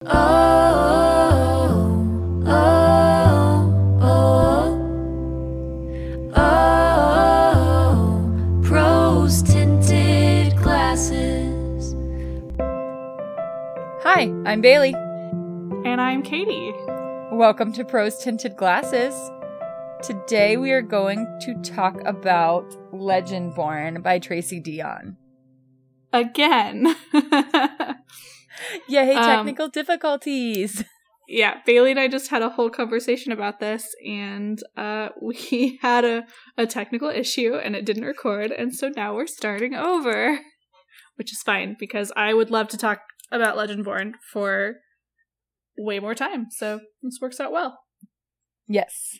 Oh, 0.00 0.06
oh, 2.46 3.98
oh, 4.00 4.80
oh, 6.36 8.60
prose 8.62 9.42
tinted 9.42 10.56
glasses. 10.56 11.96
Hi, 14.04 14.32
I'm 14.46 14.60
Bailey. 14.60 14.94
And 14.94 16.00
I'm 16.00 16.22
Katie. 16.22 16.72
Welcome 17.32 17.72
to 17.72 17.84
Prose 17.84 18.22
Tinted 18.22 18.56
Glasses. 18.56 19.16
Today 20.04 20.56
we 20.56 20.70
are 20.70 20.80
going 20.80 21.26
to 21.40 21.60
talk 21.62 22.00
about 22.04 22.70
Legendborn 22.92 24.04
by 24.04 24.20
Tracy 24.20 24.60
Deonn. 24.60 25.16
Again. 26.12 26.94
Yay, 28.88 29.14
Um, 29.14 29.24
technical 29.24 29.68
difficulties. 29.68 30.84
yeah, 31.28 31.60
Bailey 31.66 31.90
and 31.90 32.00
I 32.00 32.08
just 32.08 32.30
had 32.30 32.42
a 32.42 32.50
whole 32.50 32.70
conversation 32.70 33.32
about 33.32 33.60
this, 33.60 33.86
and 34.06 34.62
uh, 34.76 35.10
we 35.20 35.78
had 35.82 36.04
a, 36.04 36.24
a 36.56 36.66
technical 36.66 37.08
issue 37.08 37.54
and 37.54 37.76
it 37.76 37.84
didn't 37.84 38.04
record, 38.04 38.50
and 38.50 38.74
so 38.74 38.90
now 38.94 39.14
we're 39.14 39.26
starting 39.26 39.74
over. 39.74 40.40
Which 41.16 41.32
is 41.32 41.42
fine 41.42 41.74
because 41.80 42.12
I 42.16 42.32
would 42.32 42.48
love 42.48 42.68
to 42.68 42.76
talk 42.76 43.00
about 43.32 43.56
Legendborn 43.56 44.12
for 44.32 44.76
way 45.76 45.98
more 45.98 46.14
time, 46.14 46.46
so 46.50 46.80
this 47.02 47.18
works 47.20 47.40
out 47.40 47.50
well. 47.50 47.80
Yes. 48.68 49.18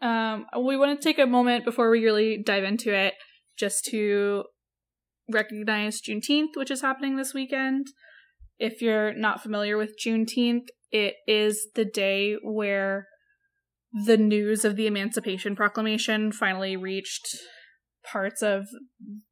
Um, 0.00 0.46
we 0.62 0.76
want 0.76 1.00
to 1.00 1.02
take 1.02 1.18
a 1.18 1.26
moment 1.26 1.64
before 1.64 1.90
we 1.90 2.04
really 2.04 2.42
dive 2.44 2.64
into 2.64 2.94
it 2.94 3.14
just 3.56 3.84
to 3.86 4.44
recognize 5.30 6.00
Juneteenth, 6.00 6.56
which 6.56 6.70
is 6.70 6.82
happening 6.82 7.16
this 7.16 7.34
weekend. 7.34 7.88
If 8.58 8.82
you're 8.82 9.12
not 9.14 9.42
familiar 9.42 9.76
with 9.76 9.94
Juneteenth, 10.04 10.66
it 10.90 11.14
is 11.26 11.68
the 11.74 11.84
day 11.84 12.36
where 12.42 13.06
the 14.06 14.16
news 14.16 14.64
of 14.64 14.76
the 14.76 14.86
Emancipation 14.86 15.54
Proclamation 15.56 16.32
finally 16.32 16.76
reached 16.76 17.26
parts 18.04 18.42
of 18.42 18.66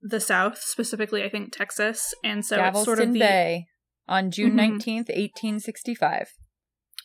the 0.03 0.21
South, 0.21 0.59
specifically, 0.59 1.23
I 1.23 1.29
think 1.29 1.53
Texas. 1.57 2.15
And 2.23 2.45
so 2.45 2.63
it's 2.65 2.85
sort 2.85 3.01
of 3.01 3.13
the 3.13 3.19
Bay 3.19 3.67
on 4.09 4.31
June 4.31 4.53
Mhm. 4.53 4.79
19th, 4.79 5.09
1865. 5.11 6.29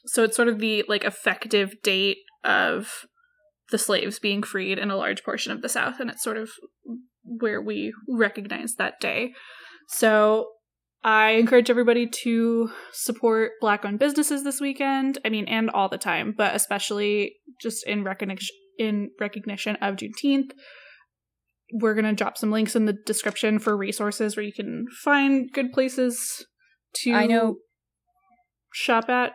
so 0.06 0.24
it's 0.24 0.36
sort 0.36 0.48
of 0.48 0.58
the 0.60 0.84
like 0.88 1.04
effective 1.04 1.76
date 1.84 2.18
of 2.44 3.06
the 3.70 3.78
slaves 3.78 4.18
being 4.18 4.42
freed 4.42 4.80
in 4.80 4.90
a 4.90 4.96
large 4.98 5.24
portion 5.24 5.52
of 5.52 5.62
the 5.62 5.70
south 5.70 6.00
and 6.00 6.10
it's 6.10 6.24
sort 6.24 6.38
of 6.38 6.50
where 7.24 7.62
we 7.62 7.94
recognize 8.08 8.76
that 8.76 9.00
day. 9.00 9.34
So 9.88 10.48
i 11.04 11.32
encourage 11.32 11.72
everybody 11.72 12.06
to 12.06 12.70
support 12.94 13.54
black 13.60 13.84
owned 13.84 13.98
businesses 13.98 14.44
this 14.44 14.62
weekend 14.62 15.18
i 15.26 15.30
mean 15.30 15.48
and 15.48 15.68
all 15.72 15.90
the 15.90 15.98
time 15.98 16.32
but 16.38 16.54
especially 16.54 17.38
just 17.60 17.84
in 17.88 18.04
recognition 18.04 18.56
in 18.82 19.12
recognition 19.20 19.76
of 19.78 19.96
juneteenth. 19.96 20.52
We're 21.74 21.94
going 21.94 22.06
to 22.06 22.14
drop 22.14 22.38
some 22.38 22.52
links 22.52 22.76
in 22.76 22.86
the 22.86 22.98
description 23.06 23.60
for 23.60 23.78
resources 23.78 24.36
where 24.36 24.46
you 24.46 24.52
can 24.52 24.88
find 25.04 25.52
good 25.54 25.72
places 25.72 26.46
to 26.96 27.14
I 27.14 27.28
know 27.28 27.58
shop 28.74 29.10
at. 29.10 29.34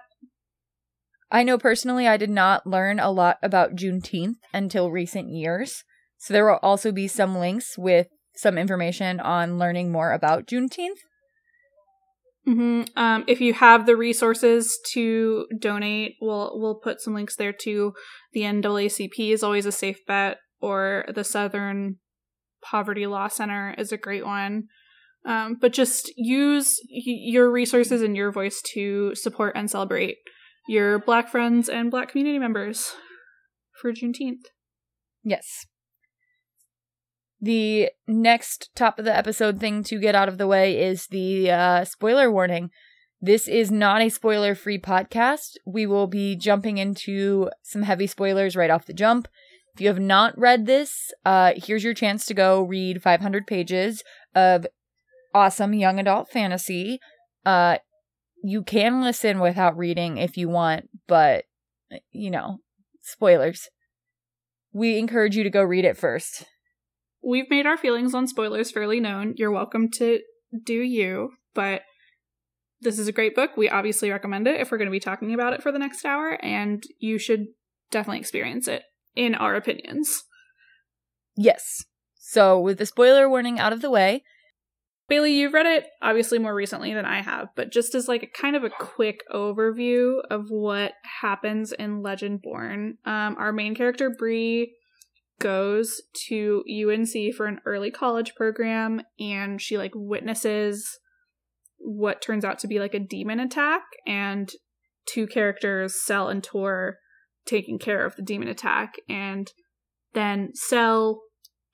I 1.30 1.42
know 1.42 1.58
personally 1.58 2.06
I 2.06 2.16
did 2.16 2.30
not 2.30 2.66
learn 2.66 3.00
a 3.00 3.10
lot 3.10 3.38
about 3.42 3.74
Juneteenth 3.74 4.36
until 4.52 4.90
recent 4.90 5.30
years. 5.30 5.84
So 6.26 6.34
there 6.34 6.44
will 6.44 6.58
also 6.60 6.90
be 6.90 7.06
some 7.06 7.38
links 7.38 7.78
with 7.78 8.08
some 8.34 8.58
information 8.58 9.20
on 9.20 9.60
learning 9.60 9.92
more 9.92 10.10
about 10.10 10.44
Juneteenth. 10.48 10.98
hmm 12.44 12.82
Um, 12.96 13.22
if 13.28 13.40
you 13.40 13.54
have 13.54 13.86
the 13.86 13.94
resources 13.94 14.76
to 14.92 15.46
donate, 15.56 16.16
we'll 16.20 16.50
we'll 16.58 16.80
put 16.82 17.00
some 17.00 17.14
links 17.14 17.36
there 17.36 17.52
too. 17.52 17.92
The 18.32 18.40
NAACP 18.40 19.30
is 19.32 19.44
always 19.44 19.66
a 19.66 19.70
safe 19.70 20.00
bet, 20.04 20.38
or 20.60 21.04
the 21.14 21.22
Southern 21.22 21.98
Poverty 22.60 23.06
Law 23.06 23.28
Center 23.28 23.76
is 23.78 23.92
a 23.92 23.96
great 23.96 24.26
one. 24.26 24.64
Um, 25.24 25.54
but 25.60 25.72
just 25.72 26.10
use 26.16 26.80
y- 26.90 27.02
your 27.34 27.52
resources 27.52 28.02
and 28.02 28.16
your 28.16 28.32
voice 28.32 28.60
to 28.74 29.14
support 29.14 29.54
and 29.54 29.70
celebrate 29.70 30.16
your 30.66 30.98
Black 30.98 31.28
friends 31.28 31.68
and 31.68 31.88
Black 31.88 32.08
community 32.08 32.40
members 32.40 32.96
for 33.80 33.92
Juneteenth. 33.92 34.46
Yes. 35.22 35.66
The 37.46 37.90
next 38.08 38.74
top 38.74 38.98
of 38.98 39.04
the 39.04 39.16
episode 39.16 39.60
thing 39.60 39.84
to 39.84 40.00
get 40.00 40.16
out 40.16 40.28
of 40.28 40.36
the 40.36 40.48
way 40.48 40.82
is 40.82 41.06
the 41.06 41.48
uh, 41.48 41.84
spoiler 41.84 42.28
warning. 42.28 42.70
This 43.20 43.46
is 43.46 43.70
not 43.70 44.02
a 44.02 44.08
spoiler 44.08 44.56
free 44.56 44.80
podcast. 44.80 45.52
We 45.64 45.86
will 45.86 46.08
be 46.08 46.34
jumping 46.34 46.78
into 46.78 47.50
some 47.62 47.82
heavy 47.82 48.08
spoilers 48.08 48.56
right 48.56 48.68
off 48.68 48.86
the 48.86 48.92
jump. 48.92 49.28
If 49.74 49.80
you 49.80 49.86
have 49.86 50.00
not 50.00 50.36
read 50.36 50.66
this, 50.66 51.14
uh, 51.24 51.52
here's 51.56 51.84
your 51.84 51.94
chance 51.94 52.26
to 52.26 52.34
go 52.34 52.62
read 52.62 53.00
500 53.00 53.46
pages 53.46 54.02
of 54.34 54.66
awesome 55.32 55.72
young 55.72 56.00
adult 56.00 56.28
fantasy. 56.28 56.98
Uh, 57.44 57.78
you 58.42 58.64
can 58.64 59.00
listen 59.00 59.38
without 59.38 59.78
reading 59.78 60.16
if 60.16 60.36
you 60.36 60.48
want, 60.48 60.88
but, 61.06 61.44
you 62.10 62.32
know, 62.32 62.58
spoilers. 63.02 63.68
We 64.72 64.98
encourage 64.98 65.36
you 65.36 65.44
to 65.44 65.50
go 65.50 65.62
read 65.62 65.84
it 65.84 65.96
first. 65.96 66.44
We've 67.22 67.50
made 67.50 67.66
our 67.66 67.76
feelings 67.76 68.14
on 68.14 68.26
spoilers 68.26 68.70
fairly 68.70 69.00
known. 69.00 69.34
You're 69.36 69.50
welcome 69.50 69.90
to 69.96 70.20
do 70.64 70.74
you, 70.74 71.30
but 71.54 71.82
this 72.80 72.98
is 72.98 73.08
a 73.08 73.12
great 73.12 73.34
book. 73.34 73.56
We 73.56 73.68
obviously 73.68 74.10
recommend 74.10 74.46
it 74.46 74.60
if 74.60 74.70
we're 74.70 74.78
going 74.78 74.88
to 74.88 74.92
be 74.92 75.00
talking 75.00 75.34
about 75.34 75.52
it 75.52 75.62
for 75.62 75.72
the 75.72 75.78
next 75.78 76.04
hour, 76.04 76.38
and 76.42 76.82
you 76.98 77.18
should 77.18 77.46
definitely 77.90 78.20
experience 78.20 78.68
it, 78.68 78.84
in 79.14 79.34
our 79.34 79.54
opinions. 79.54 80.24
Yes. 81.36 81.84
So, 82.14 82.58
with 82.60 82.78
the 82.78 82.86
spoiler 82.86 83.28
warning 83.28 83.58
out 83.58 83.72
of 83.72 83.82
the 83.82 83.90
way, 83.90 84.22
Bailey, 85.08 85.34
you've 85.34 85.52
read 85.52 85.66
it 85.66 85.86
obviously 86.02 86.38
more 86.38 86.54
recently 86.54 86.92
than 86.92 87.04
I 87.04 87.22
have, 87.22 87.48
but 87.54 87.70
just 87.70 87.94
as 87.94 88.08
like 88.08 88.24
a 88.24 88.26
kind 88.26 88.56
of 88.56 88.64
a 88.64 88.70
quick 88.70 89.20
overview 89.32 90.20
of 90.30 90.46
what 90.48 90.94
happens 91.20 91.72
in 91.72 92.02
Legendborn, 92.02 92.94
um, 93.04 93.36
our 93.38 93.52
main 93.52 93.74
character 93.76 94.10
Bree 94.10 94.74
goes 95.40 96.02
to 96.28 96.62
UNC 96.68 97.34
for 97.34 97.46
an 97.46 97.60
early 97.66 97.90
college 97.90 98.34
program, 98.34 99.02
and 99.18 99.60
she 99.60 99.78
like 99.78 99.92
witnesses 99.94 100.98
what 101.78 102.22
turns 102.22 102.44
out 102.44 102.58
to 102.60 102.66
be 102.66 102.80
like 102.80 102.94
a 102.94 103.00
demon 103.00 103.38
attack, 103.40 103.82
and 104.06 104.50
two 105.06 105.26
characters, 105.26 106.02
Sel 106.02 106.28
and 106.28 106.42
Tor, 106.42 106.96
taking 107.44 107.78
care 107.78 108.04
of 108.04 108.16
the 108.16 108.22
demon 108.22 108.48
attack, 108.48 108.94
and 109.08 109.52
then 110.14 110.50
Sel 110.54 111.20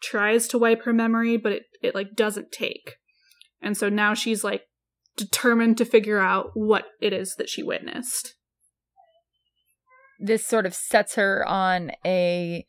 tries 0.03 0.49
to 0.49 0.59
wipe 0.59 0.83
her 0.83 0.93
memory, 0.93 1.37
but 1.37 1.53
it, 1.53 1.63
it 1.83 1.95
like 1.95 2.15
doesn't 2.17 2.53
take. 2.53 2.97
And 3.61 3.77
so 3.77 3.89
now 3.89 4.15
she's 4.15 4.43
like 4.43 4.63
determined 5.17 5.79
to 5.79 5.85
figure 5.85 6.19
out 6.19 6.51
what 6.55 6.87
it 7.01 7.13
is 7.13 7.37
that 7.39 7.49
she 7.49 7.63
witnessed. 7.63 8.35
this 10.19 10.47
sort 10.47 10.67
of 10.67 10.75
sets 10.75 11.17
her 11.17 11.47
on 11.47 11.91
a 12.07 12.65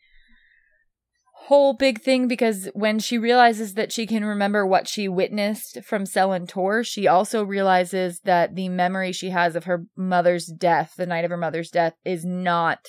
whole 1.47 1.73
big 1.73 2.01
thing 2.01 2.27
because 2.27 2.69
when 2.73 2.99
she 2.99 3.17
realizes 3.17 3.73
that 3.73 3.91
she 3.91 4.07
can 4.07 4.23
remember 4.23 4.65
what 4.65 4.87
she 4.87 5.09
witnessed 5.09 5.83
from 5.83 6.05
and 6.15 6.47
Tor, 6.47 6.85
she 6.85 7.05
also 7.05 7.43
realizes 7.43 8.21
that 8.21 8.55
the 8.55 8.69
memory 8.69 9.11
she 9.11 9.31
has 9.31 9.55
of 9.55 9.65
her 9.65 9.85
mother's 9.97 10.45
death, 10.45 10.93
the 10.95 11.05
night 11.05 11.25
of 11.25 11.31
her 11.31 11.37
mother's 11.37 11.69
death, 11.69 11.95
is 12.05 12.23
not 12.23 12.87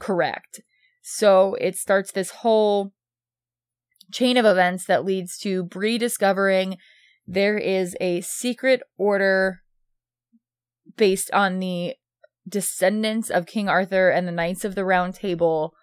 correct. 0.00 0.60
So 1.02 1.54
it 1.60 1.76
starts 1.76 2.10
this 2.10 2.30
whole 2.30 2.92
chain 4.12 4.36
of 4.36 4.44
events 4.44 4.84
that 4.86 5.04
leads 5.04 5.38
to 5.38 5.62
Bree 5.62 5.98
discovering 5.98 6.78
there 7.28 7.56
is 7.56 7.96
a 8.00 8.22
secret 8.22 8.82
order 8.96 9.62
based 10.96 11.30
on 11.30 11.60
the 11.60 11.94
descendants 12.48 13.30
of 13.30 13.46
King 13.46 13.68
Arthur 13.68 14.08
and 14.08 14.26
the 14.26 14.32
Knights 14.32 14.64
of 14.64 14.74
the 14.74 14.84
Round 14.84 15.14
Table 15.14 15.75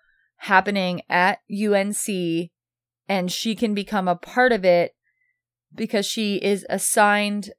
happening 0.44 1.02
at 1.10 1.40
UNC, 1.52 2.50
and 3.08 3.32
she 3.32 3.56
can 3.56 3.74
become 3.74 4.08
a 4.08 4.16
part 4.16 4.52
of 4.52 4.64
it 4.64 4.94
because 5.74 6.06
she 6.06 6.36
is 6.36 6.66
assigned 6.70 7.52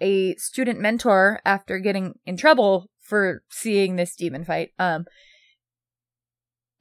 a 0.00 0.34
student 0.36 0.80
mentor 0.80 1.40
after 1.44 1.78
getting 1.78 2.14
in 2.24 2.36
trouble 2.36 2.90
for 3.00 3.42
seeing 3.50 3.96
this 3.96 4.14
demon 4.14 4.44
fight. 4.44 4.70
Um, 4.78 5.06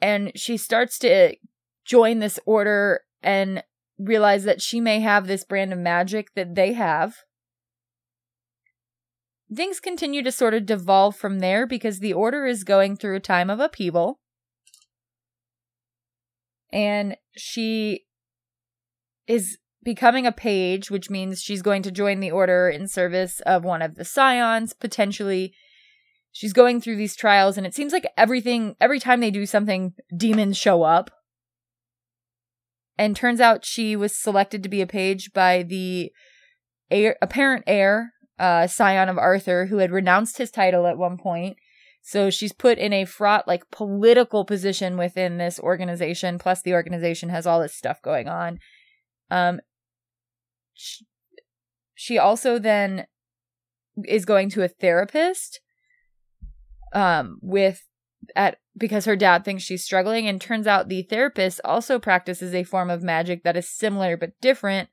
and 0.01 0.31
she 0.35 0.57
starts 0.57 0.99
to 0.99 1.35
join 1.85 2.19
this 2.19 2.39
order 2.45 3.01
and 3.23 3.63
realize 3.97 4.43
that 4.43 4.61
she 4.61 4.79
may 4.79 4.99
have 4.99 5.25
this 5.25 5.43
brand 5.43 5.73
of 5.73 5.79
magic 5.79 6.33
that 6.35 6.53
they 6.55 6.73
have 6.73 7.15
things 9.53 9.79
continue 9.79 10.23
to 10.23 10.31
sort 10.31 10.53
of 10.53 10.65
devolve 10.65 11.15
from 11.15 11.39
there 11.39 11.65
because 11.65 11.99
the 11.99 12.13
order 12.13 12.45
is 12.45 12.63
going 12.63 12.95
through 12.95 13.15
a 13.15 13.21
time 13.21 13.49
of 13.49 13.59
upheaval. 13.59 14.19
And 16.71 17.17
she 17.35 18.05
is 19.27 19.57
becoming 19.83 20.25
a 20.25 20.31
page, 20.31 20.91
which 20.91 21.09
means 21.09 21.41
she's 21.41 21.61
going 21.61 21.81
to 21.83 21.91
join 21.91 22.19
the 22.19 22.31
order 22.31 22.69
in 22.69 22.87
service 22.87 23.39
of 23.45 23.63
one 23.63 23.81
of 23.81 23.95
the 23.95 24.05
scions, 24.05 24.73
potentially. 24.73 25.53
She's 26.31 26.53
going 26.53 26.81
through 26.81 26.97
these 26.97 27.15
trials, 27.15 27.57
and 27.57 27.65
it 27.65 27.73
seems 27.73 27.93
like 27.93 28.05
everything, 28.17 28.75
every 28.81 28.99
time 28.99 29.21
they 29.21 29.31
do 29.31 29.45
something, 29.45 29.93
demons 30.15 30.57
show 30.57 30.83
up. 30.83 31.09
And 32.97 33.15
turns 33.15 33.39
out 33.39 33.65
she 33.65 33.95
was 33.95 34.15
selected 34.15 34.61
to 34.63 34.69
be 34.69 34.81
a 34.81 34.87
page 34.87 35.31
by 35.33 35.63
the 35.63 36.11
heir, 36.91 37.15
apparent 37.21 37.63
heir, 37.67 38.13
uh, 38.39 38.67
scion 38.67 39.09
of 39.09 39.17
Arthur, 39.17 39.67
who 39.67 39.77
had 39.77 39.91
renounced 39.91 40.37
his 40.37 40.51
title 40.51 40.85
at 40.85 40.97
one 40.97 41.17
point. 41.17 41.57
So 42.07 42.29
she's 42.29 42.53
put 42.53 42.77
in 42.77 42.93
a 42.93 43.03
fraught, 43.03 43.49
like, 43.49 43.69
political 43.69 44.45
position 44.45 44.95
within 44.95 45.39
this 45.39 45.59
organization. 45.59 46.39
Plus, 46.39 46.61
the 46.61 46.71
organization 46.71 47.27
has 47.27 47.45
all 47.45 47.59
this 47.59 47.75
stuff 47.75 48.01
going 48.01 48.29
on. 48.29 48.59
Um, 49.29 49.59
she, 50.73 51.05
she 51.95 52.17
also 52.17 52.59
then 52.59 53.07
is 54.05 54.23
going 54.23 54.49
to 54.51 54.63
a 54.63 54.69
therapist 54.69 55.59
um 56.93 57.39
with 57.41 57.87
at 58.37 58.59
because 58.77 59.03
her 59.03 59.17
dad 59.17 59.43
thinks 59.43 59.63
she's 59.63 59.83
struggling 59.83 60.27
and 60.27 60.39
turns 60.39 60.67
out 60.67 60.87
the 60.87 61.01
therapist 61.01 61.59
also 61.65 61.99
practices 61.99 62.53
a 62.53 62.63
form 62.63 62.89
of 62.89 63.03
magic 63.03 63.43
that 63.43 63.57
is 63.57 63.67
similar 63.67 64.15
but 64.15 64.39
different 64.39 64.87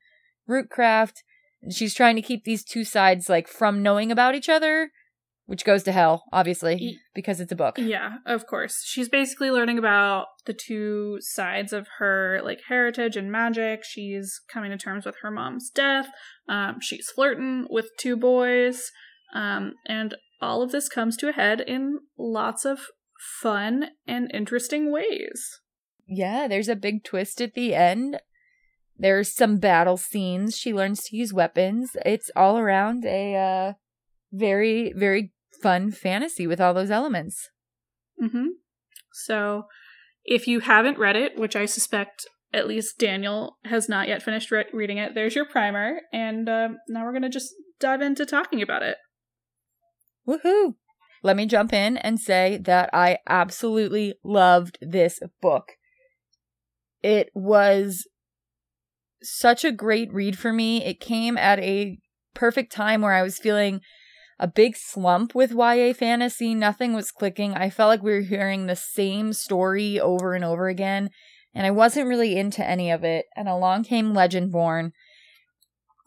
rootcraft 0.49 1.19
she's 1.71 1.93
trying 1.93 2.15
to 2.15 2.21
keep 2.21 2.43
these 2.43 2.63
two 2.65 2.83
sides 2.83 3.29
like 3.29 3.47
from 3.47 3.83
knowing 3.83 4.11
about 4.11 4.35
each 4.35 4.49
other 4.49 4.91
which 5.45 5.63
goes 5.65 5.83
to 5.83 5.91
hell 5.91 6.23
obviously 6.31 6.97
because 7.13 7.39
it's 7.39 7.51
a 7.51 7.55
book 7.55 7.75
Yeah, 7.77 8.17
of 8.25 8.47
course. 8.47 8.81
She's 8.85 9.09
basically 9.09 9.51
learning 9.51 9.77
about 9.77 10.27
the 10.45 10.53
two 10.53 11.17
sides 11.21 11.71
of 11.73 11.87
her 11.99 12.41
like 12.43 12.61
heritage 12.67 13.15
and 13.15 13.31
magic. 13.31 13.83
She's 13.83 14.41
coming 14.51 14.71
to 14.71 14.77
terms 14.77 15.05
with 15.05 15.15
her 15.21 15.31
mom's 15.31 15.69
death. 15.69 16.07
Um, 16.49 16.77
she's 16.81 17.09
flirting 17.09 17.67
with 17.69 17.89
two 17.99 18.15
boys, 18.17 18.91
um, 19.33 19.73
and 19.85 20.15
all 20.41 20.61
of 20.61 20.71
this 20.71 20.89
comes 20.89 21.15
to 21.17 21.29
a 21.29 21.33
head 21.33 21.61
in 21.61 21.99
lots 22.17 22.65
of 22.65 22.79
fun 23.41 23.89
and 24.07 24.29
interesting 24.33 24.91
ways. 24.91 25.59
yeah 26.07 26.47
there's 26.47 26.67
a 26.69 26.75
big 26.75 27.03
twist 27.03 27.41
at 27.41 27.53
the 27.55 27.73
end 27.73 28.19
there's 28.97 29.33
some 29.33 29.57
battle 29.57 29.97
scenes 29.97 30.55
she 30.57 30.73
learns 30.73 31.01
to 31.03 31.15
use 31.17 31.33
weapons 31.33 31.91
it's 32.05 32.29
all 32.35 32.57
around 32.59 33.03
a 33.05 33.35
uh 33.35 33.73
very 34.31 34.93
very 34.95 35.31
fun 35.61 35.91
fantasy 35.91 36.47
with 36.47 36.61
all 36.61 36.73
those 36.73 36.91
elements 36.91 37.49
Mm-hmm. 38.21 38.47
So, 39.11 39.63
if 40.23 40.47
you 40.47 40.61
haven't 40.61 40.97
read 40.97 41.15
it, 41.15 41.37
which 41.37 41.55
I 41.55 41.65
suspect 41.65 42.27
at 42.53 42.67
least 42.67 42.97
Daniel 42.97 43.57
has 43.65 43.89
not 43.89 44.07
yet 44.07 44.23
finished 44.23 44.51
re- 44.51 44.65
reading 44.73 44.97
it, 44.97 45.13
there's 45.13 45.35
your 45.35 45.45
primer, 45.45 46.01
and 46.13 46.47
um, 46.49 46.77
now 46.87 47.03
we're 47.03 47.13
gonna 47.13 47.29
just 47.29 47.53
dive 47.79 48.01
into 48.01 48.25
talking 48.25 48.61
about 48.61 48.83
it. 48.83 48.97
Woohoo! 50.27 50.75
Let 51.23 51.35
me 51.35 51.45
jump 51.45 51.73
in 51.73 51.97
and 51.97 52.19
say 52.19 52.57
that 52.63 52.89
I 52.93 53.19
absolutely 53.27 54.15
loved 54.23 54.77
this 54.81 55.19
book. 55.41 55.73
It 57.01 57.29
was 57.33 58.07
such 59.23 59.65
a 59.65 59.71
great 59.71 60.13
read 60.13 60.37
for 60.37 60.53
me. 60.53 60.83
It 60.83 60.99
came 60.99 61.37
at 61.37 61.59
a 61.59 61.97
perfect 62.33 62.71
time 62.71 63.01
where 63.01 63.13
I 63.13 63.23
was 63.23 63.39
feeling 63.39 63.81
a 64.39 64.47
big 64.47 64.75
slump 64.75 65.33
with 65.33 65.51
YA 65.51 65.93
fantasy. 65.93 66.53
Nothing 66.53 66.93
was 66.93 67.11
clicking. 67.11 67.53
I 67.53 67.69
felt 67.69 67.89
like 67.89 68.03
we 68.03 68.13
were 68.13 68.21
hearing 68.21 68.65
the 68.65 68.75
same 68.75 69.33
story 69.33 69.99
over 69.99 70.33
and 70.33 70.43
over 70.43 70.67
again, 70.67 71.09
and 71.53 71.65
I 71.65 71.71
wasn't 71.71 72.07
really 72.07 72.37
into 72.37 72.65
any 72.65 72.91
of 72.91 73.03
it. 73.03 73.25
And 73.35 73.47
along 73.47 73.85
came 73.85 74.13
Legendborn, 74.13 74.91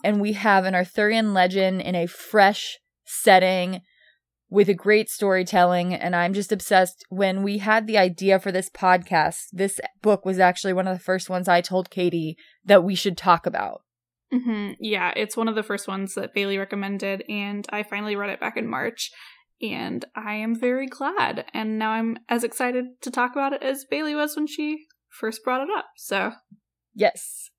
and 0.05 0.21
we 0.21 0.33
have 0.35 0.65
an 0.65 0.75
Arthurian 0.75 1.33
legend 1.33 1.81
in 1.81 1.95
a 1.95 2.07
fresh 2.07 2.79
setting 3.05 3.81
with 4.51 4.69
a 4.69 4.75
great 4.75 5.11
storytelling 5.11 5.95
and 5.95 6.17
I'm 6.17 6.33
just 6.33 6.53
obsessed. 6.53 7.05
When 7.11 7.43
we 7.43 7.59
had 7.59 7.87
the 7.87 7.99
idea 7.99 8.39
for 8.39 8.51
this 8.51 8.71
podcast, 8.71 9.47
this 9.53 9.81
book 10.01 10.25
was 10.25 10.39
actually 10.39 10.73
one 10.73 10.89
of 10.89 10.97
the 10.97 11.05
first 11.05 11.29
ones 11.29 11.49
I 11.49 11.61
told 11.61 11.91
Katie 11.91 12.37
that 12.65 12.85
we 12.85 12.95
should 12.95 13.17
talk 13.17 13.47
about. 13.47 13.83
Mm-hmm. 14.33 14.73
Yeah, 14.81 15.13
it's 15.17 15.37
one 15.37 15.49
of 15.49 15.55
the 15.55 15.63
first 15.63 15.89
ones 15.89 16.15
that 16.15 16.35
Bailey 16.35 16.59
recommended, 16.59 17.25
and 17.29 17.67
I 17.71 17.83
finally 17.83 18.17
read 18.17 18.31
it 18.31 18.41
back 18.41 18.57
in 18.57 18.69
March, 18.69 19.11
and 19.63 20.05
I 20.15 20.35
am 20.35 20.55
very 20.55 20.87
glad. 20.87 21.47
And 21.55 21.79
now 21.79 21.91
I'm 21.91 22.19
as 22.29 22.45
excited 22.45 23.01
to 23.03 23.11
talk 23.11 23.33
about 23.33 23.53
it 23.55 23.63
as 23.63 23.87
Bailey 23.91 24.15
was 24.15 24.37
when 24.37 24.47
she 24.47 24.85
first 25.09 25.43
brought 25.43 25.63
it 25.63 25.69
up. 25.75 25.87
So, 25.97 26.33
Yes. 26.95 27.51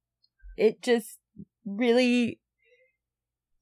It 0.58 0.82
just 0.82 1.18
really 1.66 2.40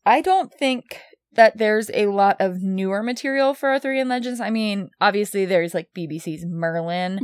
I 0.05 0.21
don't 0.21 0.51
think 0.53 1.01
that 1.33 1.57
there's 1.57 1.91
a 1.93 2.07
lot 2.07 2.37
of 2.39 2.63
newer 2.63 3.03
material 3.03 3.53
for 3.53 3.69
Arthurian 3.69 4.07
legends. 4.07 4.39
I 4.39 4.49
mean, 4.49 4.89
obviously 4.99 5.45
there's 5.45 5.73
like 5.73 5.89
BBC's 5.95 6.45
Merlin, 6.45 7.19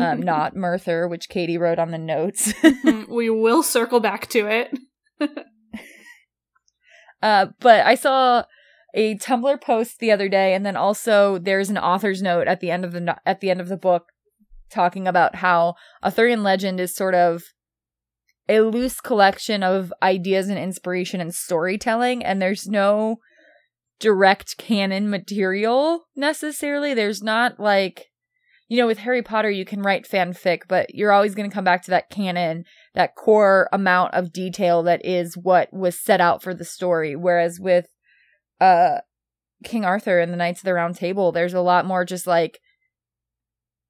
um, 0.00 0.20
not 0.22 0.54
Merthur, 0.54 1.08
which 1.08 1.28
Katie 1.28 1.58
wrote 1.58 1.80
on 1.80 1.90
the 1.90 1.98
notes. 1.98 2.52
Mm, 2.52 3.08
we 3.14 3.28
will 3.28 3.62
circle 3.64 3.98
back 3.98 4.28
to 4.28 4.46
it. 4.46 4.78
Uh, 7.22 7.46
but 7.60 7.84
I 7.86 7.94
saw 7.94 8.44
a 8.94 9.16
Tumblr 9.16 9.60
post 9.60 9.98
the 9.98 10.12
other 10.12 10.28
day, 10.28 10.54
and 10.54 10.64
then 10.64 10.76
also 10.76 11.38
there's 11.38 11.70
an 11.70 11.78
author's 11.78 12.22
note 12.22 12.46
at 12.46 12.60
the 12.60 12.70
end 12.70 12.84
of 12.84 12.92
the 12.92 13.00
no- 13.00 13.18
at 13.24 13.40
the 13.40 13.50
end 13.50 13.60
of 13.60 13.68
the 13.68 13.76
book 13.76 14.12
talking 14.70 15.06
about 15.08 15.36
how 15.36 15.74
Arthurian 16.04 16.42
legend 16.42 16.80
is 16.80 16.94
sort 16.94 17.14
of 17.14 17.42
a 18.48 18.60
loose 18.60 19.00
collection 19.00 19.62
of 19.62 19.92
ideas 20.02 20.48
and 20.48 20.58
inspiration 20.58 21.20
and 21.20 21.34
storytelling, 21.34 22.24
and 22.24 22.40
there's 22.40 22.66
no 22.66 23.16
direct 23.98 24.56
canon 24.56 25.10
material 25.10 26.04
necessarily. 26.14 26.94
There's 26.94 27.22
not 27.22 27.58
like 27.58 28.06
you 28.68 28.76
know, 28.76 28.86
with 28.86 28.98
Harry 28.98 29.22
Potter, 29.22 29.50
you 29.50 29.64
can 29.64 29.82
write 29.82 30.08
fanfic, 30.08 30.62
but 30.68 30.94
you're 30.94 31.12
always 31.12 31.34
going 31.34 31.48
to 31.48 31.54
come 31.54 31.64
back 31.64 31.82
to 31.82 31.90
that 31.90 32.10
canon, 32.10 32.64
that 32.94 33.14
core 33.14 33.68
amount 33.72 34.14
of 34.14 34.32
detail 34.32 34.82
that 34.84 35.04
is 35.04 35.36
what 35.36 35.72
was 35.72 35.98
set 35.98 36.20
out 36.20 36.42
for 36.42 36.52
the 36.52 36.64
story. 36.64 37.14
Whereas 37.14 37.60
with 37.60 37.88
uh 38.60 38.98
King 39.64 39.84
Arthur 39.84 40.18
and 40.18 40.32
the 40.32 40.36
Knights 40.36 40.60
of 40.60 40.64
the 40.64 40.74
Round 40.74 40.96
Table, 40.96 41.32
there's 41.32 41.54
a 41.54 41.60
lot 41.60 41.86
more 41.86 42.04
just 42.04 42.26
like 42.26 42.60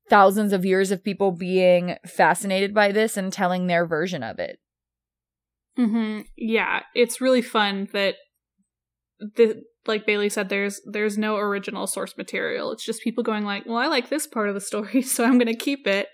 thousands 0.08 0.52
of 0.52 0.64
years 0.64 0.90
of 0.90 1.02
people 1.02 1.32
being 1.32 1.96
fascinated 2.06 2.73
by 2.73 2.93
this 2.93 3.17
and 3.17 3.32
telling 3.32 3.67
their 3.67 3.87
version 3.87 4.23
of 4.23 4.38
it. 4.38 4.58
Mm-hmm. 5.78 6.23
Yeah, 6.37 6.82
it's 6.94 7.20
really 7.20 7.43
fun 7.43 7.88
that 7.93 8.14
the 9.19 9.62
like 9.88 10.06
Bailey 10.06 10.29
said, 10.29 10.49
there's 10.49 10.81
there's 10.85 11.19
no 11.19 11.37
original 11.37 11.87
source 11.87 12.16
material. 12.16 12.73
It's 12.73 12.85
just 12.85 13.02
people 13.02 13.25
going 13.25 13.45
like, 13.45 13.66
well, 13.66 13.76
I 13.76 13.87
like 13.87 14.09
this 14.09 14.26
part 14.26 14.49
of 14.49 14.55
the 14.55 14.61
story, 14.61 15.02
so 15.02 15.25
I'm 15.25 15.38
gonna 15.38 15.55
keep 15.55 15.87
it 15.87 16.09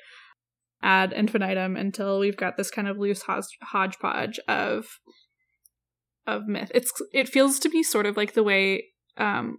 ad 0.82 1.12
infinitum 1.12 1.76
until 1.76 2.18
we've 2.18 2.36
got 2.36 2.56
this 2.56 2.70
kind 2.70 2.88
of 2.88 2.98
loose 2.98 3.24
hodgepodge 3.62 4.40
of 4.48 4.86
of 6.26 6.46
myth. 6.46 6.70
It's 6.74 6.92
it 7.12 7.28
feels 7.28 7.58
to 7.60 7.68
me 7.68 7.82
sort 7.82 8.06
of 8.06 8.16
like 8.16 8.34
the 8.34 8.42
way 8.42 8.84
um 9.16 9.58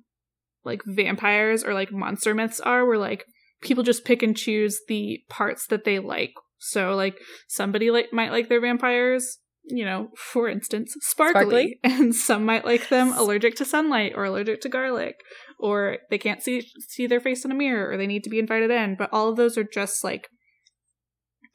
like 0.65 0.81
vampires 0.85 1.63
or 1.63 1.73
like 1.73 1.91
monster 1.91 2.33
myths 2.33 2.59
are, 2.59 2.85
where 2.85 2.97
like 2.97 3.25
people 3.61 3.83
just 3.83 4.05
pick 4.05 4.23
and 4.23 4.35
choose 4.35 4.79
the 4.87 5.19
parts 5.29 5.67
that 5.67 5.85
they 5.85 5.99
like. 5.99 6.33
So 6.59 6.95
like 6.95 7.19
somebody 7.47 7.91
like 7.91 8.13
might 8.13 8.31
like 8.31 8.49
their 8.49 8.61
vampires 8.61 9.39
you 9.65 9.85
know, 9.85 10.09
for 10.17 10.49
instance, 10.49 10.95
sparkly, 11.01 11.31
Sparkly? 11.41 11.79
and 11.83 12.13
some 12.13 12.45
might 12.45 12.65
like 12.65 12.89
them 12.89 13.13
allergic 13.13 13.55
to 13.55 13.65
sunlight 13.65 14.13
or 14.15 14.25
allergic 14.25 14.61
to 14.61 14.69
garlic, 14.69 15.15
or 15.59 15.97
they 16.09 16.17
can't 16.17 16.41
see 16.41 16.67
see 16.89 17.07
their 17.07 17.21
face 17.21 17.45
in 17.45 17.51
a 17.51 17.55
mirror, 17.55 17.91
or 17.91 17.97
they 17.97 18.07
need 18.07 18.23
to 18.23 18.29
be 18.29 18.39
invited 18.39 18.71
in. 18.71 18.95
But 18.95 19.09
all 19.11 19.29
of 19.29 19.37
those 19.37 19.57
are 19.57 19.63
just 19.63 20.03
like 20.03 20.27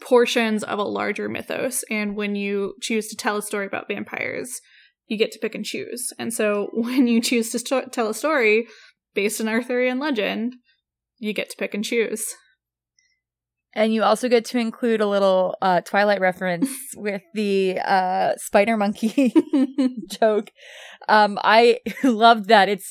portions 0.00 0.62
of 0.62 0.79
a 0.79 0.85
larger 0.85 1.29
mythos. 1.29 1.85
And 1.91 2.17
when 2.17 2.35
you 2.35 2.75
choose 2.81 3.09
to 3.09 3.17
tell 3.17 3.37
a 3.37 3.43
story 3.43 3.67
about 3.67 3.88
vampires, 3.88 4.61
you 5.07 5.17
get 5.17 5.33
to 5.33 5.38
pick 5.38 5.55
and 5.55 5.65
choose. 5.65 6.12
And 6.19 6.33
so 6.33 6.71
when 6.73 7.07
you 7.07 7.21
choose 7.21 7.50
to 7.50 7.88
tell 7.91 8.09
a 8.09 8.15
story 8.15 8.67
based 9.15 9.41
on 9.41 9.49
Arthurian 9.49 9.99
legend, 9.99 10.55
you 11.19 11.33
get 11.33 11.50
to 11.50 11.57
pick 11.57 11.75
and 11.75 11.85
choose. 11.85 12.27
And 13.75 13.93
you 13.93 14.03
also 14.03 14.29
get 14.29 14.45
to 14.47 14.59
include 14.59 15.01
a 15.01 15.07
little 15.07 15.57
uh, 15.61 15.83
Twilight 15.83 16.21
reference 16.21 16.71
with 16.97 17.23
the 17.35 17.79
uh, 17.85 18.33
spider 18.37 18.77
monkey 18.77 19.35
joke. 20.11 20.51
Um, 21.09 21.39
I 21.43 21.81
loved 22.03 22.49
that. 22.49 22.69
It's 22.69 22.91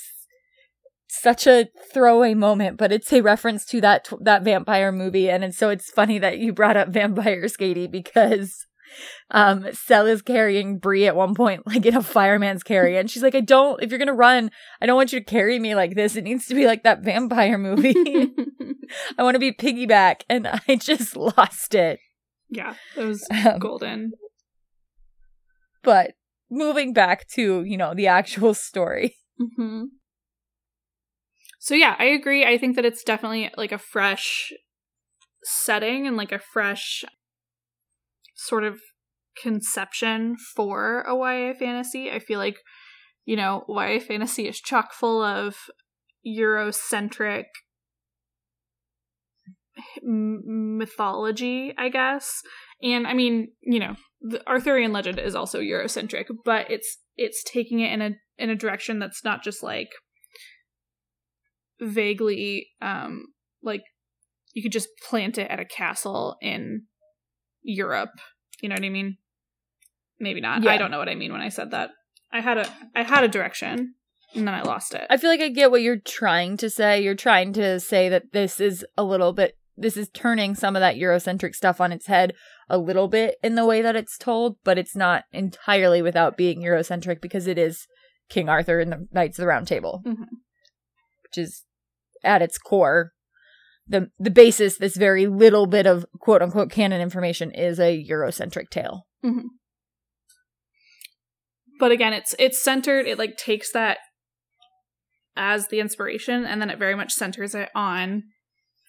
such 1.10 1.48
a 1.48 1.68
throwaway 1.94 2.34
moment, 2.34 2.78
but 2.78 2.92
it's 2.92 3.12
a 3.12 3.22
reference 3.22 3.66
to 3.66 3.82
that 3.82 4.10
that 4.22 4.44
vampire 4.44 4.92
movie, 4.92 5.30
and 5.30 5.44
it's, 5.44 5.58
so 5.58 5.70
it's 5.70 5.90
funny 5.90 6.20
that 6.20 6.38
you 6.38 6.54
brought 6.54 6.78
up 6.78 6.90
vampires, 6.90 7.58
Katie, 7.58 7.88
because 7.88 8.66
um 9.32 9.68
Sel 9.74 10.06
is 10.08 10.22
carrying 10.22 10.78
Bree 10.78 11.08
at 11.08 11.16
one 11.16 11.34
point, 11.34 11.66
like 11.66 11.86
in 11.86 11.96
a 11.96 12.04
fireman's 12.04 12.64
carry, 12.64 12.98
and 12.98 13.10
she's 13.10 13.24
like, 13.24 13.36
"I 13.36 13.42
don't. 13.42 13.82
If 13.82 13.90
you're 13.90 14.00
gonna 14.00 14.14
run, 14.14 14.52
I 14.82 14.86
don't 14.86 14.96
want 14.96 15.14
you 15.14 15.20
to 15.20 15.26
carry 15.26 15.60
me 15.60 15.76
like 15.76 15.96
this. 15.96 16.16
It 16.16 16.24
needs 16.24 16.46
to 16.48 16.56
be 16.56 16.66
like 16.66 16.84
that 16.84 17.04
vampire 17.04 17.58
movie. 17.58 17.96
I 19.18 19.24
want 19.24 19.36
to 19.36 19.40
be 19.40 19.52
piggyback." 19.52 20.22
And 20.30 20.48
I 20.68 20.76
just 20.76 21.16
lost 21.16 21.74
it. 21.76 22.00
yeah, 22.50 22.76
it 22.96 23.04
was 23.04 23.28
Um, 23.32 23.60
golden. 23.60 24.12
But 25.84 26.14
moving 26.50 26.94
back 26.94 27.28
to, 27.30 27.64
you 27.64 27.78
know, 27.78 27.94
the 27.94 28.08
actual 28.08 28.54
story. 28.54 29.16
hmm 29.58 29.84
So 31.60 31.76
yeah, 31.76 31.96
I 32.00 32.06
agree. 32.06 32.46
I 32.46 32.58
think 32.58 32.76
that 32.76 32.86
it's 32.86 33.04
definitely 33.04 33.52
like 33.58 33.72
a 33.72 33.78
fresh 33.78 34.52
setting 35.44 36.08
and 36.08 36.18
like 36.18 36.32
a 36.32 36.40
fresh 36.40 37.04
sort 38.36 38.64
of 38.64 38.80
conception 39.42 40.36
for 40.56 41.02
a 41.02 41.16
YA 41.16 41.54
fantasy. 41.54 42.12
I 42.12 42.20
feel 42.20 42.40
like, 42.40 42.58
you 43.26 43.36
know, 43.36 43.64
YA 43.68 44.00
fantasy 44.00 44.48
is 44.48 44.60
chock 44.60 44.94
full 44.94 45.22
of 45.22 45.56
Eurocentric 46.26 47.46
mythology, 50.04 51.74
I 51.78 51.90
guess. 51.90 52.42
And 52.82 53.08
I 53.08 53.14
mean, 53.14 53.50
you 53.62 53.80
know, 53.80 53.96
the 54.22 54.48
Arthurian 54.48 54.94
legend 54.94 55.20
is 55.20 55.36
also 55.36 55.60
Eurocentric, 55.60 56.26
but 56.46 56.70
it's 56.70 56.98
it's 57.16 57.44
taking 57.44 57.80
it 57.80 57.92
in 57.92 58.02
a 58.02 58.12
in 58.38 58.50
a 58.50 58.56
direction 58.56 59.00
that's 59.00 59.24
not 59.24 59.44
just 59.44 59.64
like 59.64 59.90
vaguely 61.80 62.68
um 62.82 63.26
like 63.62 63.84
you 64.54 64.64
could 64.64 64.72
just 64.72 64.90
plant 65.08 65.38
it 65.38 65.50
at 65.52 65.60
a 65.60 65.66
castle 65.66 66.38
in 66.42 66.84
Europe. 67.62 68.10
You 68.62 68.70
know 68.70 68.76
what 68.76 68.84
I 68.84 68.90
mean? 68.90 69.18
Maybe 70.20 70.42
not. 70.42 70.64
Yeah. 70.64 70.72
I 70.72 70.78
don't 70.78 70.90
know 70.90 70.98
what 70.98 71.10
I 71.10 71.16
mean 71.16 71.32
when 71.32 71.42
I 71.42 71.50
said 71.50 71.72
that. 71.72 71.92
I 72.32 72.42
had 72.42 72.58
a 72.58 72.68
I 72.96 73.04
had 73.04 73.24
a 73.24 73.28
direction 73.28 73.94
and 74.36 74.48
then 74.48 74.54
I 74.54 74.62
lost 74.62 74.94
it. 74.94 75.06
I 75.10 75.18
feel 75.18 75.30
like 75.30 75.42
I 75.42 75.50
get 75.50 75.72
what 75.72 75.82
you're 75.82 76.00
trying 76.00 76.58
to 76.58 76.70
say. 76.70 77.02
You're 77.02 77.16
trying 77.16 77.54
to 77.54 77.80
say 77.80 78.10
that 78.10 78.34
this 78.34 78.60
is 78.60 78.86
a 78.98 79.04
little 79.04 79.34
bit 79.34 79.58
this 79.78 79.96
is 79.96 80.10
turning 80.10 80.56
some 80.56 80.76
of 80.76 80.80
that 80.82 80.96
Eurocentric 80.96 81.54
stuff 81.56 81.80
on 81.80 81.92
its 81.92 82.08
head 82.08 82.34
a 82.70 82.78
little 82.78 83.08
bit 83.08 83.36
in 83.44 83.56
the 83.56 83.66
way 83.66 83.82
that 83.82 83.96
it's 83.96 84.18
told, 84.18 84.58
but 84.64 84.78
it's 84.78 84.96
not 84.96 85.24
entirely 85.32 86.02
without 86.02 86.36
being 86.36 86.62
Eurocentric 86.62 87.22
because 87.22 87.48
it 87.48 87.58
is 87.58 87.86
King 88.30 88.50
Arthur 88.50 88.80
and 88.80 88.92
the 88.92 89.08
Knights 89.12 89.38
of 89.38 89.44
the 89.44 89.48
Round 89.48 89.68
Table, 89.68 90.02
Mhm. 90.06 90.26
which 91.24 91.38
is 91.38 91.64
at 92.24 92.42
its 92.42 92.58
core 92.58 93.12
the 93.90 94.10
the 94.20 94.32
basis. 94.32 94.78
This 94.78 94.98
very 94.98 95.28
little 95.28 95.66
bit 95.68 95.86
of 95.86 96.06
quote 96.20 96.42
unquote 96.42 96.72
canon 96.72 97.00
information 97.00 97.52
is 97.52 97.80
a 97.80 98.04
Eurocentric 98.06 98.70
tale. 98.70 99.06
but 101.80 101.92
again 101.92 102.14
it's 102.14 102.34
it's 102.40 102.62
centered 102.62 103.06
it 103.08 103.18
like 103.18 103.38
takes 103.38 103.72
that 103.72 103.98
as 105.36 105.68
the 105.68 105.80
inspiration 105.80 106.46
and 106.46 106.60
then 106.62 106.70
it 106.70 106.80
very 106.80 106.96
much 106.96 107.14
centers 107.14 107.54
it 107.54 107.70
on 107.76 108.24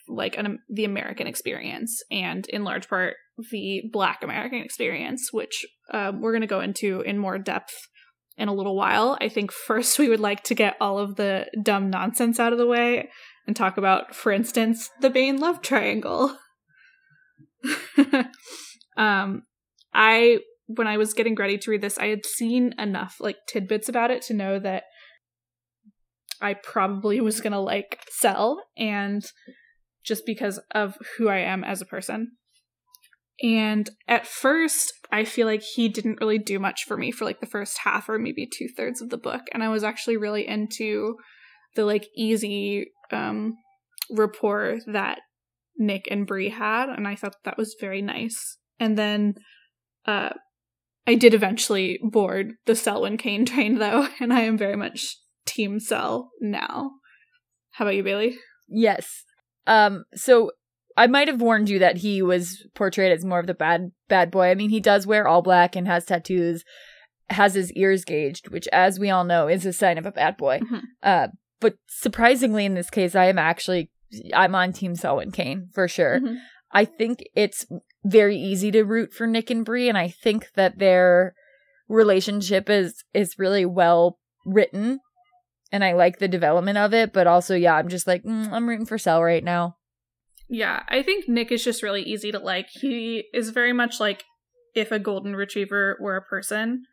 like 0.09 0.37
an, 0.37 0.59
the 0.69 0.85
american 0.85 1.27
experience 1.27 2.03
and 2.11 2.47
in 2.49 2.65
large 2.65 2.89
part 2.89 3.15
the 3.51 3.83
black 3.93 4.23
american 4.23 4.61
experience 4.61 5.33
which 5.33 5.65
um, 5.93 6.21
we're 6.21 6.33
going 6.33 6.41
to 6.43 6.47
go 6.47 6.61
into 6.61 7.01
in 7.03 7.19
more 7.19 7.39
depth 7.39 7.75
in 8.39 8.49
a 8.49 8.55
little 8.55 8.77
while. 8.77 9.19
I 9.21 9.29
think 9.29 9.53
first 9.53 9.99
we 9.99 10.09
would 10.09 10.21
like 10.21 10.45
to 10.45 10.55
get 10.55 10.77
all 10.81 10.99
of 10.99 11.17
the 11.17 11.47
dumb 11.63 11.91
nonsense 11.91 12.39
out 12.41 12.53
of 12.53 12.59
the 12.59 12.67
way 12.67 13.11
and 13.47 13.55
talk 13.55 13.77
about 13.77 14.15
for 14.15 14.33
instance 14.33 14.89
the 15.01 15.11
bane 15.11 15.39
love 15.39 15.61
triangle. 15.61 16.37
Um 18.97 19.45
i 19.95 20.41
when 20.67 20.89
I 20.89 20.97
was 20.97 21.15
getting 21.15 21.37
ready 21.37 21.57
to 21.57 21.71
read 21.71 21.83
this, 21.83 21.99
I 21.99 22.07
had 22.07 22.27
seen 22.27 22.75
enough 22.79 23.19
like 23.21 23.37
tidbits 23.47 23.89
about 23.89 24.11
it 24.11 24.23
to 24.23 24.35
know 24.35 24.59
that 24.59 24.85
I 26.41 26.55
probably 26.55 27.21
was 27.21 27.41
gonna 27.41 27.61
like 27.61 28.05
Sel 28.11 28.61
and 28.77 29.25
just 30.09 30.25
because 30.27 30.59
of 30.75 30.97
who 31.17 31.29
I 31.29 31.39
am 31.39 31.63
as 31.63 31.81
a 31.83 31.87
person. 31.87 32.33
And 33.41 33.89
at 34.09 34.27
first, 34.27 34.93
I 35.13 35.25
feel 35.25 35.47
like 35.47 35.63
he 35.63 35.89
didn't 35.89 36.19
really 36.21 36.39
do 36.39 36.59
much 36.59 36.85
for 36.85 36.97
me 36.97 37.13
for 37.13 37.25
like 37.25 37.41
the 37.41 37.47
first 37.47 37.79
half 37.85 38.09
or 38.09 38.19
maybe 38.19 38.49
two 38.49 38.67
thirds 38.77 39.01
of 39.01 39.11
the 39.11 39.17
book. 39.19 39.43
And 39.53 39.63
I 39.63 39.69
was 39.69 39.85
actually 39.85 40.17
really 40.17 40.47
into 40.47 41.17
the 41.77 41.85
like 41.85 42.07
easy 42.17 42.87
um 43.13 43.55
rapport 44.11 44.79
that 44.87 45.21
Nick 45.77 46.09
and 46.11 46.27
Bree 46.27 46.49
had, 46.49 46.89
and 46.89 47.07
I 47.07 47.15
thought 47.15 47.37
that 47.45 47.59
was 47.59 47.77
very 47.81 48.03
nice. 48.03 48.59
And 48.81 48.99
then 48.99 49.35
uh 50.05 50.31
I 51.07 51.15
did 51.15 51.33
eventually 51.33 52.01
board 52.03 52.55
the 52.67 52.75
Selwyn 52.75 53.19
Kane 53.19 53.45
train 53.47 53.79
though, 53.79 54.09
and 54.21 54.33
I 54.33 54.41
am 54.41 54.59
very 54.59 54.77
much 54.77 55.17
team 55.47 55.79
Sel 55.79 56.31
now. 56.41 56.91
How 57.73 57.85
about 57.85 57.95
you, 57.95 58.03
Bailey? 58.03 58.37
Yes. 58.69 59.25
Um 59.69 60.05
so 60.15 60.51
I 60.97 61.07
might 61.07 61.29
have 61.29 61.41
warned 61.41 61.69
you 61.69 61.79
that 61.79 61.99
he 61.99 62.23
was 62.23 62.67
portrayed 62.75 63.13
as 63.13 63.25
more 63.25 63.39
of 63.39 63.47
the 63.47 63.55
bad 63.55 63.93
bad 64.09 64.31
boy. 64.33 64.51
I 64.51 64.55
mean, 64.57 64.71
he 64.71 64.81
does 64.81 65.07
wear 65.07 65.29
all 65.29 65.43
black 65.43 65.77
and 65.77 65.87
has 65.87 66.05
tattoos, 66.05 66.65
has 67.31 67.55
his 67.55 67.71
ears 67.75 68.05
gauged, 68.05 68.49
which 68.49 68.67
as 68.73 68.99
we 68.99 69.09
all 69.11 69.23
know 69.25 69.47
is 69.47 69.65
a 69.65 69.73
sign 69.73 69.99
of 69.99 70.07
a 70.07 70.11
bad 70.13 70.37
boy. 70.37 70.59
Mhm. 70.61 70.83
Uh 71.03 71.29
but 71.61 71.75
surprisingly 71.89 72.65
in 72.65 72.75
this 72.75 72.91
case 72.91 73.15
I 73.15 73.27
am 73.27 73.39
actually 73.39 73.91
I'm 74.35 74.55
on 74.55 74.73
team 74.73 74.95
Selwyn 74.97 75.31
Kane 75.31 75.69
for 75.73 75.87
sure. 75.87 76.19
Mhm. 76.21 76.39
I 76.73 76.85
think 76.85 77.23
it's 77.35 77.67
very 78.05 78.37
easy 78.37 78.71
to 78.73 78.83
root 78.85 79.13
for 79.13 79.27
Nick 79.27 79.51
and 79.51 79.65
Bree, 79.65 79.89
and 79.89 79.97
I 79.99 80.09
think 80.09 80.49
that 80.55 80.79
their 80.79 81.35
relationship 81.89 82.69
is 82.71 83.05
is 83.15 83.39
really 83.39 83.65
well 83.65 84.19
written, 84.45 85.01
and 85.73 85.85
I 85.85 85.93
like 85.93 86.19
the 86.19 86.29
development 86.29 86.79
of 86.79 86.95
it. 86.95 87.13
But 87.13 87.27
also, 87.27 87.55
yeah, 87.55 87.75
I'm 87.75 87.89
just 87.89 88.07
like 88.07 88.25
mm, 88.25 88.51
I'm 88.51 88.69
rooting 88.69 88.87
for 88.87 88.99
Sel 88.99 89.23
right 89.23 89.45
now. 89.45 89.77
Yeah, 90.49 90.83
I 90.89 91.03
think 91.03 91.29
Nick 91.29 91.53
is 91.53 91.63
just 91.63 91.83
really 91.83 92.03
easy 92.03 92.33
to 92.33 92.39
like. 92.39 92.69
He 92.71 93.25
is 93.35 93.51
very 93.51 93.73
much 93.73 94.01
like 94.01 94.25
if 94.75 94.91
a 94.91 94.99
golden 94.99 95.37
retriever 95.37 95.99
were 96.01 96.17
a 96.17 96.23
person, 96.23 96.85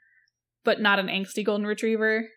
but 0.63 0.81
not 0.81 0.99
an 0.99 1.07
angsty 1.07 1.43
golden 1.45 1.65
retriever. 1.65 2.29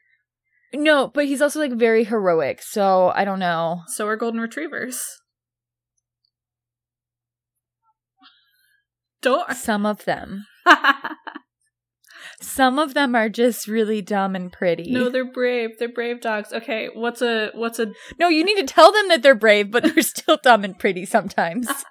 No, 0.73 1.09
but 1.09 1.25
he's 1.25 1.41
also 1.41 1.59
like 1.59 1.73
very 1.73 2.05
heroic, 2.05 2.63
so 2.63 3.11
I 3.15 3.25
don't 3.25 3.39
know. 3.39 3.83
So 3.89 4.07
are 4.07 4.17
golden 4.17 4.41
retrievers. 4.41 5.03
Don't. 9.23 9.53
Some 9.55 9.87
of 9.87 10.05
them, 10.05 10.47
some 12.41 12.79
of 12.79 12.95
them 12.95 13.15
are 13.15 13.29
just 13.29 13.67
really 13.67 14.01
dumb 14.01 14.37
and 14.37 14.53
pretty. 14.53 14.91
no, 14.91 15.09
they're 15.09 15.31
brave. 15.31 15.79
They're 15.79 15.89
brave 15.89 16.21
dogs. 16.21 16.53
Okay, 16.53 16.89
what's 16.95 17.21
a 17.21 17.51
what's 17.55 17.79
a 17.79 17.93
no, 18.19 18.29
you 18.29 18.45
need 18.45 18.57
to 18.57 18.73
tell 18.73 18.93
them 18.93 19.09
that 19.09 19.23
they're 19.23 19.35
brave, 19.35 19.71
but 19.71 19.83
they're 19.83 20.03
still 20.03 20.39
dumb 20.43 20.65
and 20.65 20.79
pretty 20.79 21.05
sometimes. 21.05 21.69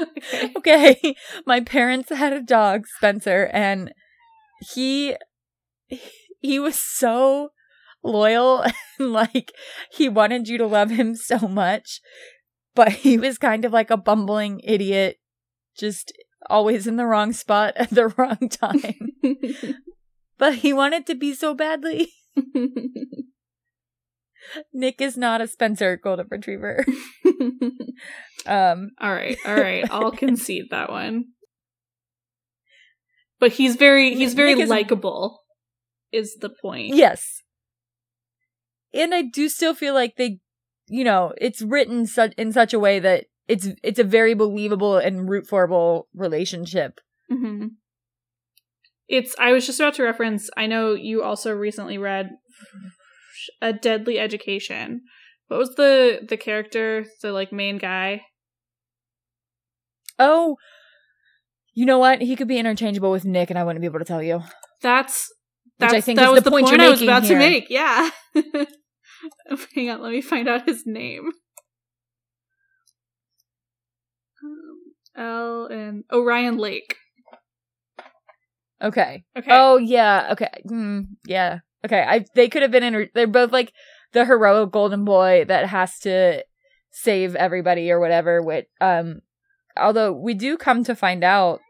okay. 0.00 0.52
okay 0.56 1.14
my 1.46 1.60
parents 1.60 2.10
had 2.10 2.32
a 2.32 2.42
dog 2.42 2.86
spencer 2.86 3.50
and 3.52 3.92
he 4.72 5.16
he 6.40 6.58
was 6.58 6.78
so 6.78 7.50
loyal 8.02 8.62
and 8.98 9.12
like 9.12 9.52
he 9.90 10.08
wanted 10.08 10.48
you 10.48 10.58
to 10.58 10.66
love 10.66 10.90
him 10.90 11.14
so 11.14 11.38
much 11.48 12.00
but 12.74 12.92
he 12.92 13.18
was 13.18 13.38
kind 13.38 13.64
of 13.64 13.72
like 13.72 13.90
a 13.90 13.96
bumbling 13.96 14.60
idiot 14.62 15.16
just 15.76 16.12
always 16.48 16.86
in 16.86 16.96
the 16.96 17.06
wrong 17.06 17.32
spot 17.32 17.72
at 17.76 17.90
the 17.90 18.08
wrong 18.08 18.48
time 18.50 19.07
but 20.38 20.54
he 20.56 20.72
wanted 20.72 21.06
to 21.06 21.14
be 21.14 21.34
so 21.34 21.54
badly 21.54 22.12
nick 24.72 25.00
is 25.00 25.16
not 25.16 25.40
a 25.40 25.46
spencer 25.46 25.96
golden 25.96 26.26
retriever 26.30 26.84
um 28.46 28.90
all 29.00 29.12
right, 29.12 29.36
all 29.44 29.54
right. 29.54 29.84
I'll 29.90 30.10
concede 30.12 30.66
that 30.70 30.90
one. 30.90 31.26
But 33.40 33.52
he's 33.52 33.76
very 33.76 34.14
he's 34.14 34.34
very 34.34 34.54
Nick 34.54 34.64
is- 34.64 34.70
likable. 34.70 35.42
Is 36.12 36.36
the 36.40 36.48
point? 36.48 36.94
Yes. 36.94 37.42
And 38.94 39.14
I 39.14 39.22
do 39.22 39.48
still 39.50 39.74
feel 39.74 39.92
like 39.92 40.16
they, 40.16 40.38
you 40.86 41.04
know, 41.04 41.34
it's 41.38 41.60
written 41.60 42.06
such 42.06 42.32
in 42.38 42.52
such 42.52 42.72
a 42.72 42.78
way 42.78 42.98
that 43.00 43.26
it's 43.46 43.68
it's 43.82 43.98
a 43.98 44.04
very 44.04 44.34
believable 44.34 44.96
and 44.96 45.28
root 45.28 45.46
forable 45.46 46.08
relationship. 46.14 47.00
hmm 47.28 47.66
It's. 49.08 49.34
I 49.38 49.52
was 49.52 49.66
just 49.66 49.80
about 49.80 49.94
to 49.94 50.02
reference. 50.02 50.50
I 50.56 50.66
know 50.66 50.94
you 50.94 51.22
also 51.22 51.52
recently 51.52 51.98
read 51.98 52.30
a 53.62 53.72
Deadly 53.72 54.18
Education. 54.18 55.02
What 55.48 55.58
was 55.58 55.74
the 55.76 56.20
the 56.28 56.36
character, 56.36 57.06
the 57.22 57.32
like 57.32 57.52
main 57.52 57.78
guy? 57.78 58.22
Oh, 60.18 60.56
you 61.74 61.86
know 61.86 61.98
what? 61.98 62.20
He 62.20 62.36
could 62.36 62.48
be 62.48 62.58
interchangeable 62.58 63.10
with 63.10 63.24
Nick, 63.24 63.50
and 63.50 63.58
I 63.58 63.64
wouldn't 63.64 63.80
be 63.80 63.86
able 63.86 64.00
to 64.00 64.04
tell 64.04 64.22
you. 64.22 64.42
That's 64.82 65.28
Which 65.78 65.90
that's 65.90 65.94
I 65.94 66.00
think 66.00 66.18
that 66.18 66.30
was 66.30 66.40
the 66.40 66.44
the 66.44 66.50
point 66.50 66.66
point, 66.66 66.80
I 66.80 66.88
was 66.88 67.02
about 67.02 67.24
here. 67.24 67.34
to 67.34 67.38
make. 67.38 67.70
Yeah. 67.70 68.10
Hang 69.74 69.90
on, 69.90 70.02
let 70.02 70.12
me 70.12 70.20
find 70.20 70.48
out 70.48 70.68
his 70.68 70.84
name. 70.86 71.30
Um, 74.44 74.78
L 75.16 75.66
and 75.66 76.04
Orion 76.12 76.58
Lake. 76.58 76.96
Okay. 78.82 79.24
Okay. 79.36 79.50
Oh 79.50 79.76
yeah. 79.76 80.28
Okay. 80.32 80.62
Mm, 80.66 81.08
yeah. 81.26 81.60
Okay. 81.84 82.04
I 82.06 82.24
they 82.34 82.48
could 82.48 82.62
have 82.62 82.70
been 82.70 82.82
in. 82.82 83.08
They're 83.14 83.26
both 83.26 83.52
like 83.52 83.72
the 84.12 84.24
heroic 84.24 84.70
golden 84.70 85.04
boy 85.04 85.44
that 85.48 85.68
has 85.68 85.98
to 86.00 86.44
save 86.90 87.34
everybody 87.36 87.90
or 87.90 88.00
whatever. 88.00 88.42
With 88.42 88.66
um, 88.80 89.20
although 89.76 90.12
we 90.12 90.34
do 90.34 90.56
come 90.56 90.84
to 90.84 90.94
find 90.94 91.24
out 91.24 91.60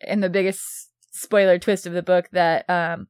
in 0.00 0.20
the 0.20 0.30
biggest 0.30 0.90
spoiler 1.12 1.58
twist 1.58 1.86
of 1.86 1.92
the 1.92 2.02
book 2.02 2.28
that 2.32 2.68
um 2.70 3.08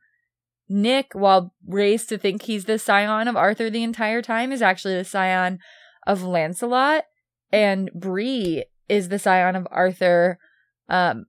Nick, 0.68 1.10
while 1.14 1.52
raised 1.66 2.08
to 2.10 2.18
think 2.18 2.42
he's 2.42 2.64
the 2.64 2.78
scion 2.78 3.26
of 3.26 3.36
Arthur 3.36 3.70
the 3.70 3.82
entire 3.82 4.22
time, 4.22 4.52
is 4.52 4.62
actually 4.62 4.94
the 4.94 5.04
scion 5.04 5.58
of 6.06 6.22
Lancelot, 6.22 7.04
and 7.52 7.90
Bree 7.92 8.64
is 8.88 9.08
the 9.08 9.18
scion 9.18 9.56
of 9.56 9.66
Arthur, 9.70 10.38
um, 10.88 11.26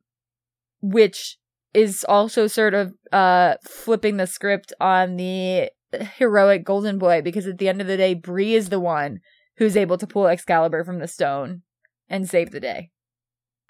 which 0.79 1.39
is 1.73 2.05
also 2.07 2.47
sort 2.47 2.73
of 2.73 2.93
uh 3.11 3.55
flipping 3.63 4.17
the 4.17 4.27
script 4.27 4.73
on 4.79 5.17
the 5.17 5.69
heroic 6.17 6.63
golden 6.63 6.97
boy 6.97 7.21
because 7.21 7.47
at 7.47 7.57
the 7.57 7.69
end 7.69 7.81
of 7.81 7.87
the 7.87 7.97
day, 7.97 8.13
Bree 8.13 8.55
is 8.55 8.69
the 8.69 8.79
one 8.79 9.19
who's 9.57 9.77
able 9.77 9.97
to 9.97 10.07
pull 10.07 10.27
Excalibur 10.27 10.83
from 10.83 10.99
the 10.99 11.07
stone 11.07 11.61
and 12.09 12.29
save 12.29 12.51
the 12.51 12.59
day. 12.59 12.89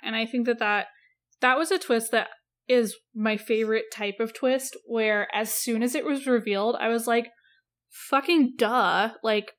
And 0.04 0.16
I 0.16 0.26
think 0.26 0.46
that 0.46 0.60
that 0.60 0.88
that 1.42 1.58
was 1.58 1.72
a 1.72 1.80
twist 1.80 2.12
that 2.12 2.30
is 2.68 2.96
my 3.14 3.38
favorite 3.38 3.86
type 3.94 4.20
of 4.20 4.34
twist 4.34 4.78
where 4.86 5.28
as 5.34 5.54
soon 5.54 5.84
as 5.84 5.96
it 5.96 6.06
was 6.06 6.28
revealed, 6.28 6.76
I 6.80 6.88
was 6.88 7.08
like, 7.08 7.30
fucking 7.90 8.54
duh. 8.58 9.12
Like, 9.24 9.54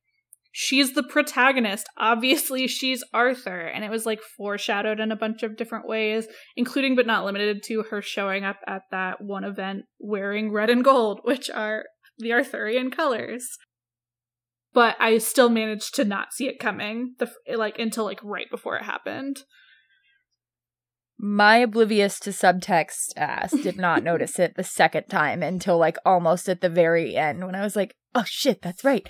she's 0.53 0.93
the 0.93 1.03
protagonist. 1.03 1.89
Obviously, 1.97 2.69
she's 2.69 3.03
Arthur. 3.13 3.61
And 3.61 3.85
it 3.85 3.91
was 3.91 4.07
like 4.07 4.21
foreshadowed 4.21 5.01
in 5.01 5.11
a 5.11 5.17
bunch 5.17 5.43
of 5.43 5.57
different 5.57 5.89
ways, 5.89 6.29
including 6.57 6.95
but 6.95 7.07
not 7.07 7.25
limited 7.25 7.63
to 7.65 7.83
her 7.91 8.01
showing 8.03 8.45
up 8.45 8.59
at 8.67 8.83
that 8.91 9.21
one 9.21 9.45
event 9.45 9.87
wearing 9.99 10.53
red 10.53 10.71
and 10.71 10.85
gold, 10.85 11.21
which 11.25 11.51
are 11.51 11.87
the 12.19 12.33
Arthurian 12.33 12.91
colors. 12.91 13.59
But 14.75 14.97
I 15.01 15.19
still 15.19 15.49
managed 15.49 15.95
to 15.97 16.05
not 16.05 16.33
see 16.33 16.47
it 16.47 16.61
coming, 16.61 17.15
the 17.19 17.31
like 17.57 17.79
until 17.79 18.05
like 18.05 18.23
right 18.23 18.51
before 18.51 18.77
it 18.77 18.85
happened. 18.85 19.43
My 21.19 21.59
oblivious 21.59 22.19
to 22.21 22.31
subtext 22.31 23.13
ass 23.17 23.53
did 23.53 23.77
not 23.77 24.03
notice 24.05 24.39
it 24.39 24.57
the 24.57 24.65
second 24.65 25.05
time 25.09 25.43
until 25.43 25.79
like 25.79 25.97
almost 26.05 26.49
at 26.49 26.63
the 26.63 26.71
very 26.71 27.17
end 27.17 27.45
when 27.45 27.55
I 27.55 27.63
was 27.63 27.77
like, 27.77 27.95
oh 28.15 28.25
shit, 28.27 28.63
that's 28.63 28.83
right. 28.83 29.07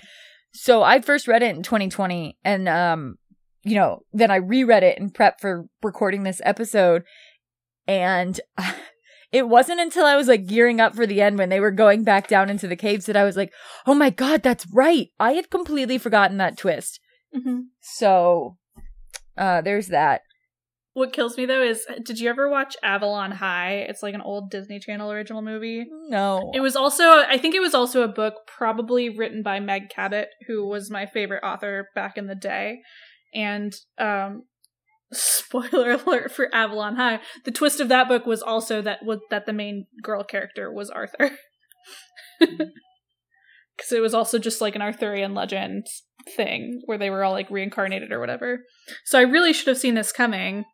So 0.53 0.83
I 0.83 1.01
first 1.01 1.27
read 1.27 1.43
it 1.43 1.55
in 1.55 1.63
2020 1.63 2.37
and 2.43 2.69
um 2.69 3.17
you 3.65 3.75
know, 3.75 4.01
then 4.11 4.29
I 4.29 4.35
reread 4.35 4.83
it 4.83 4.97
in 4.97 5.09
prep 5.09 5.39
for 5.39 5.65
recording 5.81 6.23
this 6.23 6.41
episode 6.43 7.03
and 7.87 8.39
it 9.31 9.47
wasn't 9.47 9.79
until 9.79 10.05
I 10.05 10.15
was 10.15 10.27
like 10.27 10.45
gearing 10.45 10.81
up 10.81 10.95
for 10.95 11.07
the 11.07 11.21
end 11.21 11.37
when 11.37 11.49
they 11.49 11.59
were 11.59 11.71
going 11.71 12.03
back 12.03 12.27
down 12.27 12.49
into 12.49 12.67
the 12.67 12.75
caves 12.75 13.05
that 13.05 13.17
I 13.17 13.23
was 13.23 13.37
like, 13.37 13.53
"Oh 13.85 13.93
my 13.93 14.09
god, 14.09 14.43
that's 14.43 14.67
right. 14.67 15.09
I 15.19 15.33
had 15.33 15.49
completely 15.49 15.97
forgotten 15.97 16.37
that 16.37 16.57
twist." 16.57 16.99
Mm-hmm. 17.35 17.61
So 17.81 18.57
uh 19.37 19.61
there's 19.61 19.87
that. 19.87 20.21
What 20.93 21.11
kills 21.11 21.37
me 21.37 21.47
though 21.47 21.63
is 21.63 21.85
did 22.05 22.19
you 22.19 22.29
ever 22.29 22.47
watch 22.47 22.77
Avalon 22.83 23.31
High? 23.31 23.85
It's 23.89 24.03
like 24.03 24.13
an 24.13 24.21
old 24.21 24.51
Disney 24.51 24.79
Channel 24.79 25.11
original 25.11 25.41
movie. 25.41 25.85
No. 26.07 26.51
It 26.53 26.59
was 26.59 26.75
also 26.75 27.03
I 27.03 27.39
think 27.39 27.55
it 27.55 27.61
was 27.61 27.73
also 27.73 28.03
a 28.03 28.07
book 28.07 28.35
probably 28.45 29.09
written 29.09 29.41
by 29.41 29.59
Meg 29.59 29.89
Cabot, 29.89 30.27
who 30.47 30.67
was 30.67 30.91
my 30.91 31.07
favorite 31.07 31.43
author 31.43 31.89
back 31.95 32.15
in 32.15 32.27
the 32.27 32.35
day. 32.35 32.81
And 33.33 33.73
um 33.97 34.43
spoiler 35.13 35.91
alert 35.91 36.31
for 36.31 36.53
Avalon 36.53 36.95
High, 36.95 37.21
the 37.43 37.51
twist 37.51 37.79
of 37.79 37.89
that 37.89 38.07
book 38.07 38.27
was 38.27 38.43
also 38.43 38.79
that 38.83 38.99
was 39.03 39.19
that 39.31 39.47
the 39.47 39.53
main 39.53 39.87
girl 40.03 40.23
character 40.23 40.71
was 40.71 40.91
Arthur. 40.91 41.31
Cuz 43.79 43.91
it 43.91 44.01
was 44.01 44.13
also 44.13 44.37
just 44.37 44.61
like 44.61 44.75
an 44.75 44.83
Arthurian 44.83 45.33
legend 45.33 45.87
thing 46.35 46.81
where 46.85 46.99
they 46.99 47.09
were 47.09 47.23
all 47.23 47.31
like 47.31 47.49
reincarnated 47.49 48.11
or 48.11 48.19
whatever. 48.19 48.63
So 49.05 49.17
I 49.17 49.23
really 49.23 49.53
should 49.53 49.67
have 49.67 49.79
seen 49.79 49.95
this 49.95 50.11
coming 50.11 50.65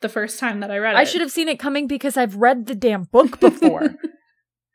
the 0.00 0.08
first 0.08 0.38
time 0.38 0.60
that 0.60 0.70
I 0.70 0.78
read 0.78 0.94
it. 0.94 0.98
I 0.98 1.04
should 1.04 1.20
have 1.20 1.30
seen 1.30 1.48
it 1.48 1.58
coming 1.58 1.86
because 1.86 2.16
I've 2.16 2.36
read 2.36 2.66
the 2.66 2.74
damn 2.74 3.04
book 3.04 3.40
before. 3.40 3.96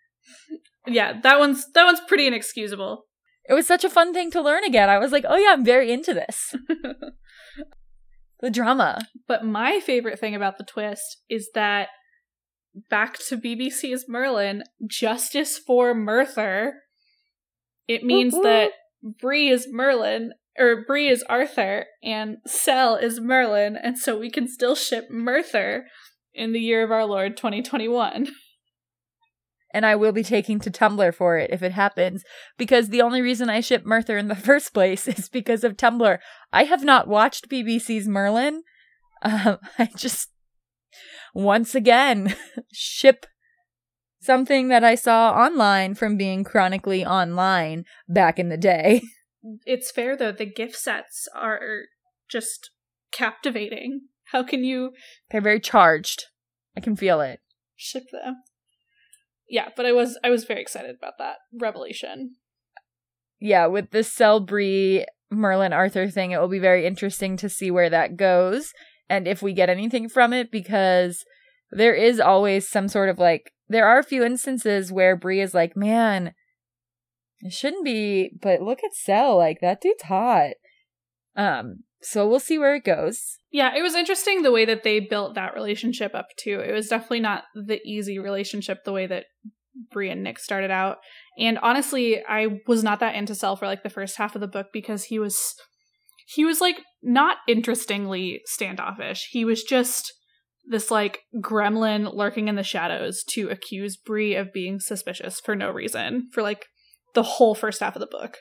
yeah, 0.88 1.20
that 1.22 1.40
one's 1.40 1.66
that 1.74 1.86
one's 1.86 2.02
pretty 2.08 2.28
inexcusable. 2.28 3.06
it 3.48 3.54
was 3.54 3.68
such 3.68 3.84
a 3.84 3.90
fun 3.90 4.14
thing 4.14 4.32
to 4.32 4.42
learn 4.42 4.64
again. 4.64 4.90
I 4.90 4.98
was 4.98 5.12
like, 5.12 5.26
"Oh 5.28 5.38
yeah, 5.38 5.54
I'm 5.54 5.66
very 5.66 5.92
into 5.92 6.14
this." 6.14 6.56
the 8.42 8.52
drama. 8.52 9.08
But 9.28 9.46
my 9.46 9.80
favorite 9.80 10.20
thing 10.20 10.36
about 10.36 10.58
the 10.58 10.66
twist 10.66 11.22
is 11.30 11.50
that 11.56 11.90
back 12.90 13.18
to 13.30 13.38
BBC's 13.38 14.06
Merlin, 14.08 14.64
justice 14.86 15.58
for 15.58 15.96
Merthur. 15.96 16.74
It 17.88 18.04
means 18.04 18.34
woo. 18.34 18.44
that 18.44 18.72
Bree 19.02 19.50
is 19.50 19.68
Merlin, 19.70 20.34
or 20.58 20.84
Bree 20.86 21.08
is 21.08 21.24
Arthur, 21.30 21.86
and 22.04 22.38
Sel 22.46 22.96
is 22.96 23.20
Merlin, 23.20 23.76
and 23.76 23.98
so 23.98 24.18
we 24.18 24.30
can 24.30 24.48
still 24.48 24.76
ship 24.76 25.10
Merthur 25.12 25.84
in 26.34 26.54
the 26.54 26.60
year 26.60 26.84
of 26.84 26.92
our 26.92 27.06
Lord 27.06 27.38
2021. 27.38 28.28
and 29.74 29.86
I 29.86 29.96
will 29.96 30.12
be 30.12 30.24
taking 30.24 30.60
to 30.60 30.72
Tumblr 30.72 31.14
for 31.16 31.38
it 31.38 31.50
if 31.52 31.64
it 31.64 31.72
happens. 31.72 32.24
Because 32.58 32.90
the 32.90 33.02
only 33.02 33.22
reason 33.22 33.50
I 33.50 33.60
ship 33.60 33.84
Merthur 33.84 34.18
in 34.18 34.28
the 34.28 34.36
first 34.50 34.74
place 34.74 35.08
is 35.08 35.28
because 35.28 35.64
of 35.64 35.76
Tumblr. 35.76 36.20
I 36.54 36.64
have 36.64 36.84
not 36.84 37.08
watched 37.08 37.50
BBC's 37.50 38.08
Merlin. 38.08 38.64
Um, 39.24 39.58
I 39.80 39.90
just 39.98 40.30
once 41.34 41.74
again 41.74 42.36
ship 42.72 43.26
something 44.22 44.68
that 44.68 44.84
I 44.84 44.96
saw 44.96 45.32
online 45.32 45.96
from 45.96 46.16
being 46.16 46.44
chronically 46.44 47.04
online 47.06 47.86
back 48.08 48.40
in 48.40 48.50
the 48.50 48.58
day. 48.58 49.02
It's 49.66 49.92
fair 49.92 50.16
though, 50.16 50.32
the 50.32 50.46
gifsets 50.46 51.28
are 51.36 51.60
just 52.30 52.72
captivating. 53.12 54.02
How 54.32 54.44
can 54.44 54.64
you 54.64 54.92
They're 55.32 55.42
very 55.42 55.60
charged. 55.60 56.26
I 56.76 56.80
can 56.80 56.96
feel 56.96 57.22
it. 57.22 57.40
ship 57.76 58.04
them? 58.12 58.38
Yeah, 59.50 59.70
but 59.76 59.86
I 59.86 59.92
was 59.92 60.18
I 60.24 60.30
was 60.30 60.46
very 60.46 60.62
excited 60.62 60.96
about 60.96 61.14
that 61.20 61.38
revelation. 61.60 62.36
yeah, 63.40 63.66
with 63.68 63.92
the 63.92 64.00
Selbree 64.00 65.04
Merlin 65.30 65.74
Arthur 65.74 66.10
thing, 66.10 66.32
it 66.32 66.40
will 66.40 66.48
be 66.48 66.60
very 66.60 66.86
interesting 66.86 67.36
to 67.38 67.50
see 67.50 67.70
where 67.70 67.90
that 67.90 68.16
goes 68.18 68.72
and 69.10 69.28
if 69.28 69.42
we 69.42 69.54
get 69.54 69.70
anything 69.70 70.08
from 70.10 70.32
it 70.34 70.50
because 70.52 71.26
there 71.72 71.94
is 71.94 72.20
always 72.20 72.68
some 72.70 72.88
sort 72.88 73.10
of 73.10 73.20
like 73.20 73.52
there 73.68 73.86
are 73.88 74.00
a 74.00 74.04
few 74.04 74.24
instances 74.24 74.92
where 74.92 75.16
Bree 75.16 75.42
is 75.42 75.54
like, 75.54 75.76
man, 75.76 76.34
it 77.44 77.54
shouldn't 77.54 77.84
be, 77.84 78.32
but 78.42 78.62
look 78.62 78.80
at 78.84 78.96
Sel, 78.96 79.38
like 79.38 79.60
that 79.62 79.82
dude's 79.82 80.04
hot. 80.04 80.52
Um, 81.36 81.84
so 82.02 82.28
we'll 82.28 82.40
see 82.40 82.58
where 82.58 82.76
it 82.76 82.84
goes. 82.84 83.38
Yeah, 83.52 83.76
it 83.76 83.82
was 83.82 83.96
interesting 83.96 84.42
the 84.42 84.52
way 84.52 84.66
that 84.66 84.84
they 84.84 85.00
built 85.00 85.36
that 85.36 85.54
relationship 85.54 86.16
up 86.16 86.28
too. 86.38 86.60
It 86.60 86.72
was 86.72 86.88
definitely 86.88 87.20
not 87.20 87.44
the 87.54 87.80
easy 87.86 88.18
relationship 88.18 88.84
the 88.84 88.94
way 88.94 89.08
that 89.08 89.26
Bree 89.92 90.10
and 90.10 90.24
Nick 90.24 90.40
started 90.40 90.72
out. 90.72 90.98
And 91.38 91.58
honestly, 91.60 92.24
I 92.28 92.60
was 92.68 92.84
not 92.84 93.00
that 93.00 93.16
into 93.16 93.36
Sel 93.36 93.56
for 93.56 93.66
like 93.66 93.84
the 93.84 93.90
first 93.90 94.18
half 94.18 94.36
of 94.36 94.42
the 94.42 94.48
book 94.48 94.68
because 94.72 95.06
he 95.06 95.20
was 95.20 95.56
he 96.28 96.46
was 96.46 96.62
like 96.62 96.80
not 97.02 97.38
interestingly 97.48 98.42
standoffish. 98.46 99.28
He 99.32 99.44
was 99.44 99.64
just 99.64 100.14
this 100.66 100.90
like 100.90 101.20
gremlin 101.42 102.14
lurking 102.14 102.48
in 102.48 102.56
the 102.56 102.64
shadows 102.64 103.24
to 103.32 103.50
accuse 103.50 103.98
Bree 103.98 104.36
of 104.36 104.54
being 104.54 104.80
suspicious 104.80 105.40
for 105.40 105.56
no 105.56 105.70
reason 105.70 106.30
for 106.32 106.42
like 106.42 106.68
the 107.14 107.24
whole 107.24 107.56
first 107.56 107.80
half 107.80 107.96
of 107.96 108.00
the 108.00 108.08
book. 108.08 108.40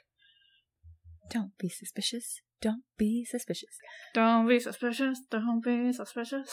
Don't 1.31 1.53
be 1.59 1.69
suspicious. 1.69 2.41
Don't 2.61 2.85
be 2.99 3.25
suspicious. 3.25 3.77
Don't 4.15 4.47
be 4.47 4.61
suspicious. 4.61 5.19
Don't 5.31 5.63
be 5.63 5.93
suspicious. 5.93 6.49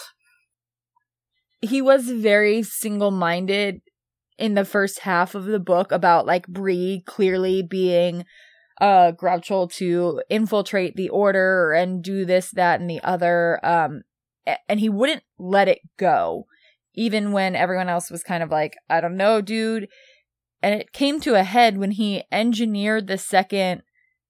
he 1.61 1.81
was 1.81 2.09
very 2.09 2.63
single-minded 2.63 3.81
in 4.37 4.53
the 4.53 4.63
first 4.65 4.99
half 4.99 5.35
of 5.35 5.45
the 5.45 5.59
book 5.59 5.91
about 5.91 6.25
like 6.25 6.47
Bree 6.47 7.03
clearly 7.05 7.61
being 7.61 8.25
uh 8.79 9.11
Goruchel 9.11 9.69
to 9.73 10.23
infiltrate 10.29 10.95
the 10.95 11.09
order 11.09 11.73
and 11.73 12.01
do 12.01 12.23
this, 12.23 12.49
that, 12.51 12.79
and 12.79 12.89
the 12.89 13.01
other. 13.03 13.59
Um 13.63 14.03
and 14.67 14.79
he 14.79 14.89
wouldn't 14.89 15.23
let 15.37 15.67
it 15.67 15.79
go, 15.97 16.45
even 16.95 17.33
when 17.33 17.55
everyone 17.55 17.89
else 17.89 18.09
was 18.09 18.23
kind 18.23 18.41
of 18.41 18.49
like, 18.49 18.77
I 18.89 19.01
don't 19.01 19.17
know, 19.17 19.41
dude. 19.41 19.89
And 20.61 20.79
it 20.79 20.91
came 20.91 21.19
to 21.21 21.35
a 21.35 21.43
head 21.43 21.77
when 21.77 21.91
he 21.91 22.23
engineered 22.31 23.07
the 23.07 23.17
second 23.17 23.83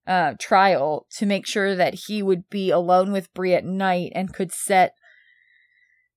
uh 0.07 0.33
trial 0.39 1.05
to 1.17 1.25
make 1.25 1.45
sure 1.45 1.75
that 1.75 2.01
he 2.07 2.23
would 2.23 2.49
be 2.49 2.71
alone 2.71 3.11
with 3.11 3.33
Bree 3.33 3.53
at 3.53 3.65
night 3.65 4.11
and 4.15 4.33
could 4.33 4.51
set 4.51 4.93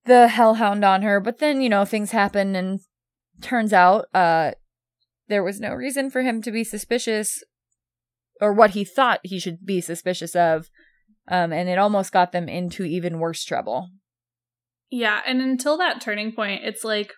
the 0.04 0.28
hellhound 0.28 0.84
on 0.84 1.02
her. 1.02 1.20
But 1.20 1.38
then 1.38 1.60
you 1.60 1.68
know 1.68 1.84
things 1.84 2.10
happen 2.10 2.54
and 2.56 2.80
turns 3.40 3.72
out 3.72 4.06
uh 4.14 4.52
there 5.28 5.42
was 5.42 5.60
no 5.60 5.72
reason 5.72 6.10
for 6.10 6.22
him 6.22 6.42
to 6.42 6.50
be 6.50 6.64
suspicious 6.64 7.42
or 8.40 8.52
what 8.52 8.70
he 8.70 8.84
thought 8.84 9.20
he 9.22 9.38
should 9.38 9.64
be 9.64 9.80
suspicious 9.80 10.34
of 10.36 10.68
um 11.28 11.52
and 11.52 11.68
it 11.68 11.78
almost 11.78 12.12
got 12.12 12.32
them 12.32 12.48
into 12.48 12.84
even 12.84 13.18
worse 13.18 13.44
trouble. 13.44 13.88
Yeah, 14.92 15.22
and 15.26 15.40
until 15.40 15.78
that 15.78 16.02
turning 16.02 16.32
point, 16.32 16.64
it's 16.64 16.84
like, 16.84 17.14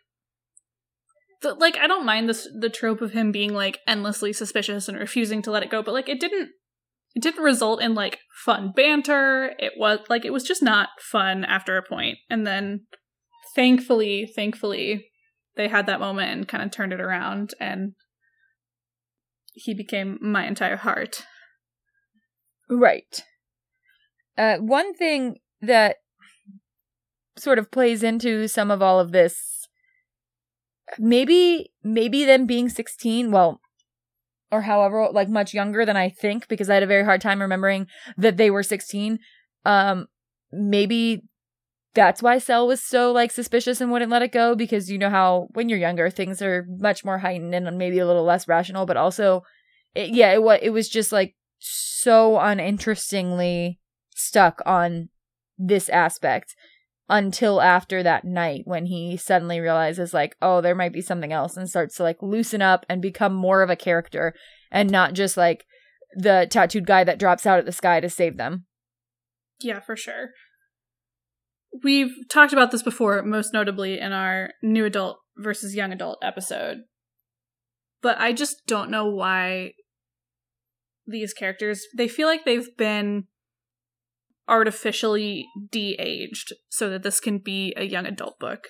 the, 1.43 1.55
like 1.55 1.77
I 1.77 1.87
don't 1.87 2.07
mind 2.07 2.29
this 2.29 2.49
the 2.59 2.71
trope 2.71 3.01
of 3.01 3.13
him 3.13 3.33
being 3.33 3.53
like 3.53 3.81
endlessly 3.87 4.33
suspicious 4.33 4.89
and 4.89 4.99
refusing 4.99 5.43
to 5.43 5.51
let 5.51 5.63
it 5.63 5.71
go, 5.71 5.83
but 5.83 5.95
like 5.95 6.09
it 6.09 6.21
didn't, 6.21 6.51
it 7.15 7.23
didn't 7.23 7.43
result 7.43 7.83
in 7.83 7.95
like 7.95 8.19
fun 8.45 8.73
banter. 8.75 9.53
It 9.59 9.73
was 9.77 10.01
like 10.09 10.25
it 10.25 10.33
was 10.33 10.45
just 10.45 10.63
not 10.63 10.89
fun 11.01 11.45
after 11.45 11.77
a 11.77 11.83
point. 11.83 12.19
and 12.29 12.47
then 12.47 12.87
thankfully, 13.55 14.31
thankfully, 14.35 15.07
they 15.57 15.69
had 15.69 15.87
that 15.87 16.01
moment 16.01 16.31
and 16.33 16.49
kind 16.49 16.63
of 16.63 16.71
turned 16.71 16.93
it 16.93 17.01
around 17.01 17.55
and 17.61 17.93
he 19.55 19.73
became 19.73 20.19
my 20.21 20.47
entire 20.47 20.77
heart. 20.77 21.25
Right. 22.69 23.23
Uh, 24.37 24.57
one 24.57 24.95
thing 24.95 25.37
that 25.61 25.97
sort 27.37 27.59
of 27.59 27.71
plays 27.71 28.03
into 28.03 28.49
some 28.49 28.71
of 28.71 28.83
all 28.83 28.99
of 28.99 29.13
this, 29.13 29.54
maybe, 30.99 31.73
maybe 31.83 32.25
them 32.25 32.47
being 32.47 32.69
16, 32.69 33.31
well, 33.31 33.61
or 34.51 34.63
however, 34.63 35.09
like 35.13 35.29
much 35.29 35.55
younger 35.55 35.85
than 35.85 35.97
I 35.97 36.09
think, 36.09 36.49
because 36.49 36.71
I 36.71 36.75
had 36.75 36.83
a 36.83 36.89
very 36.89 37.05
hard 37.05 37.21
time 37.21 37.41
remembering 37.41 37.87
that 38.17 38.37
they 38.37 38.51
were 38.51 38.63
16. 38.63 39.19
Um, 39.65 40.07
maybe 40.53 41.23
that's 41.95 42.23
why 42.23 42.39
Sel 42.39 42.67
was 42.67 42.83
so 42.83 43.13
like 43.13 43.31
suspicious 43.31 43.81
and 43.81 43.91
wouldn't 43.91 44.11
let 44.11 44.23
it 44.23 44.33
go 44.33 44.55
because 44.55 44.91
you 44.91 44.99
know 44.99 45.11
how 45.11 45.47
when 45.53 45.69
you're 45.69 45.79
younger 45.79 46.11
things 46.11 46.43
are 46.43 46.67
much 46.69 47.05
more 47.05 47.19
heightened 47.19 47.55
and 47.55 47.79
maybe 47.79 47.99
a 47.99 48.07
little 48.07 48.25
less 48.25 48.49
rational, 48.49 48.85
but 48.87 48.97
also, 48.97 49.43
it, 49.95 50.11
yeah, 50.11 50.33
it 50.33 50.43
was 50.43 50.59
it 50.63 50.71
was 50.71 50.89
just 50.89 51.13
like 51.13 51.35
so 51.59 52.39
uninterestingly 52.39 53.79
stuck 54.15 54.61
on 54.67 55.09
this 55.57 55.89
aspect 55.89 56.55
until 57.09 57.61
after 57.61 58.03
that 58.03 58.25
night 58.25 58.63
when 58.65 58.87
he 58.87 59.17
suddenly 59.17 59.61
realizes 59.61 60.15
like 60.15 60.37
oh 60.41 60.61
there 60.61 60.75
might 60.75 60.93
be 60.93 61.03
something 61.03 61.33
else 61.33 61.57
and 61.57 61.69
starts 61.69 61.97
to 61.97 62.03
like 62.03 62.17
loosen 62.23 62.63
up 62.63 62.87
and 62.89 63.03
become 63.03 63.35
more 63.35 63.63
of 63.63 63.69
a 63.69 63.77
character 63.77 64.35
and 64.71 64.91
not 64.91 65.13
just 65.13 65.37
like 65.37 65.67
the 66.17 66.47
tattooed 66.51 66.87
guy 66.87 67.05
that 67.05 67.19
drops 67.19 67.45
out 67.45 67.59
of 67.59 67.67
the 67.67 67.73
sky 67.73 68.01
to 68.01 68.09
save 68.09 68.37
them 68.37 68.65
Yeah, 69.61 69.81
for 69.81 69.97
sure. 69.97 70.31
We've 71.83 72.15
talked 72.31 72.53
about 72.53 72.71
this 72.71 72.83
before, 72.83 73.23
most 73.23 73.53
notably 73.53 73.99
in 73.99 74.13
our 74.13 74.51
new 74.63 74.85
adult 74.85 75.19
versus 75.37 75.75
young 75.75 75.93
adult 75.93 76.19
episode. 76.23 76.83
But 78.01 78.21
I 78.21 78.33
just 78.33 78.67
don't 78.67 78.91
know 78.91 79.07
why 79.07 79.73
these 81.07 81.33
characters, 81.33 81.85
they 81.97 82.07
feel 82.09 82.29
like 82.29 82.45
they've 82.45 82.77
been 82.77 83.25
artificially 84.49 85.47
de-aged 85.71 86.53
so 86.69 86.91
that 86.91 87.03
this 87.03 87.21
can 87.21 87.39
be 87.39 87.75
a 87.77 87.85
young 87.85 88.07
adult 88.07 88.39
book. 88.39 88.69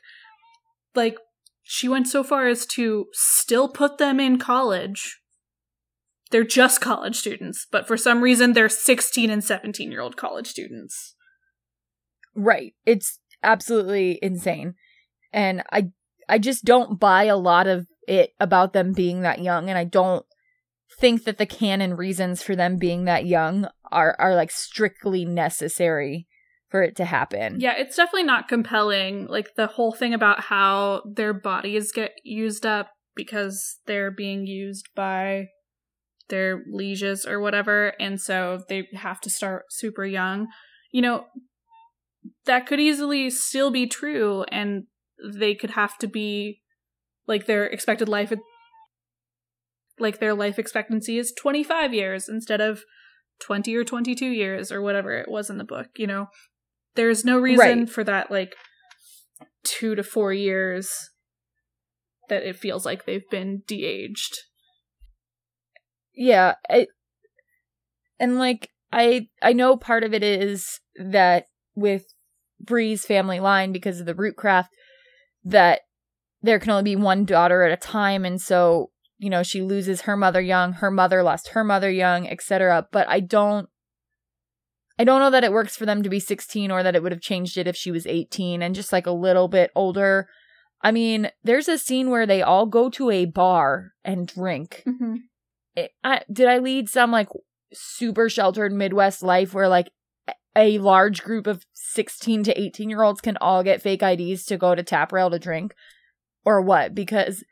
Like 0.94 1.18
she 1.62 1.88
went 1.88 2.06
so 2.06 2.22
far 2.22 2.46
as 2.46 2.66
to 2.66 3.06
still 3.12 3.68
put 3.68 3.98
them 3.98 4.20
in 4.20 4.38
college. 4.38 5.20
They're 6.30 6.44
just 6.44 6.80
college 6.80 7.16
students, 7.16 7.66
but 7.70 7.86
for 7.86 7.96
some 7.96 8.22
reason 8.22 8.52
they're 8.52 8.68
16 8.68 9.30
and 9.30 9.42
17 9.42 9.90
year 9.90 10.00
old 10.00 10.16
college 10.16 10.46
students. 10.46 11.14
Right. 12.34 12.74
It's 12.84 13.18
absolutely 13.42 14.18
insane. 14.22 14.74
And 15.32 15.62
I 15.72 15.90
I 16.28 16.38
just 16.38 16.64
don't 16.64 16.98
buy 16.98 17.24
a 17.24 17.36
lot 17.36 17.66
of 17.66 17.86
it 18.06 18.30
about 18.40 18.72
them 18.72 18.92
being 18.92 19.20
that 19.22 19.42
young 19.42 19.68
and 19.68 19.78
I 19.78 19.84
don't 19.84 20.24
think 20.98 21.24
that 21.24 21.38
the 21.38 21.46
canon 21.46 21.94
reasons 21.96 22.42
for 22.42 22.56
them 22.56 22.76
being 22.76 23.04
that 23.04 23.26
young 23.26 23.68
are 23.90 24.16
are 24.18 24.34
like 24.34 24.50
strictly 24.50 25.24
necessary 25.24 26.26
for 26.68 26.82
it 26.82 26.96
to 26.96 27.04
happen. 27.04 27.60
Yeah, 27.60 27.74
it's 27.76 27.96
definitely 27.96 28.24
not 28.24 28.48
compelling. 28.48 29.26
Like 29.26 29.54
the 29.54 29.68
whole 29.68 29.92
thing 29.92 30.12
about 30.12 30.40
how 30.40 31.02
their 31.04 31.32
bodies 31.32 31.92
get 31.92 32.12
used 32.24 32.66
up 32.66 32.90
because 33.14 33.78
they're 33.86 34.10
being 34.10 34.46
used 34.46 34.88
by 34.96 35.46
their 36.28 36.64
lieges 36.72 37.26
or 37.26 37.40
whatever, 37.40 37.92
and 38.00 38.20
so 38.20 38.62
they 38.68 38.88
have 38.94 39.20
to 39.20 39.30
start 39.30 39.66
super 39.70 40.04
young. 40.04 40.48
You 40.90 41.02
know, 41.02 41.24
that 42.46 42.66
could 42.66 42.80
easily 42.80 43.30
still 43.30 43.70
be 43.70 43.86
true, 43.86 44.44
and 44.50 44.84
they 45.32 45.54
could 45.54 45.70
have 45.70 45.96
to 45.98 46.06
be 46.06 46.60
like 47.26 47.46
their 47.46 47.66
expected 47.66 48.08
life, 48.08 48.32
like 49.98 50.18
their 50.18 50.34
life 50.34 50.58
expectancy 50.58 51.18
is 51.18 51.32
25 51.32 51.94
years 51.94 52.28
instead 52.28 52.60
of 52.60 52.82
20 53.40 53.74
or 53.76 53.84
22 53.84 54.26
years 54.26 54.70
or 54.72 54.80
whatever 54.82 55.12
it 55.12 55.28
was 55.30 55.50
in 55.50 55.58
the 55.58 55.64
book, 55.64 55.88
you 55.96 56.06
know? 56.06 56.28
There's 56.94 57.24
no 57.24 57.38
reason 57.38 57.80
Right. 57.80 57.88
for 57.90 58.04
that, 58.04 58.30
like, 58.30 58.54
two 59.64 59.94
to 59.94 60.02
four 60.02 60.32
years 60.32 61.10
that 62.28 62.42
it 62.44 62.56
feels 62.56 62.84
like 62.86 63.04
they've 63.04 63.28
been 63.30 63.62
de 63.66 63.84
aged. 63.84 64.34
yeah 66.14 66.54
it, 66.70 66.88
and 68.20 68.38
like 68.38 68.70
i 68.92 69.26
i 69.42 69.52
know 69.52 69.76
part 69.76 70.04
of 70.04 70.14
it 70.14 70.22
is 70.22 70.80
that 70.96 71.46
with 71.74 72.04
bree's 72.60 73.04
family 73.04 73.40
line 73.40 73.72
because 73.72 73.98
of 74.00 74.06
the 74.06 74.14
root 74.14 74.36
craft 74.36 74.70
that 75.44 75.80
there 76.40 76.58
can 76.58 76.70
only 76.70 76.84
be 76.84 76.96
one 76.96 77.24
daughter 77.24 77.62
at 77.64 77.72
a 77.72 77.76
time 77.76 78.24
and 78.24 78.40
so 78.40 78.90
you 79.18 79.30
know 79.30 79.42
she 79.42 79.62
loses 79.62 80.02
her 80.02 80.16
mother 80.16 80.40
young 80.40 80.74
her 80.74 80.90
mother 80.90 81.22
lost 81.22 81.48
her 81.48 81.62
mother 81.64 81.90
young 81.90 82.26
etc 82.28 82.86
but 82.90 83.08
i 83.08 83.20
don't 83.20 83.68
i 84.98 85.04
don't 85.04 85.20
know 85.20 85.30
that 85.30 85.44
it 85.44 85.52
works 85.52 85.76
for 85.76 85.86
them 85.86 86.02
to 86.02 86.08
be 86.10 86.20
16 86.20 86.70
or 86.70 86.82
that 86.82 86.96
it 86.96 87.02
would 87.02 87.12
have 87.12 87.20
changed 87.20 87.56
it 87.56 87.66
if 87.66 87.76
she 87.76 87.90
was 87.90 88.06
18 88.06 88.62
and 88.62 88.74
just 88.74 88.92
like 88.92 89.06
a 89.06 89.12
little 89.12 89.48
bit 89.48 89.70
older 89.74 90.28
i 90.82 90.90
mean 90.90 91.30
there's 91.42 91.68
a 91.68 91.78
scene 91.78 92.10
where 92.10 92.26
they 92.26 92.42
all 92.42 92.66
go 92.66 92.90
to 92.90 93.10
a 93.10 93.24
bar 93.24 93.92
and 94.04 94.26
drink 94.28 94.82
Mm-hmm. 94.86 95.16
it, 95.76 95.90
I, 96.02 96.22
did 96.32 96.46
I 96.48 96.58
lead 96.58 96.88
some 96.88 97.10
like 97.10 97.28
super 97.72 98.28
sheltered 98.28 98.72
Midwest 98.72 99.22
life 99.22 99.52
where 99.54 99.68
like 99.68 99.90
a- 100.56 100.78
large 100.78 101.22
group 101.24 101.48
of 101.48 101.64
16 101.72 102.44
to 102.44 102.60
18 102.60 102.88
year 102.88 103.02
olds 103.02 103.20
can 103.20 103.36
all 103.38 103.64
get 103.64 103.82
fake 103.82 104.02
IDs 104.02 104.44
to 104.44 104.56
go 104.56 104.74
to 104.76 104.82
Tap 104.84 105.10
Rail 105.12 105.30
to 105.30 105.38
drink 105.40 105.74
or 106.44 106.60
what? 106.60 106.94
Because 106.94 107.42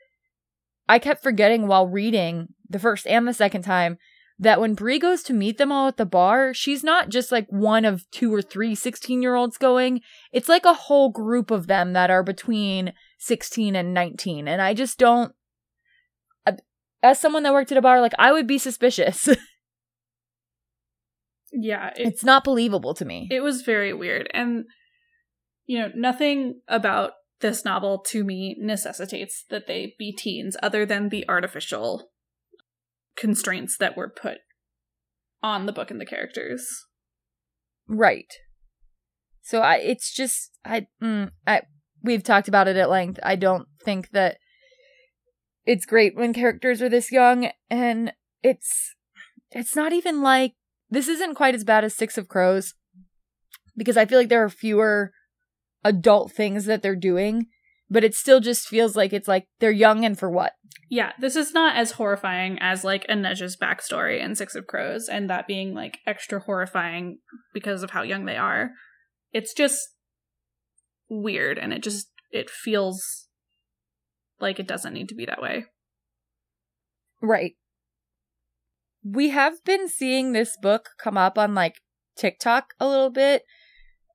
I 0.88 0.98
kept 0.98 1.22
forgetting 1.22 1.66
while 1.66 1.86
reading 1.86 2.48
the 2.68 2.78
first 2.78 3.06
and 3.06 3.26
the 3.26 3.34
second 3.34 3.62
time 3.62 3.98
that 4.38 4.60
when 4.60 4.74
Bree 4.74 4.98
goes 4.98 5.22
to 5.24 5.32
meet 5.32 5.58
them 5.58 5.70
all 5.70 5.88
at 5.88 5.96
the 5.96 6.06
bar, 6.06 6.52
she's 6.52 6.82
not 6.82 7.08
just 7.08 7.30
like 7.30 7.46
one 7.48 7.84
of 7.84 8.10
two 8.10 8.32
or 8.34 8.42
three 8.42 8.74
16 8.74 9.22
year 9.22 9.34
olds 9.34 9.56
going. 9.56 10.00
It's 10.32 10.48
like 10.48 10.64
a 10.64 10.74
whole 10.74 11.10
group 11.10 11.50
of 11.50 11.66
them 11.66 11.92
that 11.92 12.10
are 12.10 12.22
between 12.22 12.92
16 13.18 13.76
and 13.76 13.94
19. 13.94 14.48
And 14.48 14.60
I 14.60 14.74
just 14.74 14.98
don't 14.98 15.32
as 17.02 17.20
someone 17.20 17.42
that 17.42 17.52
worked 17.52 17.72
at 17.72 17.78
a 17.78 17.82
bar, 17.82 18.00
like 18.00 18.14
I 18.18 18.32
would 18.32 18.46
be 18.46 18.58
suspicious. 18.58 19.28
Yeah, 21.54 21.88
it, 21.88 22.06
it's 22.06 22.24
not 22.24 22.44
believable 22.44 22.94
to 22.94 23.04
me. 23.04 23.28
it 23.30 23.40
was 23.40 23.60
very 23.60 23.92
weird. 23.92 24.26
And, 24.32 24.64
you 25.66 25.78
know, 25.78 25.90
nothing 25.94 26.62
about 26.66 27.12
this 27.42 27.64
novel 27.64 27.98
to 27.98 28.24
me 28.24 28.56
necessitates 28.58 29.44
that 29.50 29.66
they 29.66 29.94
be 29.98 30.12
teens 30.12 30.56
other 30.62 30.86
than 30.86 31.10
the 31.10 31.28
artificial 31.28 32.10
constraints 33.16 33.76
that 33.76 33.96
were 33.96 34.08
put 34.08 34.38
on 35.42 35.66
the 35.66 35.72
book 35.72 35.90
and 35.90 36.00
the 36.00 36.06
characters. 36.06 36.86
right. 37.86 38.32
So 39.42 39.60
I, 39.60 39.76
it's 39.76 40.14
just 40.14 40.56
I, 40.64 40.86
mm, 41.02 41.30
I, 41.46 41.62
we've 42.02 42.22
talked 42.22 42.48
about 42.48 42.68
it 42.68 42.76
at 42.76 42.88
length. 42.88 43.18
I 43.22 43.36
don't 43.36 43.66
think 43.84 44.10
that 44.10 44.38
it's 45.66 45.84
great 45.84 46.16
when 46.16 46.32
characters 46.32 46.80
are 46.80 46.88
this 46.88 47.10
young, 47.10 47.50
and 47.68 48.12
it's, 48.42 48.94
it's 49.50 49.76
not 49.76 49.92
even 49.92 50.22
like 50.22 50.54
this 50.90 51.08
isn't 51.08 51.34
quite 51.34 51.54
as 51.54 51.64
bad 51.64 51.84
as 51.84 51.94
Six 51.94 52.16
of 52.16 52.28
Crows, 52.28 52.74
because 53.76 53.96
I 53.96 54.06
feel 54.06 54.18
like 54.18 54.28
there 54.28 54.44
are 54.44 54.48
fewer 54.48 55.12
adult 55.84 56.32
things 56.32 56.64
that 56.66 56.82
they're 56.82 56.96
doing, 56.96 57.46
but 57.90 58.04
it 58.04 58.14
still 58.14 58.40
just 58.40 58.68
feels 58.68 58.96
like 58.96 59.12
it's 59.12 59.28
like 59.28 59.46
they're 59.60 59.70
young 59.70 60.04
and 60.04 60.18
for 60.18 60.30
what? 60.30 60.52
Yeah, 60.88 61.12
this 61.18 61.36
is 61.36 61.52
not 61.52 61.76
as 61.76 61.92
horrifying 61.92 62.58
as 62.60 62.84
like 62.84 63.06
Inej's 63.06 63.56
backstory 63.56 64.20
in 64.20 64.34
Six 64.34 64.54
of 64.54 64.66
Crows, 64.66 65.08
and 65.08 65.28
that 65.30 65.46
being 65.46 65.74
like 65.74 65.98
extra 66.06 66.40
horrifying 66.40 67.18
because 67.54 67.82
of 67.82 67.90
how 67.90 68.02
young 68.02 68.24
they 68.24 68.36
are. 68.36 68.70
It's 69.32 69.54
just 69.54 69.80
weird, 71.08 71.58
and 71.58 71.72
it 71.72 71.82
just 71.82 72.10
it 72.30 72.50
feels 72.50 73.28
like 74.40 74.58
it 74.58 74.66
doesn't 74.66 74.94
need 74.94 75.08
to 75.08 75.14
be 75.14 75.24
that 75.26 75.40
way. 75.40 75.66
Right. 77.22 77.52
We 79.04 79.30
have 79.30 79.64
been 79.64 79.88
seeing 79.88 80.32
this 80.32 80.56
book 80.60 80.90
come 80.98 81.16
up 81.16 81.38
on 81.38 81.54
like 81.54 81.76
TikTok 82.16 82.74
a 82.78 82.86
little 82.86 83.10
bit. 83.10 83.42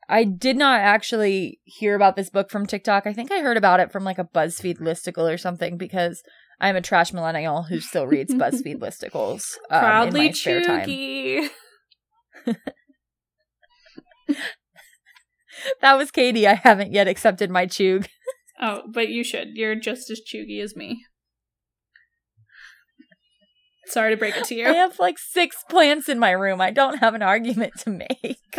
I 0.10 0.24
did 0.24 0.56
not 0.58 0.80
actually 0.80 1.60
hear 1.65 1.96
about 1.96 2.15
this 2.15 2.30
book 2.30 2.50
from 2.50 2.65
TikTok. 2.65 3.06
I 3.06 3.13
think 3.13 3.32
I 3.32 3.41
heard 3.41 3.58
about 3.58 3.80
it 3.80 3.91
from 3.91 4.04
like 4.04 4.17
a 4.20 4.24
BuzzFeed 4.24 4.80
listicle 4.80 5.32
or 5.32 5.38
something 5.38 5.78
because 5.78 6.24
I'm 6.62 6.76
a 6.76 6.82
trash 6.82 7.12
millennial 7.13 7.63
who 7.63 7.80
still 7.80 8.08
reads 8.08 8.34
BuzzFeed 8.36 8.80
listicles 8.80 9.56
um, 9.70 9.82
Proudly 9.82 10.20
in 10.22 10.26
my 10.28 10.32
spare 10.32 10.62
time. 10.63 10.88
cheugy. 10.88 11.50
That 15.82 15.98
was 15.98 16.12
Katie. 16.12 16.48
I 16.48 16.54
haven't 16.54 16.93
yet 16.93 17.08
accepted 17.08 17.50
my 17.50 17.65
chug. 17.65 18.08
Oh, 18.60 18.82
but 18.91 19.10
you 19.10 19.24
should. 19.24 19.50
You're 19.54 19.76
just 19.76 20.10
as 20.10 20.20
cheugy 20.20 20.63
as 20.63 20.76
me. 20.76 21.06
Sorry 23.86 24.15
to 24.15 24.17
break 24.17 24.36
it 24.36 24.46
to 24.46 24.56
you. 24.56 24.65
I 24.65 24.74
have 24.74 24.98
like 24.98 25.20
six 25.20 25.63
plants 25.70 26.10
in 26.10 26.17
my 26.17 26.32
room. 26.32 26.60
I 26.60 26.72
don't 26.72 26.98
have 26.98 27.13
an 27.13 27.22
argument 27.22 27.74
to 27.82 27.91
make. 27.91 28.58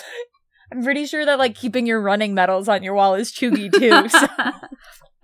I'm 0.72 0.82
pretty 0.82 1.06
sure 1.06 1.24
that 1.24 1.38
like 1.38 1.54
keeping 1.54 1.86
your 1.86 2.00
running 2.00 2.34
medals 2.34 2.68
on 2.68 2.82
your 2.82 2.94
wall 2.94 3.14
is 3.14 3.32
cheugy 3.32 3.70
too. 3.70 4.08
So. 4.08 4.26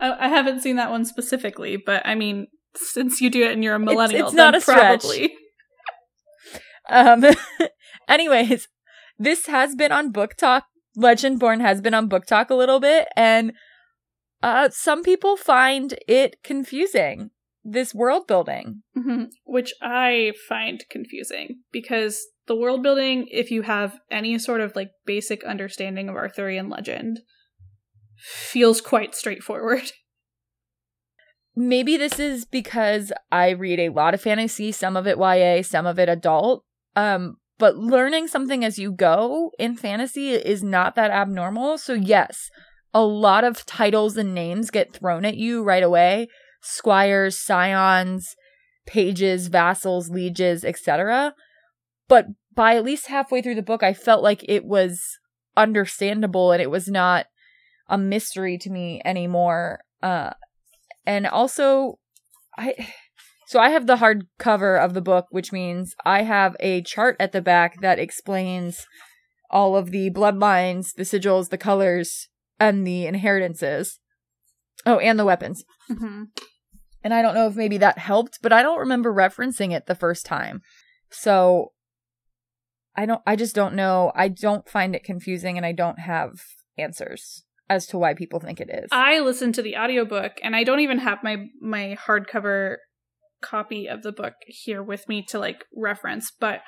I, 0.01 0.27
I 0.27 0.29
haven't 0.29 0.61
seen 0.61 0.77
that 0.77 0.91
one 0.91 1.05
specifically, 1.05 1.77
but 1.77 2.03
I 2.05 2.15
mean, 2.15 2.49
since 2.75 3.21
you 3.21 3.31
do 3.31 3.43
it 3.45 3.53
and 3.53 3.63
you're 3.63 3.75
a 3.75 3.79
millennial, 3.79 4.27
it's 4.27 4.35
not 4.35 4.53
then 4.53 4.55
a 4.57 4.61
stretch. 4.61 5.01
probably. 5.03 5.35
Um, 6.89 7.25
anyways, 8.09 8.69
this 9.19 9.47
has 9.47 9.75
been 9.75 9.93
on 9.93 10.13
BookTok. 10.13 10.63
Legend 10.97 11.39
Born 11.39 11.61
has 11.61 11.81
been 11.81 11.95
on 11.95 12.09
BookTok 12.09 12.51
a 12.51 12.55
little 12.55 12.81
bit, 12.81 13.09
and 13.17 13.53
uh, 14.43 14.69
some 14.71 15.03
people 15.03 15.37
find 15.37 15.95
it 16.09 16.43
confusing. 16.43 17.31
This 17.65 17.95
world 17.95 18.27
building. 18.27 18.83
Mhm. 18.99 19.29
Which 19.45 19.73
I 19.81 20.33
find 20.49 20.85
confusing 20.91 21.61
because 21.71 22.27
the 22.47 22.57
world 22.57 22.83
building, 22.83 23.27
if 23.31 23.51
you 23.51 23.63
have 23.63 23.99
any 24.11 24.39
sort 24.39 24.61
of 24.61 24.75
like 24.75 24.91
basic 25.07 25.45
understanding 25.45 26.09
of 26.09 26.17
Arthurian 26.17 26.69
legend, 26.69 27.21
feels 28.17 28.81
quite 28.81 29.15
straightforward. 29.15 29.93
Maybe 31.55 31.97
this 31.97 32.19
is 32.19 32.45
because 32.47 33.13
I 33.31 33.51
read 33.51 33.79
a 33.79 33.91
lot 33.91 34.15
of 34.15 34.23
fantasy, 34.23 34.73
some 34.73 34.97
of 34.97 35.07
it 35.07 35.19
YA, 35.19 35.63
some 35.63 35.87
of 35.87 35.99
it 35.99 36.09
adult. 36.09 36.65
Um, 36.97 37.37
but 37.59 37.77
learning 37.77 38.29
something 38.29 38.65
as 38.65 38.79
you 38.79 38.91
go 38.91 39.51
in 39.59 39.77
fantasy 39.77 40.31
is 40.31 40.63
not 40.63 40.95
that 40.95 41.11
abnormal. 41.11 41.79
So 41.79 41.93
yes, 41.93 42.49
a 42.95 43.03
lot 43.03 43.45
of 43.45 43.67
titles 43.67 44.17
and 44.17 44.35
names 44.35 44.71
get 44.71 44.95
thrown 44.95 45.25
at 45.25 45.37
you 45.37 45.63
right 45.63 45.83
away. 45.83 46.29
Squires, 46.63 47.39
scions, 47.39 48.35
pages, 48.87 49.49
vassals, 49.49 50.09
lieges, 50.11 50.65
etc. 50.65 51.35
But 52.13 52.27
by 52.55 52.77
at 52.77 52.85
least 52.85 53.07
halfway 53.07 53.41
through 53.41 53.55
the 53.55 53.63
book, 53.63 53.83
I 53.83 53.95
felt 53.95 54.23
like 54.23 54.45
it 54.47 54.67
was 54.67 55.03
understandable 55.57 56.53
and 56.53 56.61
it 56.61 56.71
was 56.71 56.87
not 56.87 57.25
a 57.89 57.97
mystery 57.97 58.59
to 58.59 58.69
me 58.69 59.01
anymore. 59.03 59.81
Uh, 60.03 60.33
and 61.07 61.27
also, 61.27 61.99
I 62.59 62.75
so 63.47 63.59
I 63.59 63.71
have 63.71 63.87
the 63.87 63.97
hardcover 63.97 64.79
of 64.79 64.93
the 64.93 65.01
book, 65.01 65.29
which 65.31 65.53
means 65.53 65.95
I 66.05 66.25
have 66.25 66.55
a 66.61 66.83
chart 66.83 67.17
at 67.19 67.33
the 67.33 67.41
back 67.41 67.81
that 67.81 67.99
explains 67.99 68.87
all 69.51 69.75
of 69.75 69.91
the 69.91 70.11
bloodlines, 70.11 70.93
the 70.93 71.05
sigils, 71.05 71.49
the 71.49 71.57
colors, 71.57 72.29
and 72.61 72.87
the 72.87 73.07
inheritances. 73.07 74.01
Oh, 74.85 74.99
and 74.99 75.19
the 75.19 75.25
weapons. 75.25 75.65
Mm-hmm. 75.91 76.25
And 77.03 77.15
I 77.15 77.23
don't 77.23 77.35
know 77.35 77.47
if 77.47 77.57
maybe 77.57 77.79
that 77.79 77.97
helped, 77.97 78.41
but 78.43 78.53
I 78.53 78.61
don't 78.61 78.81
remember 78.81 79.11
referencing 79.11 79.73
it 79.73 79.87
the 79.87 79.95
first 79.95 80.27
time. 80.27 80.61
So 81.11 81.73
I 82.97 83.07
don't 83.07 83.23
I 83.27 83.37
just 83.37 83.55
don't 83.55 83.75
know. 83.75 84.13
I 84.15 84.29
don't 84.29 84.69
find 84.69 84.95
it 84.95 85.05
confusing 85.05 85.57
and 85.57 85.67
I 85.67 85.73
don't 85.73 85.99
have 85.99 86.43
answers 86.79 87.45
as 87.69 87.87
to 87.87 87.99
why 87.99 88.15
people 88.15 88.41
think 88.41 88.61
it 88.61 88.71
is. 88.71 88.89
I 88.93 89.21
listened 89.21 89.55
to 89.57 89.63
the 89.63 89.77
audiobook 89.77 90.33
and 90.43 90.55
I 90.55 90.65
don't 90.65 90.81
even 90.81 90.99
have 90.99 91.19
my 91.23 91.47
my 91.61 91.97
hardcover 92.07 92.77
copy 93.43 93.89
of 93.89 94.03
the 94.03 94.13
book 94.13 94.35
here 94.47 94.83
with 94.83 95.09
me 95.09 95.25
to 95.29 95.39
like 95.39 95.65
reference, 95.75 96.31
but 96.39 96.61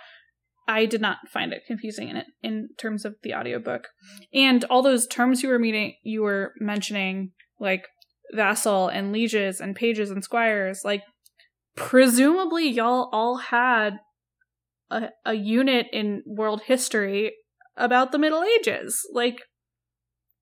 I 0.66 0.86
did 0.86 1.00
not 1.00 1.28
find 1.30 1.52
it 1.52 1.62
confusing 1.66 2.08
in 2.08 2.16
it 2.16 2.26
in 2.42 2.70
terms 2.78 3.04
of 3.04 3.16
the 3.22 3.34
audiobook. 3.34 3.88
And 4.32 4.64
all 4.64 4.82
those 4.82 5.06
terms 5.06 5.42
you 5.42 5.50
were 5.50 5.58
meeting 5.58 5.94
you 6.02 6.22
were 6.22 6.52
mentioning, 6.58 7.32
like 7.60 7.86
vassal 8.32 8.88
and 8.88 9.12
lieges 9.12 9.60
and 9.60 9.76
pages 9.76 10.10
and 10.10 10.24
squires, 10.24 10.80
like 10.84 11.02
presumably 11.76 12.68
y'all 12.68 13.10
all 13.12 13.36
had 13.36 13.98
a, 14.94 15.10
a 15.24 15.34
unit 15.34 15.86
in 15.92 16.22
world 16.26 16.62
history 16.66 17.34
about 17.76 18.12
the 18.12 18.18
Middle 18.18 18.44
Ages. 18.44 19.00
Like 19.12 19.42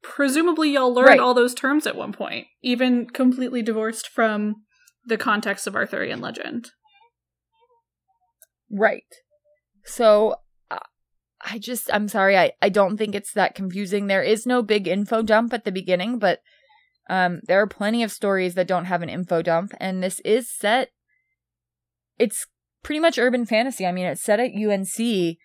presumably 0.02 0.70
y'all 0.70 0.92
learned 0.92 1.08
Right. 1.08 1.20
all 1.20 1.34
those 1.34 1.54
terms 1.54 1.86
at 1.86 1.96
one 1.96 2.12
point, 2.12 2.46
even 2.62 3.06
completely 3.08 3.62
divorced 3.62 4.08
from 4.08 4.56
the 5.06 5.16
context 5.16 5.66
of 5.66 5.74
Arthurian 5.74 6.20
legend. 6.20 6.70
Right. 8.70 9.04
So 9.84 10.36
uh, 10.70 10.78
I 11.40 11.58
just 11.58 11.90
I'm 11.92 12.08
sorry 12.08 12.36
I 12.36 12.52
I 12.60 12.68
don't 12.68 12.96
think 12.96 13.14
it's 13.14 13.32
that 13.32 13.54
confusing. 13.54 14.06
There 14.06 14.22
is 14.22 14.46
no 14.46 14.62
big 14.62 14.86
info 14.86 15.22
dump 15.22 15.52
at 15.52 15.64
the 15.64 15.72
beginning, 15.72 16.18
but 16.18 16.40
um 17.10 17.40
there 17.48 17.60
are 17.60 17.66
plenty 17.66 18.02
of 18.02 18.12
stories 18.12 18.54
that 18.54 18.68
don't 18.68 18.84
have 18.84 19.02
an 19.02 19.08
info 19.08 19.42
dump 19.42 19.72
and 19.80 20.02
this 20.02 20.20
is 20.20 20.48
set 20.48 20.90
it's 22.18 22.46
pretty 22.82 23.00
much 23.00 23.18
urban 23.18 23.46
fantasy. 23.46 23.86
I 23.86 23.92
mean, 23.92 24.06
it's 24.06 24.22
set 24.22 24.40
at 24.40 24.52
UNC. 24.52 25.36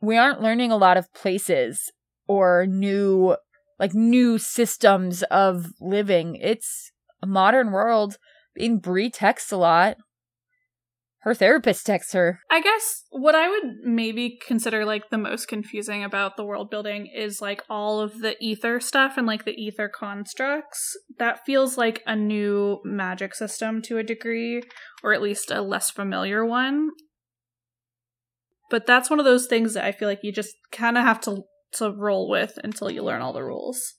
We 0.00 0.16
aren't 0.16 0.42
learning 0.42 0.70
a 0.70 0.76
lot 0.76 0.96
of 0.96 1.12
places 1.14 1.92
or 2.26 2.66
new 2.66 3.36
like 3.78 3.94
new 3.94 4.38
systems 4.38 5.22
of 5.24 5.72
living. 5.80 6.36
It's 6.36 6.92
a 7.22 7.26
modern 7.26 7.72
world. 7.72 8.18
Being 8.54 8.78
Bree 8.78 9.10
texts 9.10 9.50
a 9.50 9.56
lot. 9.56 9.96
Her 11.24 11.34
therapist 11.34 11.86
texts 11.86 12.12
her. 12.12 12.40
I 12.50 12.60
guess 12.60 13.04
what 13.08 13.34
I 13.34 13.48
would 13.48 13.78
maybe 13.82 14.38
consider 14.46 14.84
like 14.84 15.08
the 15.08 15.16
most 15.16 15.48
confusing 15.48 16.04
about 16.04 16.36
the 16.36 16.44
world 16.44 16.68
building 16.68 17.06
is 17.06 17.40
like 17.40 17.62
all 17.70 17.98
of 17.98 18.20
the 18.20 18.36
ether 18.44 18.78
stuff 18.78 19.16
and 19.16 19.26
like 19.26 19.46
the 19.46 19.54
ether 19.54 19.88
constructs. 19.88 20.98
That 21.18 21.46
feels 21.46 21.78
like 21.78 22.02
a 22.06 22.14
new 22.14 22.80
magic 22.84 23.34
system 23.34 23.80
to 23.82 23.96
a 23.96 24.02
degree, 24.02 24.62
or 25.02 25.14
at 25.14 25.22
least 25.22 25.50
a 25.50 25.62
less 25.62 25.90
familiar 25.90 26.44
one. 26.44 26.90
But 28.68 28.84
that's 28.84 29.08
one 29.08 29.18
of 29.18 29.24
those 29.24 29.46
things 29.46 29.72
that 29.72 29.84
I 29.84 29.92
feel 29.92 30.08
like 30.08 30.20
you 30.22 30.30
just 30.30 30.54
kind 30.72 30.98
of 30.98 31.04
have 31.04 31.22
to 31.22 31.44
to 31.76 31.90
roll 31.90 32.28
with 32.28 32.58
until 32.62 32.90
you 32.90 33.02
learn 33.02 33.22
all 33.22 33.32
the 33.32 33.42
rules. 33.42 33.94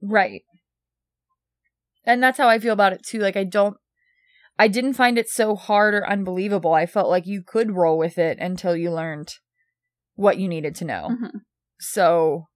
Right. 0.00 0.42
And 2.04 2.22
that's 2.22 2.38
how 2.38 2.48
I 2.48 2.60
feel 2.60 2.72
about 2.72 2.92
it 2.92 3.02
too. 3.02 3.18
Like 3.18 3.36
I 3.36 3.42
don't 3.42 3.76
I 4.58 4.68
didn't 4.68 4.94
find 4.94 5.18
it 5.18 5.28
so 5.28 5.56
hard 5.56 5.94
or 5.94 6.08
unbelievable. 6.08 6.74
I 6.74 6.86
felt 6.86 7.08
like 7.08 7.26
you 7.26 7.42
could 7.42 7.72
roll 7.72 7.98
with 7.98 8.18
it 8.18 8.38
until 8.38 8.76
you 8.76 8.90
learned 8.92 9.34
what 10.14 10.38
you 10.38 10.48
needed 10.48 10.74
to 10.76 10.84
know. 10.84 11.10
Mhm. 11.10 11.40
So 11.80 12.46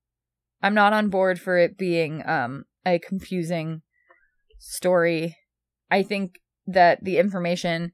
I'm 0.63 0.75
not 0.75 0.93
on 0.93 1.09
board 1.09 1.41
for 1.41 1.59
it 1.59 1.77
being 1.77 2.27
um 2.27 2.65
a 2.87 2.99
confusing 2.99 3.83
story. 4.59 5.37
I 5.91 6.03
think 6.03 6.41
that 6.67 7.03
the 7.03 7.19
information 7.19 7.93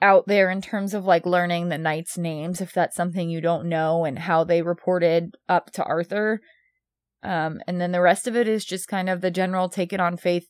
out 0.00 0.26
there 0.26 0.50
in 0.50 0.60
terms 0.60 0.92
of 0.94 1.04
like 1.04 1.24
learning 1.24 1.68
the 1.68 1.78
knights' 1.78 2.18
names, 2.18 2.60
if 2.60 2.72
that's 2.72 2.96
something 2.96 3.30
you 3.30 3.40
don't 3.40 3.68
know, 3.68 4.04
and 4.04 4.18
how 4.18 4.44
they 4.44 4.62
reported 4.62 5.34
up 5.48 5.70
to 5.72 5.84
Arthur. 5.84 6.40
Um, 7.22 7.60
and 7.66 7.80
then 7.80 7.92
the 7.92 8.02
rest 8.02 8.26
of 8.26 8.36
it 8.36 8.46
is 8.46 8.64
just 8.64 8.86
kind 8.86 9.08
of 9.08 9.22
the 9.22 9.30
general 9.30 9.68
take 9.68 9.92
it 9.94 10.00
on 10.00 10.16
faith, 10.18 10.46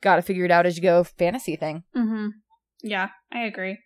gotta 0.00 0.22
figure 0.22 0.44
it 0.44 0.50
out 0.50 0.66
as 0.66 0.76
you 0.76 0.82
go 0.82 1.04
fantasy 1.04 1.56
thing. 1.56 1.84
Mm-hmm. 1.96 2.28
Yeah, 2.82 3.08
I 3.32 3.44
agree. 3.44 3.78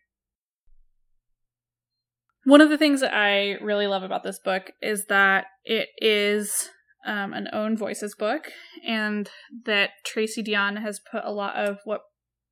One 2.44 2.61
of 2.61 2.70
the 2.70 2.79
things 2.79 3.01
that 3.01 3.14
I 3.14 3.62
really 3.62 3.87
love 3.87 4.03
about 4.03 4.23
this 4.23 4.38
book 4.38 4.73
is 4.81 5.07
that 5.07 5.46
it 5.64 5.88
is 5.99 6.70
um, 7.07 7.33
an 7.33 7.49
own 7.53 7.77
voices 7.77 8.14
book, 8.14 8.51
and 8.87 9.31
that 9.66 9.90
Tracy 10.05 10.42
Deonn 10.42 10.81
has 10.81 11.01
put 11.11 11.25
a 11.25 11.33
lot 11.33 11.57
of 11.57 11.79
what 11.85 12.01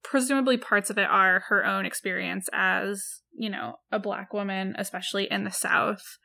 presumably 0.03 0.57
parts 0.57 0.90
of 0.90 0.99
it 0.99 1.09
are 1.09 1.44
her 1.49 1.64
own 1.66 1.85
experience 1.85 2.49
as, 2.53 3.21
you 3.37 3.51
know, 3.51 3.77
a 3.90 3.99
black 3.99 4.33
woman, 4.33 4.75
especially 4.79 5.31
in 5.31 5.44
the 5.44 5.51
South. 5.51 6.18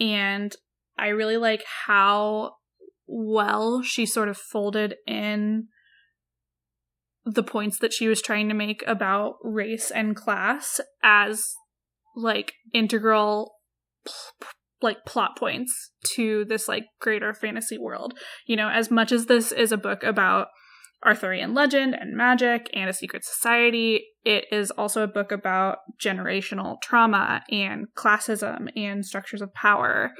And 0.00 0.54
I 0.98 1.08
really 1.08 1.36
like 1.36 1.64
how 1.86 2.56
well 3.06 3.82
she 3.82 4.06
sort 4.06 4.28
of 4.28 4.36
folded 4.36 4.96
in 5.06 5.68
the 7.24 7.42
points 7.42 7.78
that 7.78 7.92
she 7.92 8.08
was 8.08 8.20
trying 8.20 8.48
to 8.48 8.54
make 8.54 8.84
about 8.86 9.36
race 9.42 9.90
and 9.90 10.14
class 10.14 10.80
as 11.02 11.54
like 12.16 12.54
integral 12.72 13.54
like 14.82 15.04
plot 15.06 15.36
points 15.38 15.90
to 16.14 16.44
this 16.44 16.68
like 16.68 16.84
greater 17.00 17.32
fantasy 17.32 17.78
world. 17.78 18.14
You 18.46 18.56
know, 18.56 18.68
as 18.68 18.90
much 18.90 19.10
as 19.10 19.26
this 19.26 19.50
is 19.50 19.72
a 19.72 19.78
book 19.78 20.02
about 20.02 20.48
Arthurian 21.04 21.54
legend 21.54 21.94
and 21.94 22.16
magic 22.16 22.68
and 22.72 22.88
a 22.88 22.92
secret 22.92 23.24
society, 23.24 24.04
it 24.24 24.44
is 24.52 24.70
also 24.70 25.02
a 25.02 25.08
book 25.08 25.32
about 25.32 25.78
generational 26.02 26.76
trauma 26.82 27.42
and 27.50 27.86
classism 27.96 28.68
and 28.76 29.04
structures 29.04 29.42
of 29.42 29.52
power 29.54 30.12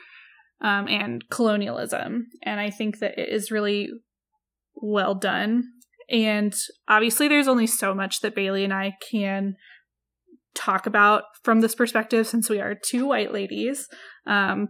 um, 0.60 0.88
and 0.88 1.24
colonialism. 1.30 2.26
And 2.42 2.60
I 2.60 2.70
think 2.70 2.98
that 2.98 3.18
it 3.18 3.28
is 3.28 3.50
really 3.50 3.90
well 4.74 5.14
done. 5.14 5.64
And 6.10 6.54
obviously, 6.88 7.28
there's 7.28 7.48
only 7.48 7.66
so 7.66 7.94
much 7.94 8.20
that 8.20 8.34
Bailey 8.34 8.64
and 8.64 8.72
I 8.72 8.94
can 9.10 9.56
talk 10.54 10.86
about 10.86 11.24
from 11.42 11.60
this 11.60 11.74
perspective 11.74 12.26
since 12.26 12.48
we 12.48 12.60
are 12.60 12.74
two 12.74 13.06
white 13.06 13.32
ladies. 13.32 13.88
Um, 14.26 14.68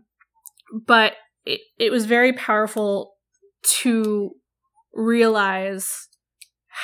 but 0.87 1.15
it, 1.45 1.61
it 1.79 1.91
was 1.91 2.07
very 2.07 2.33
powerful 2.33 3.15
to 3.81 4.31
realize 4.93 6.09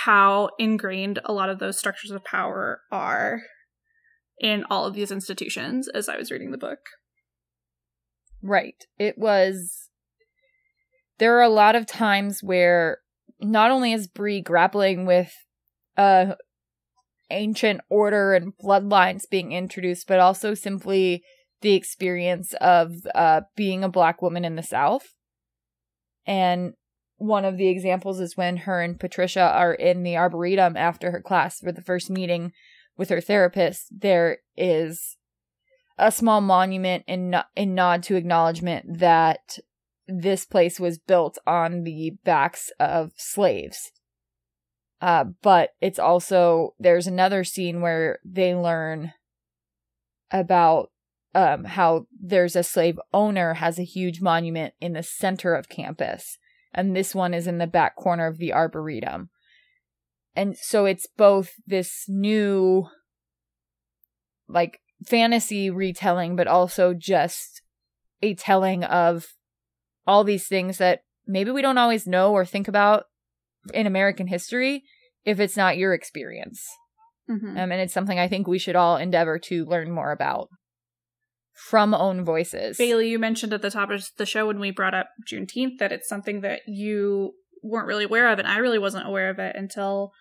how 0.04 0.50
ingrained 0.58 1.18
a 1.24 1.32
lot 1.32 1.48
of 1.48 1.58
those 1.58 1.78
structures 1.78 2.10
of 2.10 2.24
power 2.24 2.80
are 2.92 3.40
in 4.38 4.64
all 4.70 4.86
of 4.86 4.94
these 4.94 5.10
institutions 5.10 5.88
as 5.88 6.08
I 6.08 6.16
was 6.16 6.30
reading 6.30 6.50
the 6.50 6.58
book. 6.58 6.78
Right. 8.42 8.76
It 8.98 9.16
was. 9.18 9.88
There 11.18 11.36
are 11.36 11.42
a 11.42 11.50
lot 11.50 11.74
of 11.74 11.86
times 11.86 12.40
where 12.42 12.98
not 13.40 13.70
only 13.70 13.92
is 13.92 14.06
Bree 14.06 14.40
grappling 14.40 15.06
with 15.06 15.32
uh 15.96 16.34
ancient 17.30 17.80
order 17.88 18.34
and 18.34 18.52
bloodlines 18.62 19.28
being 19.30 19.52
introduced, 19.52 20.06
but 20.06 20.18
also 20.18 20.54
simply 20.54 21.22
the 21.60 21.74
experience 21.74 22.54
of 22.60 22.92
uh 23.14 23.42
being 23.56 23.84
a 23.84 23.88
black 23.88 24.22
woman 24.22 24.44
in 24.44 24.56
the 24.56 24.62
South. 24.62 25.14
And 26.26 26.74
one 27.16 27.44
of 27.44 27.58
the 27.58 27.68
examples 27.68 28.18
is 28.18 28.36
when 28.36 28.58
her 28.58 28.80
and 28.80 28.98
Patricia 28.98 29.42
are 29.42 29.74
in 29.74 30.02
the 30.02 30.16
arboretum 30.16 30.76
after 30.76 31.10
her 31.10 31.20
class 31.20 31.60
for 31.60 31.70
the 31.70 31.82
first 31.82 32.08
meeting 32.08 32.52
with 32.96 33.10
her 33.10 33.20
therapist. 33.20 33.88
There 33.90 34.38
is 34.56 35.16
a 35.98 36.10
small 36.10 36.40
monument 36.40 37.04
in 37.06 37.36
in 37.54 37.74
nod 37.74 38.02
to 38.04 38.16
acknowledgement 38.16 38.98
that 39.00 39.58
this 40.10 40.44
place 40.44 40.80
was 40.80 40.98
built 40.98 41.38
on 41.46 41.84
the 41.84 42.12
backs 42.24 42.70
of 42.78 43.12
slaves. 43.16 43.92
Uh, 45.00 45.24
but 45.42 45.70
it's 45.80 45.98
also 45.98 46.74
there's 46.78 47.06
another 47.06 47.44
scene 47.44 47.80
where 47.80 48.18
they 48.24 48.54
learn 48.54 49.12
about 50.30 50.90
um, 51.34 51.64
how 51.64 52.06
there's 52.20 52.56
a 52.56 52.62
slave 52.62 52.98
owner 53.14 53.54
has 53.54 53.78
a 53.78 53.84
huge 53.84 54.20
monument 54.20 54.74
in 54.80 54.92
the 54.92 55.02
center 55.02 55.54
of 55.54 55.68
campus, 55.68 56.38
and 56.74 56.94
this 56.94 57.14
one 57.14 57.32
is 57.32 57.46
in 57.46 57.58
the 57.58 57.66
back 57.66 57.96
corner 57.96 58.26
of 58.26 58.38
the 58.38 58.52
arboretum. 58.52 59.30
And 60.36 60.56
so 60.56 60.84
it's 60.86 61.06
both 61.16 61.52
this 61.66 62.04
new, 62.08 62.86
like 64.48 64.80
fantasy 65.06 65.70
retelling, 65.70 66.36
but 66.36 66.46
also 66.46 66.94
just 66.94 67.62
a 68.22 68.34
telling 68.34 68.84
of 68.84 69.28
all 70.06 70.24
these 70.24 70.46
things 70.48 70.78
that 70.78 71.00
maybe 71.26 71.50
we 71.50 71.62
don't 71.62 71.78
always 71.78 72.06
know 72.06 72.32
or 72.32 72.44
think 72.44 72.68
about 72.68 73.04
in 73.74 73.86
American 73.86 74.26
history 74.26 74.82
if 75.24 75.38
it's 75.38 75.56
not 75.56 75.76
your 75.76 75.94
experience. 75.94 76.66
Mhm. 77.28 77.50
Um, 77.50 77.72
and 77.72 77.80
it's 77.80 77.94
something 77.94 78.18
I 78.18 78.28
think 78.28 78.46
we 78.46 78.58
should 78.58 78.76
all 78.76 78.96
endeavor 78.96 79.38
to 79.38 79.64
learn 79.64 79.90
more 79.90 80.12
about 80.12 80.48
from 81.52 81.94
own 81.94 82.24
voices. 82.24 82.78
Bailey, 82.78 83.10
you 83.10 83.18
mentioned 83.18 83.52
at 83.52 83.62
the 83.62 83.70
top 83.70 83.90
of 83.90 84.08
the 84.16 84.26
show 84.26 84.46
when 84.46 84.58
we 84.58 84.70
brought 84.70 84.94
up 84.94 85.10
Juneteenth 85.30 85.78
that 85.78 85.92
it's 85.92 86.08
something 86.08 86.40
that 86.40 86.62
you 86.66 87.34
weren't 87.62 87.86
really 87.86 88.04
aware 88.04 88.28
of, 88.32 88.38
and 88.38 88.48
I 88.48 88.56
really 88.58 88.78
wasn't 88.78 89.06
aware 89.06 89.28
of 89.28 89.38
it 89.38 89.54
until 89.54 90.12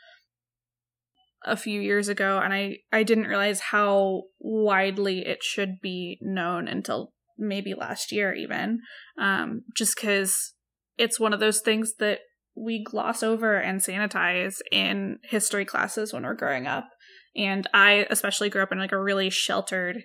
a 1.46 1.56
few 1.56 1.80
years 1.80 2.10
ago, 2.10 2.40
and 2.44 2.54
I 2.54 2.80
I 2.92 3.04
didn't 3.04 3.28
realize 3.28 3.62
how 3.62 4.24
widely 4.40 5.26
it 5.26 5.42
should 5.42 5.80
be 5.82 6.18
known 6.22 6.68
until 6.68 7.14
maybe 7.40 7.74
last 7.74 8.12
year, 8.12 8.34
even. 8.34 8.80
Um, 9.20 9.62
just 9.76 9.96
because 9.96 10.54
it's 10.98 11.20
one 11.20 11.34
of 11.34 11.40
those 11.40 11.62
things 11.62 11.94
that 12.00 12.20
we 12.56 12.84
gloss 12.84 13.24
over 13.24 13.58
and 13.58 13.80
sanitize 13.80 14.58
in 14.72 15.20
history 15.24 15.66
classes 15.66 16.14
when 16.14 16.24
we're 16.24 16.34
growing 16.34 16.68
up. 16.68 16.90
And 17.36 17.68
I 17.74 18.06
especially 18.10 18.50
grew 18.50 18.64
up 18.64 18.72
in 18.72 18.80
like 18.80 18.92
a 18.92 19.02
really 19.02 19.30
sheltered 19.30 20.04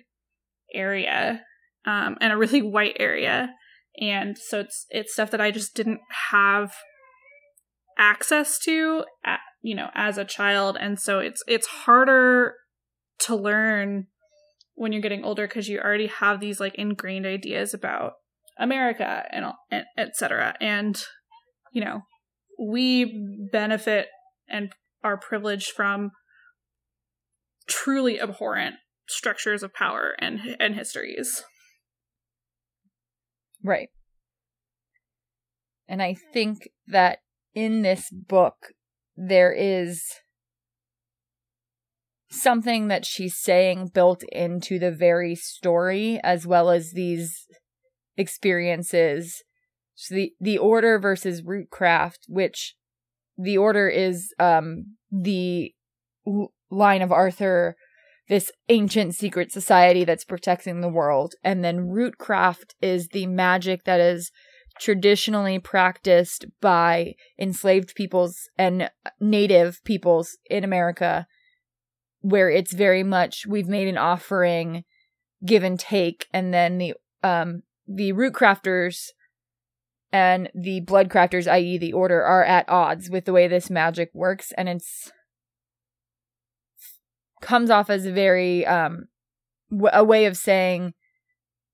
area 0.73 1.41
um, 1.85 2.17
and 2.21 2.31
a 2.31 2.37
really 2.37 2.61
white 2.63 2.95
area 2.99 3.49
and 3.99 4.37
so 4.37 4.59
it's 4.59 4.85
it's 4.89 5.13
stuff 5.13 5.31
that 5.31 5.41
i 5.41 5.51
just 5.51 5.75
didn't 5.75 6.01
have 6.31 6.73
access 7.97 8.59
to 8.59 9.03
at, 9.23 9.39
you 9.61 9.75
know 9.75 9.89
as 9.93 10.17
a 10.17 10.25
child 10.25 10.77
and 10.79 10.99
so 10.99 11.19
it's 11.19 11.41
it's 11.47 11.67
harder 11.67 12.55
to 13.19 13.35
learn 13.35 14.07
when 14.75 14.91
you're 14.91 15.01
getting 15.01 15.23
older 15.23 15.47
because 15.47 15.67
you 15.67 15.79
already 15.79 16.07
have 16.07 16.39
these 16.39 16.59
like 16.59 16.75
ingrained 16.75 17.25
ideas 17.25 17.73
about 17.73 18.13
america 18.59 19.25
and, 19.31 19.45
and 19.71 19.85
etc 19.97 20.53
and 20.61 21.03
you 21.71 21.83
know 21.83 22.01
we 22.59 23.47
benefit 23.51 24.07
and 24.47 24.71
are 25.03 25.17
privileged 25.17 25.71
from 25.71 26.11
truly 27.67 28.19
abhorrent 28.19 28.75
structures 29.07 29.63
of 29.63 29.73
power 29.73 30.15
and 30.19 30.39
and 30.59 30.75
histories. 30.75 31.43
Right. 33.63 33.89
And 35.87 36.01
I 36.01 36.15
think 36.33 36.69
that 36.87 37.19
in 37.53 37.81
this 37.81 38.09
book, 38.11 38.73
there 39.15 39.51
is 39.51 40.03
something 42.41 42.87
that 42.87 43.05
she's 43.05 43.37
saying 43.37 43.91
built 43.93 44.23
into 44.31 44.79
the 44.79 44.91
very 44.91 45.35
story, 45.35 46.19
as 46.23 46.45
well 46.45 46.69
as 46.69 46.91
these 46.91 47.47
experiences. 48.17 49.43
So 49.95 50.15
the, 50.15 50.33
the 50.39 50.57
order 50.57 50.99
versus 50.99 51.41
rootcraft, 51.41 52.19
which 52.27 52.75
the 53.37 53.57
order 53.57 53.87
is 53.87 54.33
um, 54.39 54.95
the 55.11 55.73
l- 56.27 56.53
line 56.69 57.01
of 57.01 57.11
Arthur 57.11 57.75
this 58.27 58.51
ancient 58.69 59.15
secret 59.15 59.51
society 59.51 60.03
that's 60.03 60.23
protecting 60.23 60.81
the 60.81 60.89
world. 60.89 61.35
And 61.43 61.63
then 61.63 61.89
rootcraft 61.89 62.71
is 62.81 63.09
the 63.09 63.27
magic 63.27 63.83
that 63.83 63.99
is 63.99 64.31
traditionally 64.79 65.59
practiced 65.59 66.45
by 66.61 67.13
enslaved 67.39 67.95
peoples 67.95 68.49
and 68.57 68.89
native 69.19 69.79
peoples 69.85 70.37
in 70.49 70.63
America, 70.63 71.27
where 72.25 72.49
it's 72.49 72.73
very 72.73 73.03
much 73.03 73.45
we've 73.45 73.67
made 73.67 73.87
an 73.87 73.99
offering, 73.99 74.83
give 75.45 75.63
and 75.63 75.79
take, 75.79 76.25
and 76.33 76.51
then 76.51 76.79
the 76.79 76.93
um 77.21 77.61
the 77.87 78.13
rootcrafters 78.13 79.09
and 80.11 80.49
the 80.55 80.79
blood 80.79 81.09
crafters, 81.09 81.49
i.e., 81.51 81.77
the 81.77 81.93
order, 81.93 82.23
are 82.23 82.43
at 82.43 82.67
odds 82.67 83.11
with 83.11 83.25
the 83.25 83.33
way 83.33 83.47
this 83.47 83.69
magic 83.69 84.09
works, 84.13 84.51
and 84.57 84.67
it's 84.67 85.11
comes 87.41 87.69
off 87.69 87.91
as 87.91 88.07
a 88.07 88.11
very 88.11 88.65
um 88.65 89.05
w- 89.69 89.89
a 89.93 90.03
way 90.03 90.25
of 90.25 90.35
saying 90.35 90.93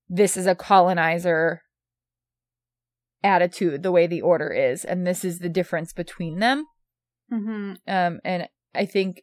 this 0.06 0.36
is 0.36 0.46
a 0.46 0.54
colonizer 0.54 1.62
attitude 3.24 3.82
the 3.82 3.92
way 3.92 4.06
the 4.06 4.20
order 4.20 4.50
is 4.50 4.84
and 4.84 5.06
this 5.06 5.24
is 5.24 5.38
the 5.38 5.48
difference 5.48 5.94
between 5.94 6.40
them 6.40 6.66
Mm-hmm. 7.32 7.74
um 7.88 8.20
and 8.22 8.48
i 8.74 8.84
think 8.84 9.22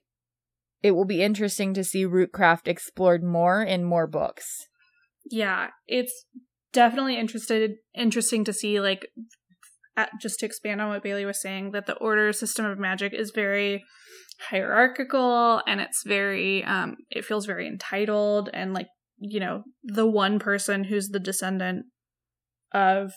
it 0.81 0.91
will 0.91 1.05
be 1.05 1.21
interesting 1.21 1.73
to 1.73 1.83
see 1.83 2.05
rootcraft 2.05 2.67
explored 2.67 3.23
more 3.23 3.61
in 3.61 3.83
more 3.83 4.07
books. 4.07 4.67
Yeah, 5.29 5.69
it's 5.87 6.25
definitely 6.71 7.17
interested 7.17 7.75
interesting 7.95 8.43
to 8.45 8.53
see 8.53 8.79
like 8.79 9.07
at, 9.97 10.11
just 10.21 10.39
to 10.39 10.45
expand 10.45 10.81
on 10.81 10.89
what 10.89 11.03
Bailey 11.03 11.25
was 11.25 11.41
saying 11.41 11.71
that 11.71 11.85
the 11.85 11.95
order 11.95 12.31
system 12.31 12.65
of 12.65 12.79
magic 12.79 13.13
is 13.13 13.31
very 13.31 13.83
hierarchical 14.39 15.61
and 15.67 15.81
it's 15.81 16.03
very 16.05 16.63
um 16.63 16.95
it 17.09 17.25
feels 17.25 17.45
very 17.45 17.67
entitled 17.67 18.49
and 18.53 18.73
like 18.73 18.87
you 19.17 19.39
know 19.39 19.63
the 19.83 20.07
one 20.07 20.39
person 20.39 20.85
who's 20.85 21.09
the 21.09 21.19
descendant 21.19 21.85
of 22.73 23.11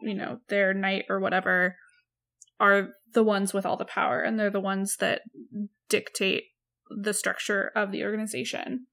you 0.00 0.14
know 0.14 0.38
their 0.48 0.72
knight 0.72 1.04
or 1.08 1.18
whatever 1.18 1.74
are 2.60 2.90
the 3.12 3.24
ones 3.24 3.52
with 3.52 3.66
all 3.66 3.76
the 3.76 3.84
power 3.84 4.20
and 4.20 4.38
they're 4.38 4.50
the 4.50 4.60
ones 4.60 4.96
that 5.00 5.22
dictate 5.88 6.44
the 7.00 7.14
structure 7.14 7.70
of 7.74 7.92
the 7.92 8.04
organization 8.04 8.86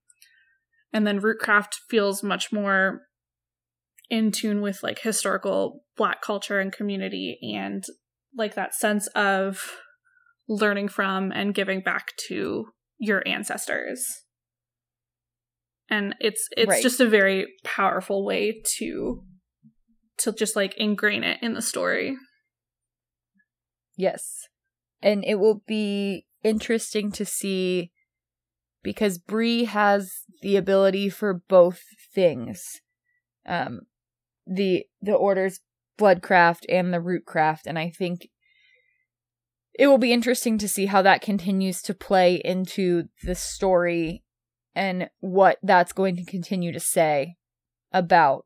and 0.92 1.06
then 1.06 1.22
rootcraft 1.22 1.76
feels 1.90 2.24
much 2.24 2.52
more 2.52 3.02
in 4.10 4.32
tune 4.32 4.62
with 4.62 4.82
like 4.82 5.00
historical 5.00 5.84
black 5.96 6.22
culture 6.22 6.60
and 6.60 6.72
community 6.74 7.38
and 7.56 7.84
like 8.36 8.56
that 8.56 8.74
sense 8.74 9.08
of 9.08 9.78
learning 10.48 10.88
from 10.88 11.32
and 11.32 11.54
giving 11.54 11.82
back 11.82 12.08
to 12.28 12.66
your 12.98 13.22
ancestors 13.28 14.04
and 15.90 16.16
it's 16.20 16.48
it's 16.58 16.70
Right. 16.70 16.84
just 16.84 17.00
a 17.00 17.08
very 17.08 17.48
powerful 17.64 18.26
way 18.26 18.62
to 18.78 19.24
to 20.18 20.32
just 20.34 20.56
like 20.56 20.76
ingrain 20.78 21.24
it 21.24 21.40
in 21.42 21.54
the 21.54 21.62
story 21.62 22.16
Yes. 24.00 24.48
And 25.02 25.26
it 25.26 25.36
will 25.36 25.62
be 25.68 26.26
interesting 26.44 27.12
to 27.14 27.26
see 27.26 27.92
because 28.84 29.18
Bree 29.18 29.66
has 29.66 30.24
the 30.42 30.56
ability 30.56 31.10
for 31.10 31.34
both 31.34 31.82
things. 32.14 32.82
Um 33.46 33.82
the 34.48 34.86
the 35.02 35.14
order's 35.14 35.60
bloodcraft 35.98 36.66
and 36.70 36.94
the 36.94 37.00
rootcraft 37.00 37.62
and 37.66 37.78
I 37.78 37.90
think 37.90 38.30
it 39.74 39.88
will 39.88 39.98
be 39.98 40.14
interesting 40.14 40.58
to 40.58 40.68
see 40.68 40.88
how 40.88 41.02
that 41.02 41.22
continues 41.22 41.82
to 41.84 41.94
play 41.94 42.36
into 42.44 43.06
the 43.24 43.36
story 43.36 44.24
and 44.76 45.10
what 45.20 45.58
that's 45.64 45.94
going 45.94 46.16
to 46.18 46.26
continue 46.26 46.72
to 46.72 46.80
say 46.80 47.36
about 47.92 48.46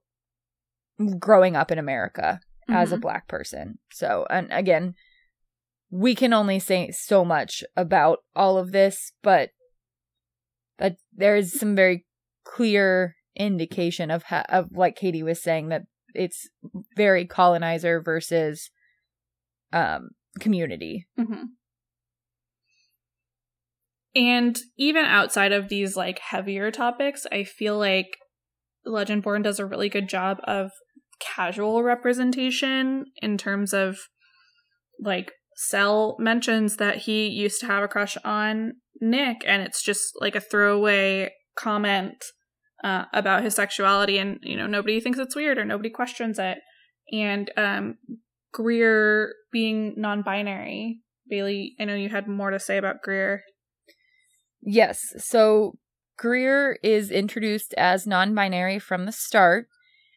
growing 1.17 1.55
up 1.55 1.71
in 1.71 1.79
America 1.79 2.39
as 2.69 2.91
a 2.91 2.97
Mhm. 2.97 3.01
black 3.01 3.27
person. 3.27 3.79
So, 3.91 4.25
and 4.29 4.51
again, 4.51 4.95
we 5.93 6.15
can 6.15 6.33
only 6.33 6.57
say 6.57 6.89
so 6.89 7.23
much 7.23 7.63
about 7.77 8.19
all 8.35 8.57
of 8.57 8.71
this, 8.71 9.11
but 9.21 9.51
that 10.79 10.95
there 11.15 11.35
is 11.35 11.53
some 11.53 11.75
very 11.75 12.03
clear 12.43 13.15
indication 13.35 14.09
of 14.09 14.23
ha- 14.23 14.45
of 14.49 14.69
like 14.71 14.95
Katie 14.95 15.21
was 15.21 15.41
saying 15.41 15.69
that 15.69 15.83
it's 16.15 16.49
very 16.95 17.27
colonizer 17.27 18.01
versus 18.01 18.71
um 19.71 20.09
community. 20.39 21.05
hmm 21.15 21.43
And 24.15 24.57
even 24.75 25.05
outside 25.05 25.51
of 25.51 25.69
these 25.69 25.95
like 25.95 26.17
heavier 26.17 26.71
topics, 26.71 27.27
I 27.31 27.43
feel 27.43 27.77
like 27.77 28.17
Legendborn 28.87 29.43
does 29.43 29.59
a 29.59 29.65
really 29.65 29.89
good 29.89 30.09
job 30.09 30.39
of 30.45 30.71
casual 31.19 31.83
representation 31.83 33.05
in 33.21 33.37
terms 33.37 33.73
of 33.75 33.99
like 34.99 35.33
Sel 35.55 36.15
mentions 36.19 36.77
that 36.77 36.97
he 36.99 37.27
used 37.27 37.59
to 37.61 37.67
have 37.67 37.83
a 37.83 37.87
crush 37.87 38.17
on 38.23 38.73
Nick, 39.01 39.43
and 39.45 39.61
it's 39.61 39.83
just 39.83 40.13
like 40.19 40.35
a 40.35 40.41
throwaway 40.41 41.31
comment 41.55 42.23
uh, 42.83 43.05
about 43.13 43.43
his 43.43 43.55
sexuality, 43.55 44.17
and 44.17 44.39
you 44.41 44.57
know 44.57 44.67
nobody 44.67 44.99
thinks 44.99 45.19
it's 45.19 45.35
weird 45.35 45.57
or 45.57 45.65
nobody 45.65 45.89
questions 45.89 46.39
it. 46.39 46.59
And 47.11 47.51
um, 47.57 47.97
Greer 48.53 49.33
being 49.51 49.93
non-binary, 49.97 51.01
Bailey, 51.29 51.75
I 51.79 51.85
know 51.85 51.95
you 51.95 52.09
had 52.09 52.27
more 52.27 52.51
to 52.51 52.59
say 52.59 52.77
about 52.77 53.01
Greer. 53.01 53.43
Yes. 54.61 54.99
So 55.17 55.77
Greer 56.17 56.77
is 56.83 57.11
introduced 57.11 57.73
as 57.77 58.07
non 58.07 58.33
binary 58.33 58.79
from 58.79 59.05
the 59.05 59.11
start 59.11 59.67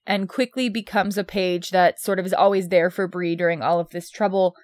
and 0.06 0.28
quickly 0.28 0.68
becomes 0.68 1.18
a 1.18 1.24
page 1.24 1.70
that 1.70 2.00
sort 2.00 2.18
of 2.18 2.26
is 2.26 2.34
always 2.34 2.68
there 2.68 2.90
for 2.90 3.08
Bree 3.08 3.34
during 3.34 3.62
all 3.62 3.80
of 3.80 3.90
this 3.90 4.08
trouble. 4.08 4.54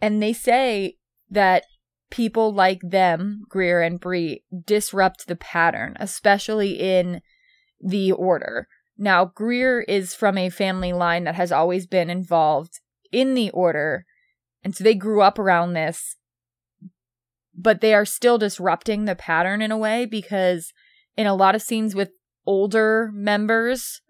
And 0.00 0.22
they 0.22 0.32
say 0.32 0.96
that 1.30 1.64
people 2.10 2.52
like 2.52 2.80
them, 2.82 3.42
Greer 3.48 3.82
and 3.82 4.00
Bree, 4.00 4.44
disrupt 4.64 5.26
the 5.26 5.36
pattern, 5.36 5.96
especially 6.00 6.80
in 6.80 7.20
the 7.80 8.12
order. 8.12 8.68
Now, 8.96 9.26
Greer 9.26 9.80
is 9.82 10.14
from 10.14 10.38
a 10.38 10.50
family 10.50 10.92
line 10.92 11.24
that 11.24 11.34
has 11.36 11.52
always 11.52 11.86
been 11.86 12.10
involved 12.10 12.80
in 13.12 13.34
the 13.34 13.50
order. 13.50 14.04
And 14.64 14.74
so 14.74 14.82
they 14.82 14.94
grew 14.94 15.22
up 15.22 15.38
around 15.38 15.72
this 15.72 16.16
but 17.58 17.80
they 17.80 17.92
are 17.92 18.04
still 18.04 18.38
disrupting 18.38 19.04
the 19.04 19.16
pattern 19.16 19.60
in 19.60 19.72
a 19.72 19.76
way 19.76 20.06
because 20.06 20.72
in 21.16 21.26
a 21.26 21.34
lot 21.34 21.56
of 21.56 21.62
scenes 21.62 21.94
with 21.94 22.10
older 22.46 23.10
members 23.12 24.00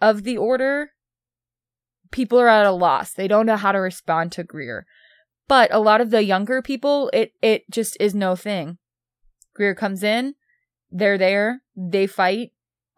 of 0.00 0.24
the 0.24 0.36
order, 0.36 0.90
people 2.10 2.40
are 2.40 2.48
at 2.48 2.66
a 2.66 2.72
loss. 2.72 3.12
They 3.12 3.28
don't 3.28 3.46
know 3.46 3.56
how 3.56 3.70
to 3.70 3.78
respond 3.78 4.32
to 4.32 4.42
Greer. 4.42 4.84
But 5.48 5.72
a 5.72 5.80
lot 5.80 6.00
of 6.00 6.10
the 6.10 6.22
younger 6.22 6.62
people, 6.62 7.10
it 7.12 7.32
it 7.42 7.68
just 7.70 7.96
is 7.98 8.14
no 8.14 8.36
thing. 8.36 8.78
Greer 9.54 9.74
comes 9.74 10.02
in, 10.02 10.34
they're 10.90 11.18
there, 11.18 11.62
they 11.74 12.06
fight. 12.06 12.50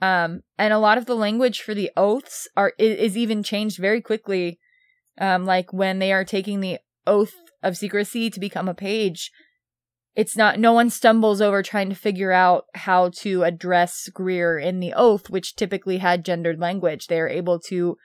Um, 0.02 0.40
and 0.58 0.72
a 0.72 0.78
lot 0.78 0.98
of 0.98 1.06
the 1.06 1.14
language 1.14 1.60
for 1.60 1.74
the 1.74 1.90
oaths 1.96 2.48
are 2.56 2.72
is, 2.78 2.98
is 2.98 3.16
even 3.16 3.42
changed 3.42 3.78
very 3.78 4.00
quickly. 4.00 4.58
Um, 5.18 5.44
like 5.44 5.72
when 5.72 5.98
they 5.98 6.12
are 6.12 6.24
taking 6.24 6.60
the 6.60 6.78
oath 7.06 7.34
of 7.62 7.76
secrecy 7.76 8.30
to 8.30 8.40
become 8.40 8.68
a 8.68 8.74
page, 8.74 9.30
it's 10.16 10.36
not 10.36 10.58
no 10.58 10.72
one 10.72 10.90
stumbles 10.90 11.40
over 11.40 11.62
trying 11.62 11.88
to 11.90 11.94
figure 11.94 12.32
out 12.32 12.64
how 12.74 13.10
to 13.20 13.44
address 13.44 14.08
Greer 14.12 14.58
in 14.58 14.80
the 14.80 14.92
oath, 14.94 15.30
which 15.30 15.54
typically 15.54 15.98
had 15.98 16.24
gendered 16.24 16.58
language. 16.58 17.06
They 17.06 17.20
are 17.20 17.28
able 17.28 17.60
to 17.68 17.96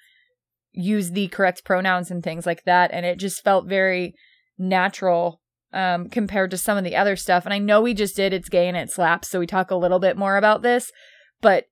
use 0.72 1.12
the 1.12 1.30
correct 1.30 1.64
pronouns 1.64 2.12
and 2.12 2.22
things 2.22 2.46
like 2.46 2.64
that, 2.66 2.92
and 2.94 3.06
it 3.06 3.18
just 3.18 3.44
felt 3.44 3.68
very 3.68 4.14
natural 4.58 5.42
um, 5.74 6.10
compared 6.10 6.52
to 6.52 6.58
some 6.58 6.78
of 6.78 6.84
the 6.84 6.96
other 6.96 7.16
stuff. 7.16 7.46
And 7.46 7.54
I 7.54 7.60
know 7.60 7.82
we 7.82 7.94
just 7.94 8.16
did 8.16 8.34
it's 8.34 8.50
gay 8.50 8.68
and 8.68 8.78
it 8.78 8.92
slaps, 8.92 9.30
so 9.30 9.40
we 9.40 9.48
talk 9.48 9.72
a 9.72 9.76
little 9.76 10.00
bit 10.00 10.18
more 10.18 10.38
about 10.38 10.62
this, 10.62 10.92
but 11.42 11.66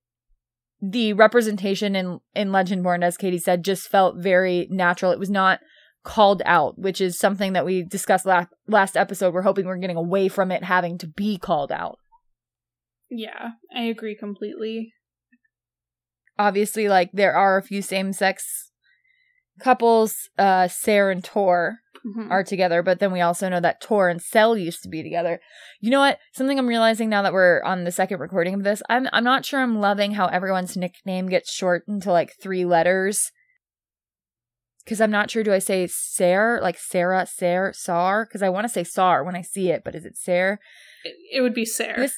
the 0.82 1.14
representation 1.14 1.96
in 1.96 2.20
in 2.36 2.50
Legendborn, 2.50 3.04
as 3.04 3.16
Katie 3.16 3.38
said, 3.38 3.64
just 3.64 3.88
felt 3.88 4.18
very 4.18 4.68
natural. 4.70 5.14
It 5.14 5.20
was 5.20 5.30
not 5.30 5.62
called 6.04 6.42
out, 6.46 6.78
which 6.78 7.00
is 7.00 7.18
something 7.18 7.54
that 7.54 7.66
we 7.66 7.84
discussed 7.84 8.26
last 8.26 8.50
last 8.68 8.98
episode. 8.98 9.34
We're 9.34 9.44
hoping 9.44 9.66
we're 9.66 9.78
getting 9.78 9.96
away 9.96 10.28
from 10.28 10.52
it 10.52 10.66
having 10.66 10.98
to 10.98 11.08
be 11.08 11.38
called 11.38 11.72
out. 11.72 11.98
Yeah, 13.10 13.52
I 13.74 13.84
agree 13.84 14.16
completely. 14.16 14.94
Obviously, 16.38 16.90
like 16.90 17.12
there 17.14 17.36
are 17.36 17.58
a 17.58 17.64
few 17.64 17.82
same 17.82 18.12
sex 18.12 18.72
couples, 19.60 20.30
uh 20.38 20.68
Sarah 20.68 21.12
and 21.12 21.24
Tor 21.24 21.80
Mhm. 22.06 22.30
are 22.30 22.44
together, 22.44 22.84
but 22.84 23.00
then 23.00 23.14
we 23.14 23.22
also 23.22 23.48
know 23.48 23.62
that 23.62 23.80
Tor 23.80 24.10
and 24.10 24.22
Sel 24.22 24.58
used 24.58 24.84
to 24.84 24.90
be 24.90 25.02
together. 25.04 25.40
You 25.80 25.90
know 25.90 26.02
what? 26.02 26.20
Something 26.34 26.60
I'm 26.60 26.68
realizing 26.68 27.08
now 27.08 27.22
that 27.22 27.32
we're 27.32 27.62
on 27.64 27.86
the 27.86 27.94
second 27.94 28.20
recording 28.20 28.54
of 28.54 28.64
this, 28.64 28.82
I'm 28.90 29.08
I'm 29.14 29.24
not 29.24 29.46
sure 29.46 29.62
I'm 29.62 29.80
loving 29.80 30.14
how 30.14 30.26
everyone's 30.28 30.76
nickname 30.76 31.30
gets 31.30 31.54
shortened 31.54 32.02
to 32.04 32.12
like 32.12 32.34
three 32.42 32.66
letters. 32.66 33.32
Cause 34.86 35.00
I'm 35.00 35.12
not 35.12 35.32
sure. 35.32 35.44
Do 35.44 35.54
I 35.54 35.60
say 35.60 35.88
Sarah, 35.88 36.62
like 36.62 36.78
Sarah, 36.78 37.26
Sarah, 37.26 37.74
Sar? 37.74 38.26
Because 38.26 38.42
I 38.42 38.50
want 38.50 38.66
to 38.66 38.74
say 38.74 38.84
Sar 38.84 39.24
when 39.24 39.34
I 39.36 39.42
see 39.42 39.70
it, 39.70 39.82
but 39.86 39.96
is 39.96 40.04
it 40.04 40.18
Sarah? 40.18 40.60
It, 41.06 41.16
it 41.32 41.42
would 41.42 41.54
be 41.54 41.64
Sarah. 41.64 42.02
This 42.02 42.16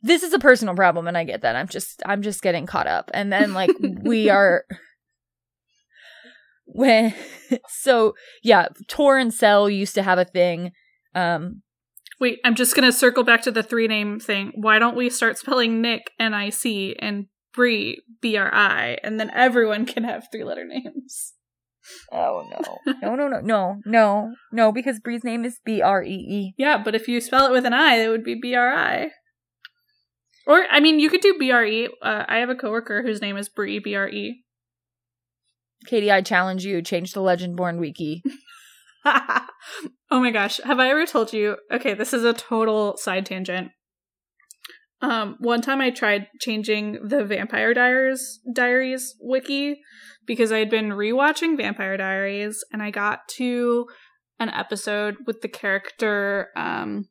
this 0.00 0.22
is 0.22 0.32
a 0.32 0.38
personal 0.38 0.76
problem, 0.76 1.08
and 1.08 1.18
I 1.18 1.24
get 1.24 1.40
that. 1.40 1.56
I'm 1.56 1.66
just 1.66 2.02
I'm 2.06 2.22
just 2.22 2.40
getting 2.40 2.66
caught 2.66 2.86
up, 2.86 3.10
and 3.12 3.32
then 3.32 3.52
like 3.52 3.72
we 4.04 4.28
are 4.30 4.64
when 6.66 7.14
so 7.68 8.14
yeah, 8.42 8.68
Tor 8.88 9.18
and 9.18 9.32
Sel 9.32 9.70
used 9.70 9.94
to 9.94 10.02
have 10.02 10.18
a 10.18 10.24
thing. 10.24 10.72
Um, 11.14 11.62
Wait, 12.18 12.38
I'm 12.44 12.54
just 12.54 12.74
gonna 12.74 12.92
circle 12.92 13.24
back 13.24 13.42
to 13.42 13.50
the 13.50 13.62
three 13.62 13.88
name 13.88 14.18
thing. 14.18 14.52
Why 14.54 14.78
don't 14.78 14.96
we 14.96 15.10
start 15.10 15.38
spelling 15.38 15.80
Nick 15.80 16.10
N 16.18 16.34
I 16.34 16.50
C 16.50 16.96
and 16.98 17.26
Bree 17.54 18.02
B 18.20 18.36
R 18.36 18.52
I, 18.52 18.98
and 19.02 19.20
then 19.20 19.30
everyone 19.30 19.86
can 19.86 20.04
have 20.04 20.28
three 20.30 20.44
letter 20.44 20.64
names. 20.66 21.34
oh 22.12 22.48
no, 22.50 22.94
no, 23.02 23.14
no, 23.14 23.28
no, 23.28 23.40
no, 23.40 23.80
no, 23.84 24.34
no, 24.52 24.72
because 24.72 24.98
Bree's 24.98 25.24
name 25.24 25.44
is 25.44 25.60
B 25.64 25.82
R 25.82 26.02
E 26.02 26.14
E. 26.14 26.54
Yeah, 26.56 26.82
but 26.82 26.94
if 26.94 27.06
you 27.06 27.20
spell 27.20 27.46
it 27.46 27.52
with 27.52 27.66
an 27.66 27.74
I, 27.74 27.96
it 27.96 28.08
would 28.08 28.24
be 28.24 28.38
B 28.40 28.54
R 28.54 28.72
I. 28.74 29.10
Or 30.46 30.64
I 30.70 30.80
mean, 30.80 31.00
you 31.00 31.10
could 31.10 31.20
do 31.20 31.36
B 31.38 31.50
R 31.50 31.64
E. 31.64 31.88
Uh, 32.00 32.24
I 32.26 32.38
have 32.38 32.48
a 32.48 32.54
coworker 32.54 33.02
whose 33.02 33.20
name 33.20 33.36
is 33.36 33.48
Bree 33.48 33.78
B 33.78 33.94
R 33.94 34.08
E. 34.08 34.44
Katie, 35.86 36.10
I 36.10 36.22
challenge 36.22 36.64
you. 36.64 36.82
Change 36.82 37.12
the 37.12 37.20
Legendborn 37.20 37.78
wiki. 37.78 38.22
oh 39.04 39.40
my 40.10 40.30
gosh, 40.30 40.60
have 40.64 40.80
I 40.80 40.90
ever 40.90 41.06
told 41.06 41.32
you? 41.32 41.56
Okay, 41.72 41.94
this 41.94 42.12
is 42.12 42.24
a 42.24 42.32
total 42.32 42.96
side 42.96 43.26
tangent. 43.26 43.70
Um, 45.02 45.36
one 45.40 45.60
time 45.60 45.80
I 45.80 45.90
tried 45.90 46.28
changing 46.40 46.98
the 47.08 47.24
Vampire 47.24 47.74
Diaries 47.74 48.40
Diaries 48.52 49.14
wiki 49.20 49.80
because 50.26 50.50
I 50.50 50.58
had 50.58 50.70
been 50.70 50.90
rewatching 50.90 51.56
Vampire 51.56 51.96
Diaries 51.98 52.64
and 52.72 52.82
I 52.82 52.90
got 52.90 53.20
to 53.36 53.86
an 54.40 54.48
episode 54.48 55.16
with 55.26 55.42
the 55.42 55.48
character 55.48 56.48
um 56.56 57.08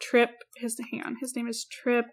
Trip 0.00 0.30
his 0.56 0.80
hang 0.90 1.02
on, 1.02 1.16
his 1.20 1.36
name 1.36 1.46
is 1.46 1.66
Trip. 1.70 2.06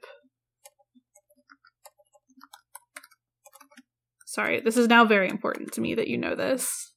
Sorry, 4.38 4.60
this 4.62 4.78
is 4.78 4.88
now 4.88 5.04
very 5.04 5.30
important 5.30 5.72
to 5.74 5.82
me 5.82 5.96
that 5.96 6.08
you 6.08 6.16
know 6.16 6.36
this. 6.36 6.94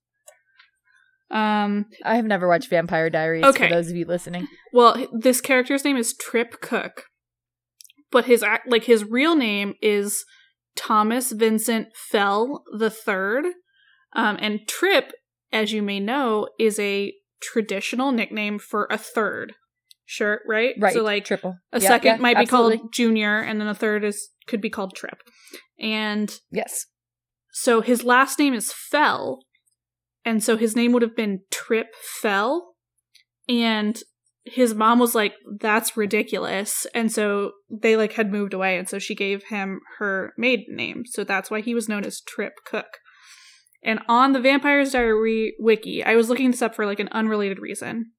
Um 1.31 1.87
I 2.05 2.17
have 2.17 2.27
never 2.27 2.47
watched 2.47 2.69
Vampire 2.69 3.09
Diaries. 3.09 3.45
Okay. 3.45 3.69
For 3.69 3.75
those 3.75 3.89
of 3.89 3.97
you 3.97 4.05
listening, 4.05 4.47
well, 4.75 5.07
this 5.11 5.41
character's 5.41 5.83
name 5.83 5.97
is 5.97 6.13
Trip 6.13 6.61
Cook, 6.61 7.05
but 8.11 8.27
his 8.27 8.45
like 8.67 8.85
his 8.85 9.05
real 9.05 9.35
name 9.35 9.73
is 9.81 10.23
Thomas 10.77 11.33
Vincent 11.33 11.89
Fell 12.11 12.63
the 12.77 12.91
Third, 12.91 13.47
um, 14.13 14.37
and 14.39 14.69
Trip, 14.69 15.13
as 15.51 15.73
you 15.73 15.81
may 15.83 15.99
know, 15.99 16.47
is 16.59 16.79
a 16.79 17.15
traditional 17.41 18.13
nickname 18.13 18.59
for 18.59 18.87
a 18.91 18.99
third. 18.99 19.55
Sure, 20.05 20.41
right? 20.47 20.75
right? 20.79 20.93
So 20.93 21.03
like 21.03 21.25
triple. 21.25 21.57
a 21.73 21.81
Yeah, 21.81 21.89
second 21.89 22.17
yeah, 22.17 22.17
might 22.21 22.37
be 22.37 22.43
absolutely. 22.43 22.79
called 22.79 22.93
Junior, 22.93 23.41
and 23.41 23.59
then 23.59 23.69
a 23.69 23.75
third 23.75 24.05
is 24.05 24.29
could 24.47 24.61
be 24.61 24.69
called 24.69 24.95
Trip, 24.95 25.23
and 25.79 26.31
yes. 26.51 26.85
So 27.53 27.81
his 27.81 28.05
last 28.05 28.39
name 28.39 28.55
is 28.55 28.73
Fell, 28.73 29.41
and 30.25 30.43
so 30.43 30.57
his 30.57 30.77
name 30.77 30.93
would 30.93 31.03
have 31.03 31.17
been 31.17 31.41
Trip 31.51 31.89
Fell, 32.21 32.75
and 33.49 34.01
his 34.45 34.75
mom 34.75 34.99
was 34.99 35.15
like, 35.15 35.35
"That's 35.61 35.97
ridiculous," 35.97 36.87
and 36.95 37.11
so 37.13 37.53
they 37.71 37.97
like 37.97 38.13
had 38.13 38.33
moved 38.33 38.55
away, 38.55 38.79
and 38.79 38.89
so 38.89 38.99
she 38.99 39.15
gave 39.15 39.45
him 39.45 39.81
her 39.99 40.33
maiden 40.37 40.77
name, 40.77 41.05
so 41.07 41.25
that's 41.25 41.51
why 41.51 41.61
he 41.61 41.75
was 41.75 41.89
known 41.89 42.05
as 42.05 42.21
Trip 42.21 42.55
Cook. 42.65 42.99
And 43.83 44.01
on 44.09 44.33
the 44.33 44.41
Vampire's 44.41 44.93
Diary 44.93 45.55
wiki, 45.59 46.05
I 46.05 46.15
was 46.15 46.29
looking 46.29 46.51
this 46.51 46.63
up 46.63 46.75
for 46.75 46.87
like 46.87 47.01
an 47.01 47.09
unrelated 47.13 47.59
reason. 47.59 48.13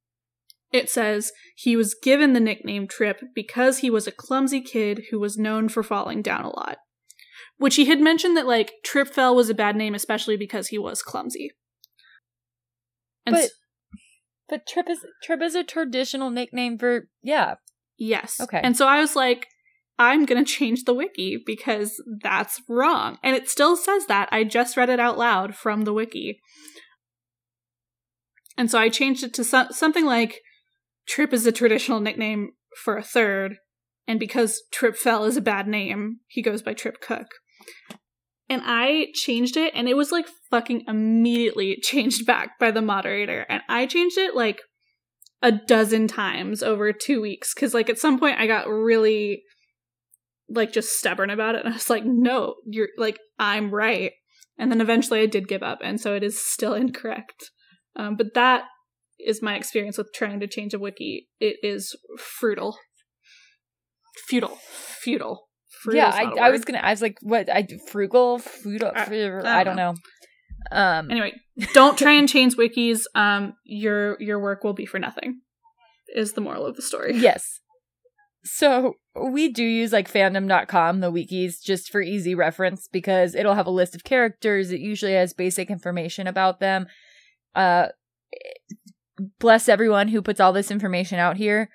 It 0.71 0.89
says 0.89 1.31
he 1.55 1.75
was 1.75 1.93
given 2.01 2.33
the 2.33 2.39
nickname 2.39 2.87
Trip 2.87 3.21
because 3.35 3.79
he 3.79 3.89
was 3.89 4.07
a 4.07 4.11
clumsy 4.11 4.61
kid 4.61 5.05
who 5.11 5.19
was 5.19 5.37
known 5.37 5.69
for 5.69 5.83
falling 5.83 6.21
down 6.21 6.45
a 6.45 6.49
lot 6.49 6.77
which 7.61 7.75
he 7.75 7.85
had 7.85 7.99
mentioned 8.01 8.35
that 8.35 8.47
like 8.47 8.73
Trip 8.83 9.07
Fell 9.07 9.35
was 9.35 9.49
a 9.49 9.53
bad 9.53 9.75
name, 9.75 9.93
especially 9.93 10.35
because 10.35 10.67
he 10.69 10.77
was 10.79 11.01
clumsy. 11.03 11.51
And 13.25 13.35
But 13.35 13.43
s- 13.43 13.51
but 14.49 14.67
Trip 14.67 14.89
is 14.89 15.05
Trip 15.23 15.41
is 15.41 15.55
a 15.55 15.63
traditional 15.63 16.29
nickname 16.31 16.77
for 16.79 17.07
yeah. 17.21 17.55
yes, 17.97 18.39
Okay. 18.41 18.59
And 18.63 18.75
so 18.75 18.87
I 18.87 18.99
was 18.99 19.15
like, 19.15 19.45
I'm 19.99 20.25
going 20.25 20.43
to 20.43 20.51
change 20.51 20.83
the 20.85 20.93
wiki 20.95 21.37
because 21.45 22.01
that's 22.23 22.59
wrong. 22.67 23.17
And 23.23 23.35
it 23.35 23.47
still 23.47 23.77
says 23.77 24.07
that. 24.07 24.27
I 24.31 24.43
just 24.43 24.75
read 24.75 24.89
it 24.89 24.99
out 24.99 25.17
loud 25.19 25.55
from 25.55 25.83
the 25.83 25.93
wiki. 25.93 26.41
And 28.57 28.69
so 28.71 28.79
I 28.79 28.89
changed 28.89 29.23
it 29.23 29.33
to 29.35 29.43
so- 29.43 29.67
something 29.69 30.05
like 30.05 30.41
Trip 31.07 31.31
is 31.31 31.45
a 31.45 31.51
traditional 31.51 31.99
nickname 31.99 32.51
for 32.83 32.97
a 32.97 33.03
third. 33.03 33.57
And 34.07 34.19
because 34.19 34.61
Trip 34.71 34.95
Fell 34.97 35.25
is 35.25 35.37
a 35.37 35.41
bad 35.41 35.67
name, 35.67 36.21
he 36.27 36.41
goes 36.41 36.61
by 36.61 36.73
Trip 36.73 36.99
Cook. 37.01 37.27
And 38.49 38.61
I 38.65 39.07
changed 39.13 39.55
it, 39.55 39.71
and 39.75 39.87
it 39.87 39.95
was 39.95 40.11
like 40.11 40.27
fucking 40.49 40.83
immediately 40.87 41.77
changed 41.81 42.25
back 42.25 42.59
by 42.59 42.71
the 42.71 42.81
moderator. 42.81 43.45
And 43.49 43.61
I 43.69 43.85
changed 43.85 44.17
it 44.17 44.35
like 44.35 44.61
a 45.41 45.51
dozen 45.51 46.07
times 46.07 46.61
over 46.61 46.91
two 46.93 47.21
weeks 47.21 47.53
because, 47.53 47.73
like, 47.73 47.89
at 47.89 47.97
some 47.97 48.19
point 48.19 48.39
I 48.39 48.47
got 48.47 48.67
really 48.67 49.43
like 50.53 50.73
just 50.73 50.99
stubborn 50.99 51.29
about 51.29 51.55
it 51.55 51.63
and 51.63 51.69
I 51.69 51.77
was 51.77 51.89
like, 51.89 52.03
no, 52.05 52.55
you're 52.65 52.89
like, 52.97 53.19
I'm 53.39 53.73
right. 53.73 54.11
And 54.57 54.69
then 54.69 54.81
eventually 54.81 55.21
I 55.21 55.25
did 55.25 55.47
give 55.47 55.63
up, 55.63 55.79
and 55.81 55.99
so 55.99 56.13
it 56.13 56.23
is 56.23 56.39
still 56.39 56.73
incorrect. 56.75 57.51
Um, 57.95 58.15
but 58.15 58.33
that 58.35 58.65
is 59.19 59.41
my 59.41 59.55
experience 59.55 59.97
with 59.97 60.13
trying 60.13 60.39
to 60.39 60.47
change 60.47 60.73
a 60.73 60.79
wiki. 60.79 61.27
It 61.39 61.57
is 61.63 61.95
frugal. 62.17 62.77
Futile. 64.27 64.57
Futile. 65.01 65.47
Frugal 65.81 65.97
yeah, 65.97 66.09
I, 66.13 66.23
I, 66.23 66.47
I 66.47 66.49
was 66.51 66.63
gonna. 66.65 66.79
I 66.79 66.91
was 66.91 67.01
like, 67.01 67.17
what? 67.21 67.49
I 67.49 67.67
frugal, 67.89 68.39
frugal. 68.39 68.91
I- 68.95 69.05
frugal 69.05 69.45
I 69.47 69.61
I 69.61 69.63
don't 69.63 69.75
don't 69.75 69.95
know. 69.95 69.95
Um, 70.71 71.09
Anyway, 71.11 71.33
don't 71.73 71.97
try 71.97 72.11
and 72.13 72.29
change 72.35 72.55
wikis. 72.55 73.05
Um, 73.15 73.53
your 73.65 74.21
your 74.21 74.39
work 74.39 74.63
will 74.63 74.73
be 74.73 74.85
for 74.85 74.99
nothing. 74.99 75.41
Is 76.15 76.33
the 76.33 76.41
moral 76.41 76.65
of 76.65 76.75
the 76.75 76.81
story? 76.81 77.17
yes. 77.17 77.59
So 78.43 78.95
we 79.15 79.49
do 79.49 79.63
use 79.63 79.91
like 79.93 80.11
fandom.com, 80.11 80.99
the 80.99 81.11
wikis, 81.11 81.61
just 81.63 81.91
for 81.91 82.01
easy 82.01 82.33
reference 82.33 82.87
because 82.91 83.35
it'll 83.35 83.53
have 83.53 83.67
a 83.67 83.71
list 83.71 83.93
of 83.95 84.03
characters. 84.03 84.71
It 84.71 84.79
usually 84.79 85.13
has 85.13 85.33
basic 85.33 85.69
information 85.69 86.25
about 86.25 86.59
them. 86.59 86.87
Uh, 87.53 87.89
bless 89.39 89.69
everyone 89.69 90.07
who 90.07 90.21
puts 90.21 90.39
all 90.39 90.53
this 90.53 90.71
information 90.71 91.19
out 91.19 91.37
here. 91.37 91.69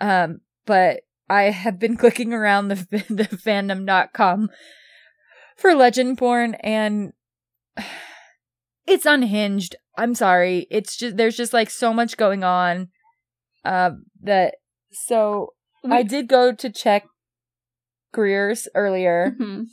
Um, 0.00 0.40
but 0.66 1.02
I 1.28 1.44
have 1.44 1.78
been 1.78 1.96
clicking 2.02 2.32
around 2.32 2.68
the 2.68 2.74
the 3.08 3.24
fandom.com 3.24 4.50
for 5.56 5.70
Legendborn 5.70 6.56
and 6.60 7.12
it's 8.86 9.06
unhinged. 9.06 9.76
I'm 9.96 10.14
sorry. 10.14 10.66
It's 10.70 10.96
just 10.96 11.16
there's 11.16 11.36
just 11.36 11.52
like 11.52 11.70
so 11.70 11.92
much 11.92 12.16
going 12.16 12.44
on 12.44 12.88
uh 13.64 13.90
that 14.22 14.54
so 14.92 15.54
I 15.88 16.02
did 16.02 16.28
go 16.28 16.52
to 16.52 16.70
check 16.70 17.04
Greer's 18.12 18.68
earlier 18.74 19.34
Mhm. 19.40 19.64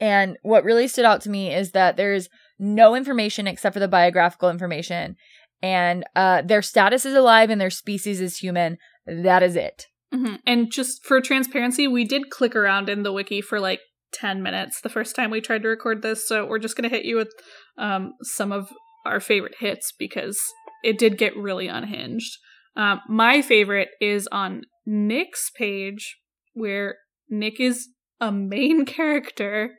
and 0.00 0.36
what 0.42 0.64
really 0.64 0.88
stood 0.88 1.04
out 1.04 1.20
to 1.22 1.30
me 1.30 1.54
is 1.54 1.72
that 1.72 1.96
there's 1.96 2.28
no 2.58 2.94
information 2.94 3.46
except 3.46 3.72
for 3.74 3.80
the 3.80 3.88
biographical 3.88 4.50
information 4.50 5.16
and 5.62 6.04
uh 6.16 6.42
their 6.42 6.62
status 6.62 7.04
is 7.04 7.14
alive 7.14 7.50
and 7.50 7.60
their 7.60 7.70
species 7.70 8.20
is 8.20 8.38
human. 8.38 8.78
That 9.06 9.42
is 9.42 9.56
it. 9.56 9.86
Mhm. 10.12 10.40
And 10.46 10.72
just 10.72 11.04
for 11.04 11.20
transparency, 11.20 11.86
we 11.86 12.04
did 12.04 12.30
click 12.30 12.56
around 12.56 12.88
in 12.88 13.02
the 13.02 13.12
wiki 13.12 13.40
for 13.40 13.60
like 13.60 13.80
10 14.12 14.42
minutes 14.42 14.80
the 14.80 14.88
first 14.88 15.14
time 15.14 15.30
we 15.30 15.40
tried 15.40 15.62
to 15.62 15.68
record 15.68 16.02
this. 16.02 16.26
So 16.26 16.44
we're 16.44 16.58
just 16.58 16.76
going 16.76 16.88
to 16.88 16.94
hit 16.94 17.04
you 17.04 17.16
with 17.16 17.32
um, 17.78 18.14
some 18.22 18.50
of 18.50 18.72
our 19.06 19.20
favorite 19.20 19.54
hits 19.60 19.92
because 19.96 20.40
it 20.82 20.98
did 20.98 21.16
get 21.16 21.36
really 21.36 21.68
unhinged. 21.68 22.36
Um, 22.76 23.00
my 23.08 23.42
favorite 23.42 23.90
is 24.00 24.28
on 24.32 24.62
Nick's 24.86 25.50
page 25.50 26.16
where 26.54 26.96
Nick 27.28 27.60
is 27.60 27.88
a 28.20 28.32
main 28.32 28.84
character. 28.96 29.74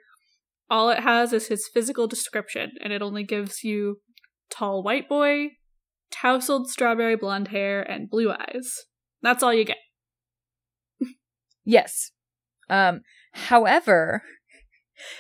All 0.69 0.89
it 0.89 0.99
has 0.99 1.33
is 1.33 1.47
his 1.47 1.69
physical 1.73 2.07
description, 2.07 2.71
and 2.81 2.93
it 2.93 3.01
only 3.01 3.23
gives 3.23 3.61
you 3.63 3.97
tall 4.49 4.81
white 4.83 5.09
boy, 5.09 5.49
tousled 6.11 6.67
strawberry 6.67 7.17
blonde 7.17 7.49
hair, 7.49 7.81
and 7.81 8.09
blue 8.09 8.31
eyes. 8.31 8.85
That's 9.21 9.43
all 9.43 9.53
you 9.53 9.65
get. 9.65 9.77
Yes. 11.63 12.11
Um, 12.69 13.01
however, 13.33 14.23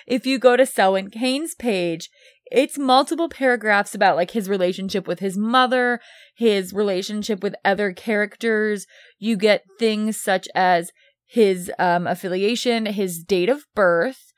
if 0.07 0.25
you 0.25 0.39
go 0.39 0.55
to 0.55 0.65
Selwyn 0.65 1.09
Kane's 1.09 1.55
page, 1.55 2.09
it's 2.51 2.77
multiple 2.77 3.29
paragraphs 3.29 3.95
about 3.95 4.15
like 4.15 4.31
his 4.31 4.49
relationship 4.49 5.07
with 5.07 5.19
his 5.19 5.37
mother, 5.37 5.99
his 6.35 6.73
relationship 6.73 7.41
with 7.41 7.55
other 7.63 7.93
characters. 7.93 8.85
You 9.17 9.37
get 9.37 9.63
things 9.79 10.21
such 10.21 10.47
as 10.53 10.91
his 11.25 11.71
um, 11.79 12.07
affiliation, 12.07 12.87
his 12.87 13.23
date 13.23 13.49
of 13.49 13.63
birth, 13.73 14.33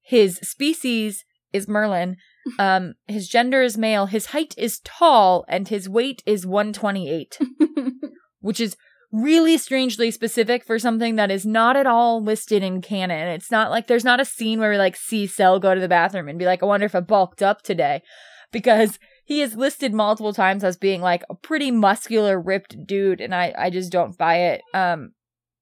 his 0.00 0.36
species 0.42 1.24
is 1.52 1.68
Merlin, 1.68 2.16
um, 2.58 2.94
his 3.06 3.28
gender 3.28 3.62
is 3.62 3.76
male, 3.76 4.06
his 4.06 4.26
height 4.26 4.54
is 4.56 4.80
tall, 4.82 5.44
and 5.46 5.68
his 5.68 5.88
weight 5.88 6.22
is 6.24 6.46
128 6.46 7.38
which 8.42 8.60
is 8.60 8.76
really 9.12 9.58
strangely 9.58 10.10
specific 10.10 10.64
for 10.64 10.78
something 10.78 11.16
that 11.16 11.30
is 11.30 11.44
not 11.44 11.76
at 11.76 11.86
all 11.86 12.22
listed 12.22 12.62
in 12.62 12.80
canon. 12.80 13.28
It's 13.28 13.50
not 13.50 13.70
like 13.70 13.86
there's 13.86 14.04
not 14.04 14.20
a 14.20 14.24
scene 14.24 14.58
where 14.58 14.70
we 14.70 14.78
like 14.78 14.96
see 14.96 15.26
Sel 15.26 15.60
go 15.60 15.74
to 15.74 15.80
the 15.80 15.88
bathroom 15.88 16.28
and 16.28 16.38
be 16.38 16.46
like, 16.46 16.62
I 16.62 16.66
wonder 16.66 16.86
if 16.86 16.94
I 16.94 17.00
bulked 17.00 17.42
up 17.42 17.62
today. 17.62 18.02
Because 18.50 18.98
he 19.24 19.40
is 19.40 19.54
listed 19.54 19.94
multiple 19.94 20.32
times 20.32 20.64
as 20.64 20.76
being 20.76 21.00
like 21.00 21.22
a 21.30 21.34
pretty 21.34 21.70
muscular, 21.70 22.40
ripped 22.40 22.86
dude, 22.86 23.20
and 23.20 23.34
I, 23.34 23.54
I 23.56 23.70
just 23.70 23.92
don't 23.92 24.16
buy 24.16 24.36
it. 24.36 24.62
Um 24.74 25.12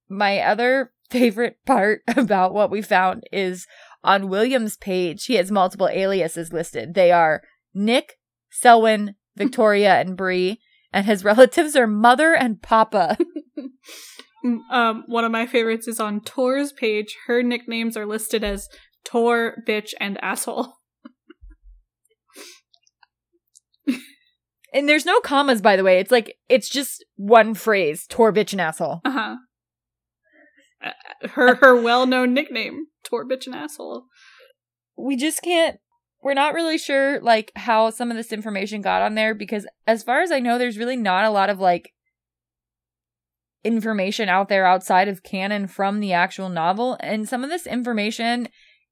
my 0.09 0.41
other 0.41 0.93
favorite 1.09 1.57
part 1.67 2.03
about 2.17 2.55
what 2.55 2.71
we 2.71 2.83
found 2.83 3.25
is 3.33 3.67
on 4.03 4.29
William's 4.29 4.77
page, 4.77 5.27
he 5.27 5.35
has 5.35 5.51
multiple 5.51 5.89
aliases 5.89 6.53
listed. 6.53 6.95
They 6.95 7.13
are 7.13 7.43
Nick, 7.75 8.19
Selwyn, 8.51 9.17
Victoria, 9.37 10.01
and 10.01 10.17
Bree 10.17 10.61
and 10.93 11.07
his 11.07 11.25
relatives 11.25 11.77
are 11.77 11.87
mother 11.87 12.35
and 12.35 12.61
papa. 12.63 13.17
um, 14.71 15.05
one 15.07 15.25
of 15.25 15.33
my 15.33 15.47
favorites 15.47 15.87
is 15.89 16.01
on 16.01 16.21
Tor's 16.21 16.73
page. 16.73 17.17
Her 17.27 17.43
nicknames 17.43 17.97
are 17.97 18.07
listed 18.07 18.45
as 18.45 18.69
Tor, 19.05 19.57
bitch, 19.67 19.93
and 20.01 20.23
asshole. 20.23 20.75
and 24.75 24.89
there's 24.89 25.07
no 25.07 25.21
commas, 25.21 25.61
by 25.61 25.77
the 25.77 25.85
way. 25.85 25.99
It's 25.99 26.11
like 26.11 26.37
it's 26.49 26.69
just 26.69 27.05
one 27.17 27.55
phrase: 27.55 28.07
Tor, 28.09 28.33
bitch, 28.33 28.53
and 28.53 28.61
asshole. 28.61 29.01
Uh 29.05 29.11
huh. 29.11 29.37
Her 31.31 31.57
her 31.57 31.81
well 31.81 32.07
known 32.07 32.35
nickname, 32.35 32.87
Tor, 33.05 33.27
bitch, 33.27 33.47
and 33.47 33.55
asshole. 33.55 34.05
We 34.97 35.17
just 35.17 35.43
can't. 35.43 35.79
We're 36.23 36.35
not 36.35 36.55
really 36.55 36.77
sure 36.77 37.21
like 37.21 37.51
how 37.57 37.91
some 37.91 38.11
of 38.11 38.17
this 38.17 38.33
information 38.33 38.83
got 38.83 39.03
on 39.03 39.15
there 39.15 39.35
because, 39.35 39.67
as 39.87 40.03
far 40.03 40.21
as 40.21 40.31
I 40.31 40.39
know, 40.39 40.59
there's 40.59 40.79
really 40.79 40.97
not 40.97 41.25
a 41.25 41.31
lot 41.31 41.49
of 41.51 41.59
like 41.59 41.93
information 43.65 44.29
out 44.29 44.49
there 44.49 44.67
outside 44.67 45.09
of 45.09 45.23
canon 45.23 45.67
from 45.67 46.01
the 46.01 46.13
actual 46.13 46.49
novel, 46.49 46.97
and 47.01 47.29
some 47.29 47.43
of 47.43 47.51
this 47.51 47.67
information 47.67 48.49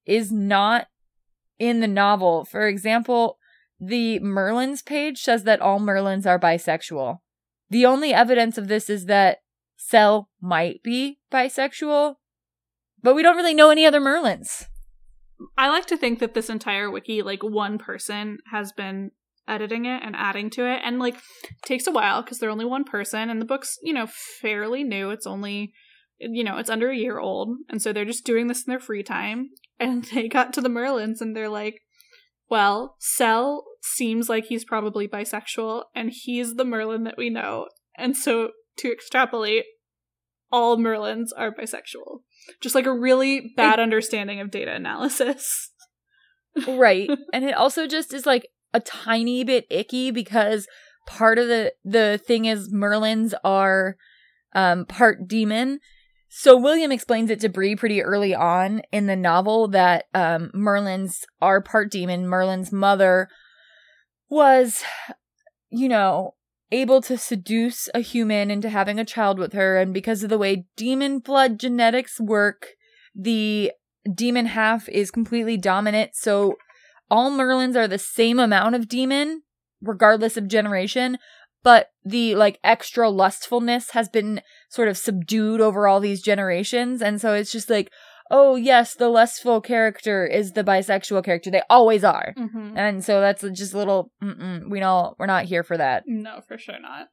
is 0.07 0.33
not 0.33 0.87
in 1.59 1.81
the 1.81 1.89
novel. 1.89 2.45
For 2.45 2.67
example, 2.67 3.39
the 3.81 4.21
Merlins 4.21 4.85
page 4.85 5.23
says 5.23 5.45
that 5.45 5.61
all 5.61 5.81
Merlins 5.81 6.27
are 6.27 6.39
bisexual. 6.39 7.19
The 7.71 7.85
only 7.85 8.15
evidence 8.15 8.57
of 8.57 8.69
this 8.69 8.89
is 8.89 9.05
that 9.07 9.39
Sel 9.77 10.29
might 10.41 10.83
be 10.83 11.19
bisexual, 11.31 12.17
but 13.03 13.15
we 13.15 13.23
don't 13.23 13.37
really 13.37 13.55
know 13.55 13.71
any 13.71 13.85
other 13.85 14.01
Merlins. 14.01 14.67
I 15.57 15.69
like 15.69 15.87
to 15.87 15.97
think 15.97 16.19
that 16.19 16.35
this 16.35 16.51
entire 16.51 16.91
wiki, 16.91 17.23
like 17.23 17.43
one 17.43 17.79
person 17.79 18.39
has 18.51 18.73
been 18.73 19.13
editing 19.47 19.87
it 19.87 20.03
and 20.05 20.15
adding 20.17 20.51
to 20.51 20.67
it, 20.67 20.81
and 20.85 20.99
like 20.99 21.17
takes 21.65 21.87
a 21.87 21.93
while 21.93 22.23
because 22.23 22.39
they're 22.39 22.51
only 22.51 22.65
one 22.65 22.85
person, 22.85 23.31
and 23.31 23.41
the 23.41 23.47
book's 23.47 23.79
you 23.83 23.93
know 23.93 24.07
fairly 24.41 24.85
new. 24.85 25.11
It's 25.11 25.27
only 25.27 25.73
you 26.19 26.45
know 26.45 26.59
it's 26.59 26.71
under 26.71 26.91
a 26.91 26.97
year 26.97 27.19
old, 27.19 27.57
and 27.69 27.81
so 27.81 27.93
they're 27.93 28.05
just 28.05 28.27
doing 28.27 28.49
this 28.49 28.65
in 28.67 28.71
their 28.71 28.81
free 28.81 29.03
time. 29.03 29.51
And 29.81 30.03
they 30.13 30.27
got 30.27 30.53
to 30.55 30.61
the 30.61 30.69
Merlins, 30.69 31.21
and 31.21 31.37
they're 31.37 31.49
like, 31.49 31.83
"Well, 32.51 32.97
Sel 32.99 33.65
seems 33.81 34.29
like 34.29 34.47
he's 34.47 34.65
probably 34.65 35.07
bisexual, 35.07 35.85
and 35.95 36.11
he's 36.13 36.57
the 36.57 36.65
Merlin 36.65 37.05
that 37.05 37.17
we 37.17 37.31
know." 37.31 37.69
And 37.97 38.17
so 38.17 38.51
to 38.79 38.91
extrapolate, 38.93 39.67
all 40.51 40.77
Merlins 40.77 41.29
are 41.37 41.55
bisexual. 41.55 42.23
Just 42.61 42.75
like 42.75 42.87
a 42.87 42.93
really 42.93 43.53
bad 43.57 43.81
understanding 43.81 44.41
of 44.41 44.51
data 44.51 44.75
analysis. 44.75 45.71
right. 46.69 47.11
And 47.33 47.45
it 47.45 47.55
also 47.55 47.87
just 47.87 48.13
is 48.13 48.27
like 48.27 48.49
a 48.75 48.81
tiny 48.81 49.45
bit 49.45 49.67
icky 49.71 50.11
because 50.11 50.67
part 51.07 51.39
of 51.39 51.49
the 51.49 51.73
the 51.85 52.21
thing 52.27 52.45
is 52.45 52.73
merlins 52.73 53.33
are 53.45 53.97
um 54.55 54.85
part 54.85 55.27
demon. 55.27 55.81
So 56.29 56.57
william 56.57 56.93
explains 56.93 57.31
it 57.31 57.41
to 57.41 57.49
Bree 57.49 57.77
pretty 57.77 58.03
early 58.03 58.35
on 58.35 58.83
in 58.93 59.07
the 59.07 59.17
novel 59.17 59.69
that 59.69 60.05
um 60.15 60.51
merlins 60.55 61.25
are 61.41 61.63
part 61.63 61.91
demon. 61.91 62.27
Merlin's 62.27 62.73
mother 62.73 63.29
was 64.29 64.83
you 65.71 65.89
know 65.89 66.35
able 66.71 67.01
to 67.03 67.17
seduce 67.17 67.89
a 67.95 68.01
human 68.01 68.51
into 68.51 68.69
having 68.69 68.99
a 68.99 69.05
child 69.05 69.39
with 69.39 69.53
her. 69.53 69.79
And 69.79 69.95
because 69.95 70.23
of 70.23 70.31
the 70.31 70.39
way 70.39 70.67
demon 70.77 71.19
blood 71.19 71.59
genetics 71.59 72.21
work 72.21 72.75
the 73.15 73.73
demon 74.15 74.47
half 74.47 74.89
is 74.89 75.11
completely 75.11 75.57
dominant. 75.57 76.13
So 76.15 76.57
all 77.11 77.31
merlins 77.31 77.77
are 77.77 77.89
the 77.89 77.99
same 77.99 78.39
amount 78.39 78.75
of 78.75 78.89
demon 78.89 79.43
regardless 79.83 80.37
of 80.37 80.49
generation. 80.49 81.19
But 81.65 81.91
the 82.05 82.37
like 82.37 82.61
extra 82.63 83.11
lustfulness 83.11 83.91
has 83.91 84.09
been 84.09 84.41
sort 84.69 84.89
of 84.89 84.97
subdued 84.97 85.61
over 85.61 85.89
all 85.89 86.01
these 86.01 86.23
generations. 86.23 87.03
And 87.03 87.21
so 87.21 87.35
it's 87.35 87.51
just 87.51 87.69
like 87.69 87.91
oh 88.31 88.57
yes 88.57 88.95
the 88.95 89.09
lustful 89.09 89.61
character 89.61 90.27
is 90.27 90.53
the 90.53 90.65
bisexual 90.65 91.25
character 91.25 91.51
they 91.51 91.63
always 91.71 92.05
are 92.05 92.35
Mhm. 92.37 92.73
and 92.77 93.05
so 93.05 93.21
that's 93.21 93.43
just 93.53 93.75
a 93.75 93.79
little 93.79 94.11
mm-mm, 94.23 94.69
we 94.71 94.81
don't 94.81 95.19
we're 95.19 95.27
not 95.27 95.45
here 95.47 95.63
for 95.63 95.77
that 95.77 96.05
No, 96.07 96.41
for 96.47 96.59
sure 96.59 96.79
not. 96.81 97.09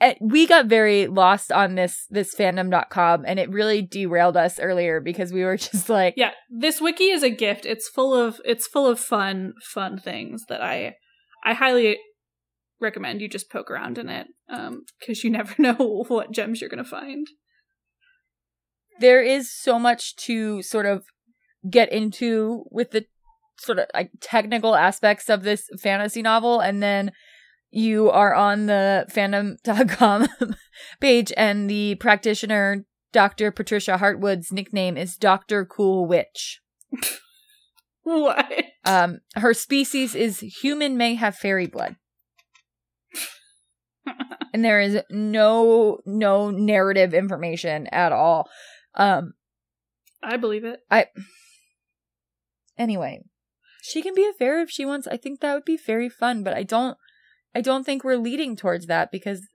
Eh, 0.00 0.14
we 0.20 0.46
got 0.46 0.66
very 0.66 1.06
lost 1.06 1.52
on 1.52 1.76
this 1.76 2.06
this 2.10 2.34
fandom.com 2.34 3.24
and 3.26 3.38
it 3.38 3.48
really 3.50 3.80
derailed 3.80 4.36
us 4.36 4.58
earlier 4.58 5.00
because 5.00 5.32
we 5.32 5.44
were 5.44 5.56
just 5.68 5.88
like 5.88 6.14
Yeah, 6.16 6.32
this 6.50 6.80
wiki 6.80 7.04
is 7.10 7.22
a 7.22 7.30
gift. 7.30 7.64
It's 7.64 7.88
full 7.88 8.12
of 8.12 8.40
it's 8.44 8.66
full 8.66 8.86
of 8.86 8.98
fun 8.98 9.54
fun 9.62 9.98
things 9.98 10.44
that 10.48 10.60
I 10.60 10.96
I 11.44 11.54
highly 11.54 11.96
recommend 12.80 13.20
you 13.20 13.28
just 13.28 13.50
poke 13.50 13.70
around 13.70 13.98
in 13.98 14.08
it 14.08 14.28
um 14.48 14.84
cuz 15.04 15.24
you 15.24 15.30
never 15.30 15.54
know 15.62 16.04
what 16.08 16.30
gems 16.30 16.60
you're 16.60 16.70
going 16.70 16.82
to 16.82 16.88
find. 16.88 17.26
there 19.00 19.22
is 19.22 19.52
so 19.52 19.78
much 19.78 20.16
to 20.16 20.62
sort 20.62 20.86
of 20.86 21.04
get 21.68 21.90
into 21.92 22.64
with 22.70 22.90
the 22.90 23.06
sort 23.58 23.78
of 23.78 23.86
like 23.94 24.10
technical 24.20 24.76
aspects 24.76 25.28
of 25.28 25.42
this 25.42 25.68
fantasy 25.80 26.22
novel 26.22 26.60
and 26.60 26.82
then 26.82 27.10
you 27.70 28.10
are 28.10 28.34
on 28.34 28.66
the 28.66 29.06
fandom.com 29.10 30.26
page 31.00 31.32
and 31.36 31.68
the 31.68 31.94
practitioner 31.96 32.84
Dr. 33.12 33.50
Patricia 33.50 33.96
Hartwood's 33.98 34.52
nickname 34.52 34.96
is 34.96 35.16
Dr. 35.16 35.64
Cool 35.64 36.06
Witch. 36.06 36.60
What? 38.02 38.64
Um 38.86 39.18
her 39.34 39.52
species 39.52 40.14
is 40.14 40.40
human 40.40 40.96
may 40.96 41.14
have 41.14 41.36
fairy 41.36 41.66
blood. 41.66 41.96
And 44.52 44.64
there 44.64 44.80
is 44.80 45.00
no 45.10 45.98
no 46.06 46.50
narrative 46.50 47.14
information 47.14 47.86
at 47.88 48.12
all. 48.12 48.48
Um 48.94 49.34
I 50.22 50.36
believe 50.36 50.64
it. 50.64 50.80
I 50.90 51.06
Anyway 52.76 53.22
she 53.80 54.02
can 54.02 54.14
be 54.14 54.28
a 54.28 54.32
fair 54.32 54.60
if 54.60 54.70
she 54.70 54.84
wants 54.84 55.06
i 55.06 55.16
think 55.16 55.40
that 55.40 55.54
would 55.54 55.64
be 55.64 55.76
very 55.76 56.08
fun 56.08 56.42
but 56.42 56.52
i 56.52 56.62
don't 56.62 56.96
i 57.54 57.60
don't 57.60 57.84
think 57.84 58.04
we're 58.04 58.16
leading 58.16 58.56
towards 58.56 58.86
that 58.86 59.10
because 59.10 59.48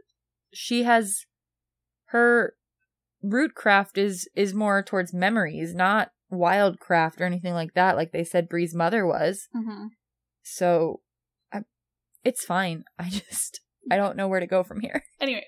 she 0.53 0.83
has 0.83 1.25
her 2.05 2.53
root 3.21 3.53
craft 3.53 3.97
is 3.97 4.27
is 4.35 4.53
more 4.53 4.81
towards 4.81 5.13
memories 5.13 5.75
not 5.75 6.11
wild 6.29 6.79
craft 6.79 7.21
or 7.21 7.25
anything 7.25 7.53
like 7.53 7.73
that 7.73 7.95
like 7.95 8.11
they 8.11 8.23
said 8.23 8.49
bree's 8.49 8.73
mother 8.73 9.05
was 9.05 9.47
Mhm. 9.55 9.89
so 10.41 11.01
it's 12.23 12.45
fine 12.45 12.83
i 12.99 13.09
just 13.09 13.59
i 13.91 13.97
don't 13.97 14.15
know 14.17 14.27
where 14.27 14.39
to 14.39 14.47
go 14.47 14.63
from 14.63 14.79
here 14.81 15.03
Anyway, 15.21 15.45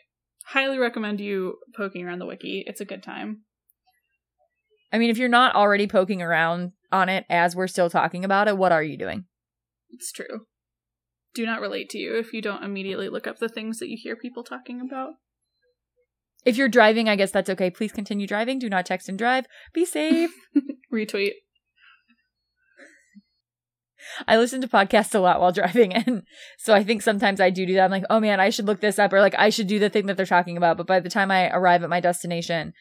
highly 0.48 0.78
recommend 0.78 1.20
you 1.20 1.56
poking 1.76 2.06
around 2.06 2.20
the 2.20 2.26
wiki. 2.26 2.64
It's 2.68 2.82
a 2.82 2.86
good 2.86 3.04
time. 3.04 3.42
i 4.94 4.98
mean 4.98 5.10
if 5.10 5.18
you're 5.18 5.30
not 5.30 5.56
already 5.56 5.88
poking 5.88 6.22
around 6.22 6.72
on 6.92 7.10
it 7.10 7.26
as 7.30 7.56
we're 7.56 7.68
still 7.68 7.90
talking 7.90 8.24
about 8.24 8.48
it 8.48 8.58
what 8.58 8.72
are 8.72 8.84
you 8.84 8.98
doing 8.98 9.26
It's 9.90 10.12
true. 10.12 10.46
Do 11.34 11.46
not 11.46 11.60
relate 11.60 11.90
to 11.90 11.98
you 11.98 12.16
if 12.18 12.32
you 12.32 12.42
don't 12.42 12.64
immediately 12.64 13.10
look 13.10 13.28
up 13.28 13.40
the 13.40 13.50
things 13.50 13.80
that 13.80 13.90
you 13.90 13.98
hear 14.02 14.16
people 14.16 14.44
talking 14.44 14.80
about. 14.80 15.16
if 16.46 16.56
you're 16.58 16.70
driving 16.70 17.10
i 17.10 17.16
guess 17.16 17.32
that's 17.32 17.50
okay 17.50 17.70
please 17.70 17.92
continue 17.92 18.28
driving 18.28 18.60
do 18.60 18.70
not 18.70 18.86
text 18.86 19.10
and 19.10 19.18
drive 19.18 19.46
be 19.74 19.84
safe 19.86 20.32
Retweet. 20.94 21.32
I 24.28 24.38
listen 24.38 24.62
to 24.62 24.68
podcasts 24.68 25.16
a 25.16 25.20
lot 25.20 25.40
while 25.40 25.52
driving, 25.54 25.94
and 25.94 26.24
so 26.58 26.74
I 26.74 26.84
think 26.84 27.02
sometimes 27.02 27.40
I 27.42 27.50
do 27.50 27.66
do 27.66 27.74
that. 27.76 27.86
I'm 27.86 27.92
like, 27.92 28.06
oh 28.10 28.20
man, 28.20 28.40
I 28.40 28.50
should 28.50 28.66
look 28.66 28.82
this 28.82 29.00
up, 29.00 29.14
or 29.14 29.22
like 29.22 29.36
I 29.38 29.50
should 29.50 29.68
do 29.68 29.80
the 29.80 29.90
thing 29.90 30.08
that 30.08 30.18
they're 30.18 30.26
talking 30.26 30.58
about. 30.58 30.78
But 30.78 30.88
by 30.88 31.00
the 31.00 31.10
time 31.10 31.32
I 31.32 31.50
arrive 31.50 31.84
at 31.84 31.90
my 31.90 32.00
destination, 32.00 32.74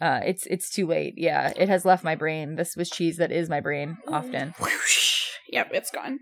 uh, 0.00 0.20
it's 0.24 0.46
it's 0.46 0.70
too 0.70 0.86
late. 0.86 1.14
Yeah, 1.16 1.52
it 1.56 1.68
has 1.68 1.84
left 1.84 2.04
my 2.04 2.14
brain. 2.14 2.56
This 2.56 2.76
was 2.76 2.90
cheese 2.90 3.16
that 3.18 3.32
is 3.32 3.48
my 3.48 3.60
brain 3.60 3.98
often. 4.08 4.54
Whoosh. 4.60 5.28
Yep, 5.50 5.70
it's 5.72 5.90
gone. 5.90 6.20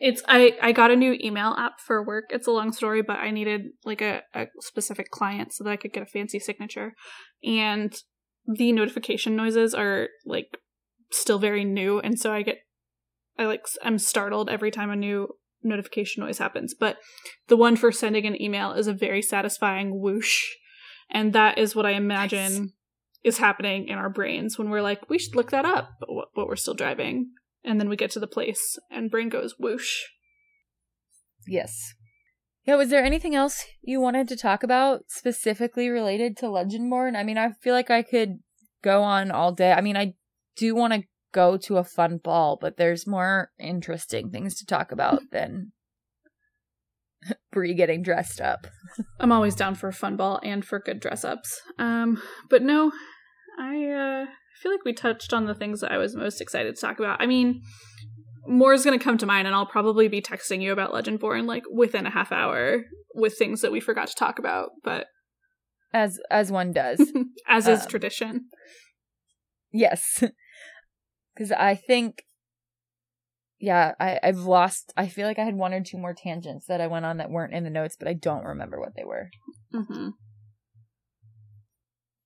It's 0.00 0.22
I 0.28 0.56
I 0.62 0.72
got 0.72 0.90
a 0.90 0.96
new 0.96 1.16
email 1.22 1.54
app 1.58 1.80
for 1.84 2.04
work. 2.04 2.26
It's 2.30 2.46
a 2.46 2.52
long 2.52 2.72
story, 2.72 3.02
but 3.02 3.18
I 3.18 3.30
needed 3.30 3.62
like 3.84 4.00
a, 4.00 4.22
a 4.34 4.46
specific 4.60 5.10
client 5.10 5.52
so 5.52 5.64
that 5.64 5.70
I 5.70 5.76
could 5.76 5.92
get 5.92 6.02
a 6.02 6.06
fancy 6.06 6.38
signature. 6.38 6.92
And 7.42 7.94
the 8.46 8.72
notification 8.72 9.34
noises 9.34 9.74
are 9.74 10.08
like 10.24 10.58
still 11.10 11.38
very 11.38 11.64
new 11.64 12.00
and 12.00 12.18
so 12.18 12.32
I 12.32 12.42
get 12.42 12.58
I 13.38 13.46
like 13.46 13.66
I'm 13.82 13.98
startled 13.98 14.48
every 14.48 14.70
time 14.70 14.90
a 14.90 14.96
new 14.96 15.28
notification 15.62 16.22
noise 16.24 16.38
happens. 16.38 16.74
But 16.74 16.98
the 17.48 17.56
one 17.56 17.76
for 17.76 17.92
sending 17.92 18.26
an 18.26 18.40
email 18.40 18.72
is 18.72 18.86
a 18.86 18.92
very 18.92 19.22
satisfying 19.22 20.00
whoosh. 20.00 20.44
And 21.10 21.32
that 21.32 21.58
is 21.58 21.74
what 21.76 21.86
I 21.86 21.92
imagine 21.92 22.72
is 23.22 23.38
happening 23.38 23.88
in 23.88 23.98
our 23.98 24.08
brains 24.10 24.58
when 24.58 24.70
we're 24.70 24.82
like, 24.82 25.08
we 25.10 25.18
should 25.18 25.34
look 25.34 25.50
that 25.50 25.64
up, 25.64 25.90
but, 26.00 26.06
w- 26.06 26.26
but 26.34 26.46
we're 26.46 26.56
still 26.56 26.74
driving. 26.74 27.30
And 27.64 27.80
then 27.80 27.88
we 27.88 27.96
get 27.96 28.10
to 28.12 28.20
the 28.20 28.26
place 28.26 28.78
and 28.90 29.10
brain 29.10 29.28
goes 29.28 29.54
whoosh. 29.58 30.02
Yes. 31.46 31.94
Yeah. 32.64 32.76
Was 32.76 32.90
there 32.90 33.04
anything 33.04 33.34
else 33.34 33.64
you 33.82 34.00
wanted 34.00 34.28
to 34.28 34.36
talk 34.36 34.62
about 34.62 35.02
specifically 35.08 35.88
related 35.88 36.36
to 36.38 36.46
Legendborn? 36.46 37.16
I 37.16 37.22
mean, 37.22 37.38
I 37.38 37.52
feel 37.60 37.74
like 37.74 37.90
I 37.90 38.02
could 38.02 38.38
go 38.82 39.02
on 39.02 39.30
all 39.30 39.52
day. 39.52 39.72
I 39.72 39.80
mean, 39.80 39.96
I 39.96 40.14
do 40.56 40.74
want 40.74 40.92
to 40.92 41.02
go 41.36 41.58
to 41.58 41.76
a 41.76 41.84
fun 41.84 42.16
ball, 42.16 42.56
but 42.58 42.78
there's 42.78 43.06
more 43.06 43.50
interesting 43.60 44.30
things 44.30 44.54
to 44.54 44.64
talk 44.64 44.90
about 44.90 45.20
than 45.30 45.72
Bree 47.52 47.74
getting 47.74 48.02
dressed 48.02 48.40
up. 48.40 48.66
I'm 49.20 49.32
always 49.32 49.54
down 49.54 49.74
for 49.74 49.88
a 49.88 49.92
fun 49.92 50.16
ball 50.16 50.40
and 50.42 50.64
for 50.64 50.78
good 50.78 50.98
dress 50.98 51.24
ups. 51.24 51.60
Um, 51.78 52.22
but 52.48 52.62
no, 52.62 52.90
I 53.60 53.84
uh, 53.84 54.26
feel 54.62 54.72
like 54.72 54.84
we 54.86 54.94
touched 54.94 55.34
on 55.34 55.44
the 55.44 55.54
things 55.54 55.82
that 55.82 55.92
I 55.92 55.98
was 55.98 56.16
most 56.16 56.40
excited 56.40 56.74
to 56.74 56.80
talk 56.80 56.98
about. 56.98 57.20
I 57.20 57.26
mean, 57.26 57.60
more 58.46 58.72
is 58.72 58.84
going 58.84 58.98
to 58.98 59.04
come 59.04 59.18
to 59.18 59.26
mind, 59.26 59.46
and 59.46 59.54
I'll 59.54 59.66
probably 59.66 60.08
be 60.08 60.22
texting 60.22 60.62
you 60.62 60.72
about 60.72 60.92
Legendborn 60.92 61.46
like 61.46 61.64
within 61.70 62.06
a 62.06 62.10
half 62.10 62.32
hour 62.32 62.84
with 63.14 63.36
things 63.36 63.60
that 63.60 63.72
we 63.72 63.80
forgot 63.80 64.08
to 64.08 64.14
talk 64.14 64.38
about. 64.38 64.70
But 64.82 65.06
As 65.92 66.18
as 66.30 66.50
one 66.50 66.72
does. 66.72 67.12
as 67.48 67.68
is 67.68 67.82
Um, 67.82 67.88
tradition, 67.88 68.46
Yes. 69.72 70.24
Because 71.36 71.52
I 71.52 71.74
think, 71.74 72.24
yeah, 73.60 73.92
I, 74.00 74.18
I've 74.22 74.38
lost. 74.38 74.92
I 74.96 75.06
feel 75.08 75.26
like 75.26 75.38
I 75.38 75.44
had 75.44 75.54
one 75.54 75.74
or 75.74 75.82
two 75.82 75.98
more 75.98 76.14
tangents 76.14 76.66
that 76.66 76.80
I 76.80 76.86
went 76.86 77.04
on 77.04 77.18
that 77.18 77.30
weren't 77.30 77.52
in 77.52 77.62
the 77.64 77.68
notes, 77.70 77.94
but 77.98 78.08
I 78.08 78.14
don't 78.14 78.44
remember 78.44 78.80
what 78.80 78.94
they 78.96 79.04
were. 79.04 79.28
hmm 79.72 80.08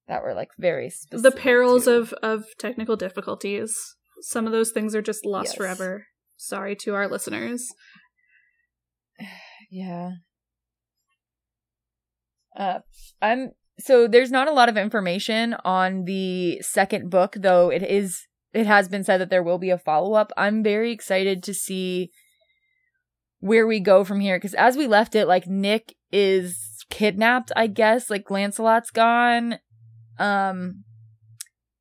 That 0.07 0.23
were 0.23 0.35
like 0.35 0.51
very 0.59 0.91
specific. 0.91 1.23
the 1.35 1.37
perils 1.41 1.85
to- 1.87 1.97
of 1.97 2.13
of 2.23 2.45
technical 2.59 2.97
difficulties. 2.97 3.77
Some 4.23 4.47
of 4.47 4.53
those 4.53 4.71
things 4.71 4.95
are 4.95 5.03
just 5.03 5.25
lost 5.27 5.49
Yes. 5.49 5.55
forever. 5.57 6.07
Sorry 6.37 6.77
to 6.77 6.95
our 6.95 7.09
listeners. 7.09 7.69
Yeah. 9.73 10.15
Uh, 12.57 12.81
I'm 13.23 13.51
so 13.79 14.09
there's 14.09 14.33
not 14.33 14.49
a 14.49 14.53
lot 14.53 14.69
of 14.69 14.77
information 14.77 15.55
on 15.65 16.05
the 16.07 16.61
second 16.61 17.09
book, 17.09 17.37
though 17.39 17.71
it 17.71 17.83
is 17.85 18.27
it 18.53 18.67
has 18.67 18.89
been 18.89 19.05
said 19.05 19.19
that 19.19 19.31
there 19.31 19.43
will 19.43 19.59
be 19.59 19.71
a 19.71 19.79
follow 19.79 20.15
up. 20.15 20.33
I'm 20.37 20.63
very 20.63 20.93
excited 20.93 21.43
to 21.45 21.55
see 21.55 22.11
where 23.39 23.67
we 23.67 23.81
go 23.81 24.05
from 24.05 24.21
here 24.21 24.37
because 24.37 24.55
as 24.55 24.77
we 24.77 24.87
left 24.87 25.15
it, 25.15 25.27
like 25.27 25.47
Nick 25.47 25.95
is 26.13 26.85
kidnapped, 26.91 27.53
I 27.57 27.67
guess. 27.67 28.11
Like 28.11 28.31
Lancelot's 28.31 28.91
gone, 28.91 29.59
um, 30.19 30.85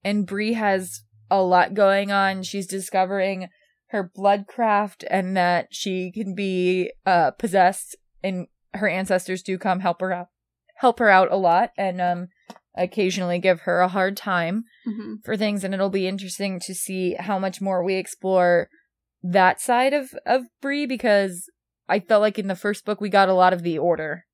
and 0.04 0.26
Bree 0.26 0.54
has 0.54 1.02
a 1.30 1.42
lot 1.42 1.74
going 1.74 2.12
on. 2.12 2.44
She's 2.44 2.68
discovering 2.68 3.50
her 3.90 4.10
bloodcraft 4.16 5.04
and 5.10 5.36
that 5.36 5.68
she 5.72 6.12
can 6.12 6.36
be 6.36 6.92
uh 7.06 7.32
possessed 7.32 7.96
and 8.24 8.48
her 8.74 8.88
ancestors 8.88 9.42
do 9.42 9.58
come 9.58 9.80
help 9.80 10.00
her 10.02 10.14
out 10.14 10.28
help 10.78 11.00
her 11.00 11.10
out 11.10 11.32
a 11.32 11.36
lot 11.36 11.72
and 11.78 12.00
um 12.00 12.28
occasionally 12.76 13.40
give 13.40 13.62
her 13.62 13.82
a 13.82 13.88
hard 13.88 14.16
time 14.16 14.64
hmm 14.86 15.16
for 15.24 15.36
things 15.36 15.64
and 15.64 15.74
it'll 15.74 15.90
be 15.90 16.08
interesting 16.08 16.60
to 16.60 16.74
see 16.74 17.16
how 17.16 17.38
much 17.38 17.60
more 17.60 17.84
we 17.84 17.96
explore 17.96 18.70
that 19.22 19.60
side 19.60 19.94
of 19.94 20.12
of 20.26 20.44
Bree 20.62 20.86
because 20.86 21.50
I 21.90 22.00
felt 22.00 22.22
like 22.22 22.40
in 22.40 22.48
the 22.48 22.56
first 22.56 22.86
book 22.86 23.02
we 23.02 23.10
got 23.10 23.30
a 23.30 23.34
lot 23.34 23.54
of 23.54 23.64
the 23.64 23.78
order 23.78 24.26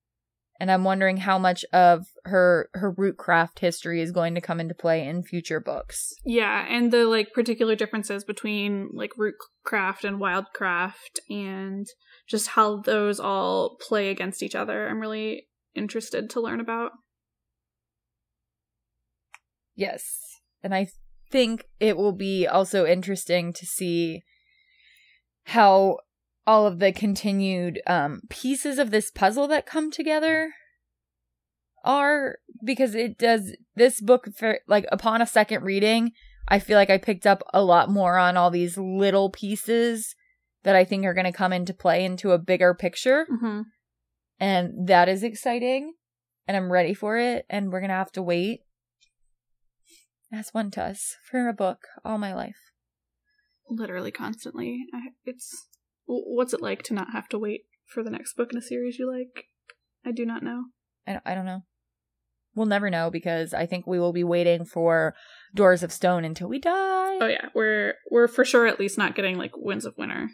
and 0.60 0.72
I'm 0.72 0.84
wondering 0.84 1.18
how 1.18 1.38
much 1.38 1.66
of 1.74 2.06
her 2.24 2.70
her 2.74 2.94
rootcraft 2.94 3.60
history 3.60 4.02
is 4.02 4.12
going 4.12 4.36
to 4.36 4.42
come 4.42 4.60
into 4.60 4.74
play 4.74 5.06
in 5.06 5.24
future 5.24 5.60
books. 5.60 6.14
Yeah, 6.24 6.66
and 6.70 6.92
the 6.92 7.06
like 7.06 7.34
particular 7.34 7.76
differences 7.76 8.24
between 8.24 8.90
like 8.94 9.12
rootcraft 9.20 10.04
and 10.04 10.20
wildcraft 10.20 11.20
and 11.30 11.86
just 12.28 12.50
how 12.50 12.78
those 12.82 13.20
all 13.20 13.78
play 13.82 14.10
against 14.10 14.42
each 14.42 14.56
other. 14.56 14.88
I'm 14.88 15.00
really 15.00 15.48
interested 15.76 16.30
to 16.32 16.42
learn 16.42 16.60
about. 16.60 16.92
Yes. 19.76 20.20
And 20.64 20.74
I 20.74 20.88
think 21.32 21.66
it 21.80 21.98
will 21.98 22.14
be 22.14 22.48
also 22.48 22.86
interesting 22.86 23.52
to 23.54 23.66
see 23.66 24.24
how 25.44 25.98
all 26.48 26.66
of 26.68 26.80
the 26.80 26.92
continued 26.92 27.82
um, 27.88 28.22
pieces 28.30 28.78
of 28.80 28.92
this 28.92 29.12
puzzle 29.12 29.48
that 29.48 29.66
come 29.66 29.92
together 29.92 30.52
are 31.84 32.38
because 32.64 32.96
it 32.96 33.18
does 33.18 33.56
this 33.76 34.02
book 34.02 34.28
for 34.36 34.60
like 34.68 34.86
upon 34.92 35.22
a 35.22 35.28
second 35.28 35.64
reading 35.64 36.12
i 36.48 36.58
feel 36.58 36.78
like 36.78 36.90
i 36.90 36.98
picked 36.98 37.28
up 37.28 37.44
a 37.54 37.62
lot 37.64 37.90
more 37.92 38.18
on 38.18 38.36
all 38.38 38.50
these 38.50 38.76
little 38.78 39.30
pieces 39.30 40.16
that 40.64 40.76
i 40.76 40.84
think 40.84 41.06
are 41.06 41.14
going 41.14 41.26
to 41.26 41.32
come 41.32 41.54
into 41.54 41.74
play 41.76 42.04
into 42.04 42.32
a 42.32 42.40
bigger 42.40 42.74
picture 42.74 43.28
Mm-hmm. 43.32 43.62
and 44.40 44.88
that 44.88 45.08
is 45.08 45.22
exciting 45.22 45.94
and 46.48 46.58
i'm 46.58 46.72
ready 46.72 46.96
for 46.96 47.18
it 47.20 47.46
and 47.52 47.72
we're 47.72 47.82
going 47.82 47.90
to 47.90 47.96
have 47.96 48.12
to 48.14 48.24
wait 48.24 48.62
that's 50.36 50.54
one 50.54 50.70
to 50.72 50.84
us 50.84 51.16
for 51.30 51.48
a 51.48 51.54
book 51.54 51.80
all 52.04 52.18
my 52.18 52.34
life 52.34 52.58
Literally 53.68 54.12
constantly. 54.12 54.86
It's 55.26 55.66
what's 56.06 56.54
it 56.54 56.62
like 56.62 56.84
to 56.84 56.94
not 56.94 57.12
have 57.14 57.28
to 57.30 57.40
wait 57.40 57.62
for 57.88 58.04
the 58.04 58.12
next 58.12 58.36
book 58.36 58.52
in 58.52 58.60
a 58.60 58.62
series 58.62 59.00
you 59.00 59.12
like? 59.12 59.46
I 60.06 60.12
do 60.12 60.24
not 60.24 60.44
know. 60.44 60.66
I 61.08 61.14
don't, 61.14 61.24
I 61.26 61.34
don't 61.34 61.48
know. 61.48 61.62
We'll 62.56 62.68
never 62.68 62.92
know 62.92 63.10
because 63.10 63.56
I 63.56 63.66
think 63.66 63.88
we 63.88 64.00
will 64.00 64.14
be 64.14 64.24
waiting 64.24 64.66
for 64.66 65.16
Doors 65.56 65.82
of 65.82 65.92
Stone 65.92 66.26
until 66.26 66.48
we 66.48 66.60
die. 66.60 67.18
Oh 67.20 67.26
yeah, 67.28 67.48
we're 67.56 67.96
we're 68.12 68.28
for 68.28 68.46
sure 68.46 68.68
at 68.68 68.80
least 68.80 69.00
not 69.00 69.16
getting 69.16 69.36
like 69.38 69.58
Winds 69.58 69.86
of 69.86 69.98
Winter. 69.98 70.30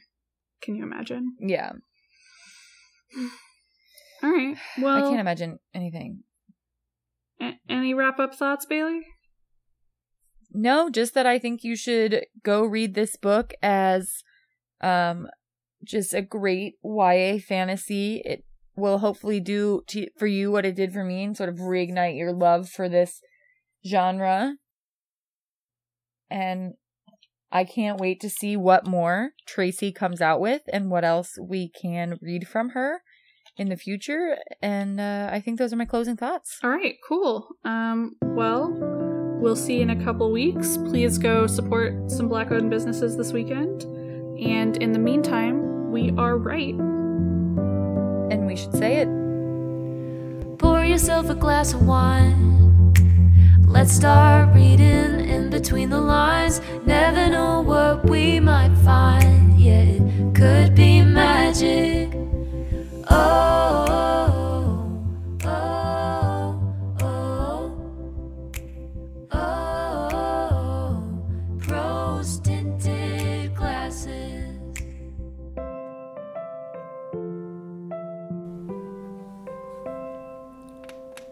Can 0.62 0.76
you 0.76 0.84
imagine? 0.84 1.36
Yeah. 1.40 1.72
All 4.24 4.30
right. 4.32 4.58
Well, 4.78 4.98
I 4.98 5.02
can't 5.02 5.20
imagine 5.22 5.60
anything. 5.74 6.24
a- 7.40 7.60
any 7.70 7.94
wrap 7.94 8.20
up 8.20 8.36
thoughts, 8.36 8.66
Bailey? 8.66 9.02
No, 10.54 10.90
just 10.90 11.14
that 11.14 11.26
I 11.26 11.40
think 11.40 11.64
you 11.64 11.76
should 11.76 12.26
go 12.44 12.64
read 12.64 12.94
this 12.94 13.16
book 13.16 13.54
as 13.62 14.24
um 14.82 15.28
just 15.84 16.14
a 16.14 16.22
great 16.22 16.76
YA 16.84 17.38
fantasy. 17.40 18.22
It 18.26 18.46
will 18.76 19.00
hopefully 19.00 19.40
do 19.40 19.84
to, 19.88 20.08
for 20.18 20.28
you 20.28 20.52
what 20.52 20.66
it 20.66 20.76
did 20.76 20.94
for 20.94 21.04
me 21.04 21.24
and 21.24 21.36
sort 21.36 21.50
of 21.50 21.58
reignite 21.58 22.18
your 22.18 22.34
love 22.34 22.70
for 22.70 22.88
this 22.88 23.22
genre. 23.86 24.56
And 26.30 26.74
I 27.52 27.66
can't 27.66 28.00
wait 28.00 28.22
to 28.22 28.30
see 28.30 28.56
what 28.56 28.88
more 28.88 29.32
Tracy 29.46 29.92
comes 29.92 30.22
out 30.22 30.40
with 30.40 30.62
and 30.72 30.90
what 30.90 31.04
else 31.04 31.38
we 31.42 31.70
can 31.70 32.18
read 32.22 32.48
from 32.48 32.70
her 32.70 33.02
in 33.58 33.70
the 33.70 33.76
future. 33.76 34.38
And 34.62 35.02
uh, 35.02 35.30
I 35.32 35.42
think 35.42 35.60
those 35.60 35.74
are 35.74 35.78
my 35.78 35.86
closing 35.86 36.16
thoughts. 36.16 36.60
All 36.64 36.70
right, 36.70 36.96
cool. 37.08 37.50
Um, 37.66 38.16
well, 38.22 39.11
we'll 39.42 39.56
see 39.56 39.78
you 39.78 39.82
in 39.82 39.90
a 39.90 40.04
couple 40.04 40.32
weeks. 40.32 40.78
Please 40.78 41.18
go 41.18 41.48
support 41.48 42.12
some 42.12 42.28
black 42.30 42.52
owned 42.52 42.70
businesses 42.70 43.18
this 43.18 43.34
weekend. 43.34 43.84
And 44.40 44.78
in 44.78 44.92
the 44.92 45.00
meantime, 45.00 45.92
we 45.92 46.12
are 46.18 46.38
right. 46.38 46.76
And 46.76 48.46
we 48.46 48.56
should 48.56 48.74
say 48.74 48.98
it. 48.98 49.08
Pour 50.60 50.86
yourself 50.86 51.30
a 51.30 51.36
glass 51.36 51.74
of 51.74 51.86
wine. 51.88 52.94
Let's 53.68 53.92
start 53.92 54.54
reading 54.54 55.22
in 55.22 55.50
between 55.50 55.90
the 55.90 56.00
lines. 56.00 56.62
Never 56.86 57.28
know 57.30 57.62
what 57.62 58.08
we 58.10 58.40
might 58.40 58.76
find. 58.86 59.60
Yeah, 59.60 59.82
it 59.82 60.36
could 60.36 60.76
be 60.76 61.02
magic. 61.02 62.12
Oh, 63.10 63.86
oh, 63.90 64.21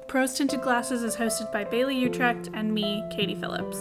Prose 0.09 0.33
Tinted 0.33 0.61
Glasses 0.61 1.03
is 1.03 1.17
hosted 1.17 1.51
by 1.51 1.63
Bailey 1.63 1.95
Utrecht 1.95 2.49
and 2.55 2.73
me, 2.73 3.03
Katie 3.11 3.35
Phillips. 3.35 3.77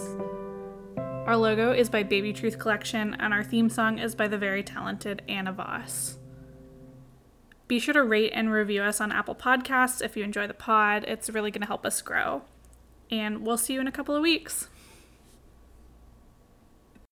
Our 0.95 1.35
logo 1.35 1.71
is 1.71 1.89
by 1.89 2.03
Baby 2.03 2.33
Truth 2.33 2.59
Collection, 2.59 3.15
and 3.15 3.33
our 3.33 3.43
theme 3.43 3.67
song 3.67 3.97
is 3.97 4.13
by 4.13 4.27
the 4.27 4.37
very 4.37 4.61
talented 4.61 5.23
Anna 5.27 5.51
Voss. 5.51 6.19
Be 7.67 7.79
sure 7.79 7.95
to 7.95 8.03
rate 8.03 8.31
and 8.35 8.51
review 8.51 8.83
us 8.83 9.01
on 9.01 9.11
Apple 9.11 9.33
Podcasts 9.33 10.03
if 10.03 10.15
you 10.15 10.23
enjoy 10.23 10.45
the 10.45 10.53
pod. 10.53 11.03
It's 11.07 11.31
really 11.31 11.49
going 11.49 11.61
to 11.61 11.67
help 11.67 11.83
us 11.83 11.99
grow. 11.99 12.43
And 13.09 13.43
we'll 13.43 13.57
see 13.57 13.73
you 13.73 13.81
in 13.81 13.87
a 13.87 13.91
couple 13.91 14.15
of 14.15 14.21
weeks. 14.21 14.67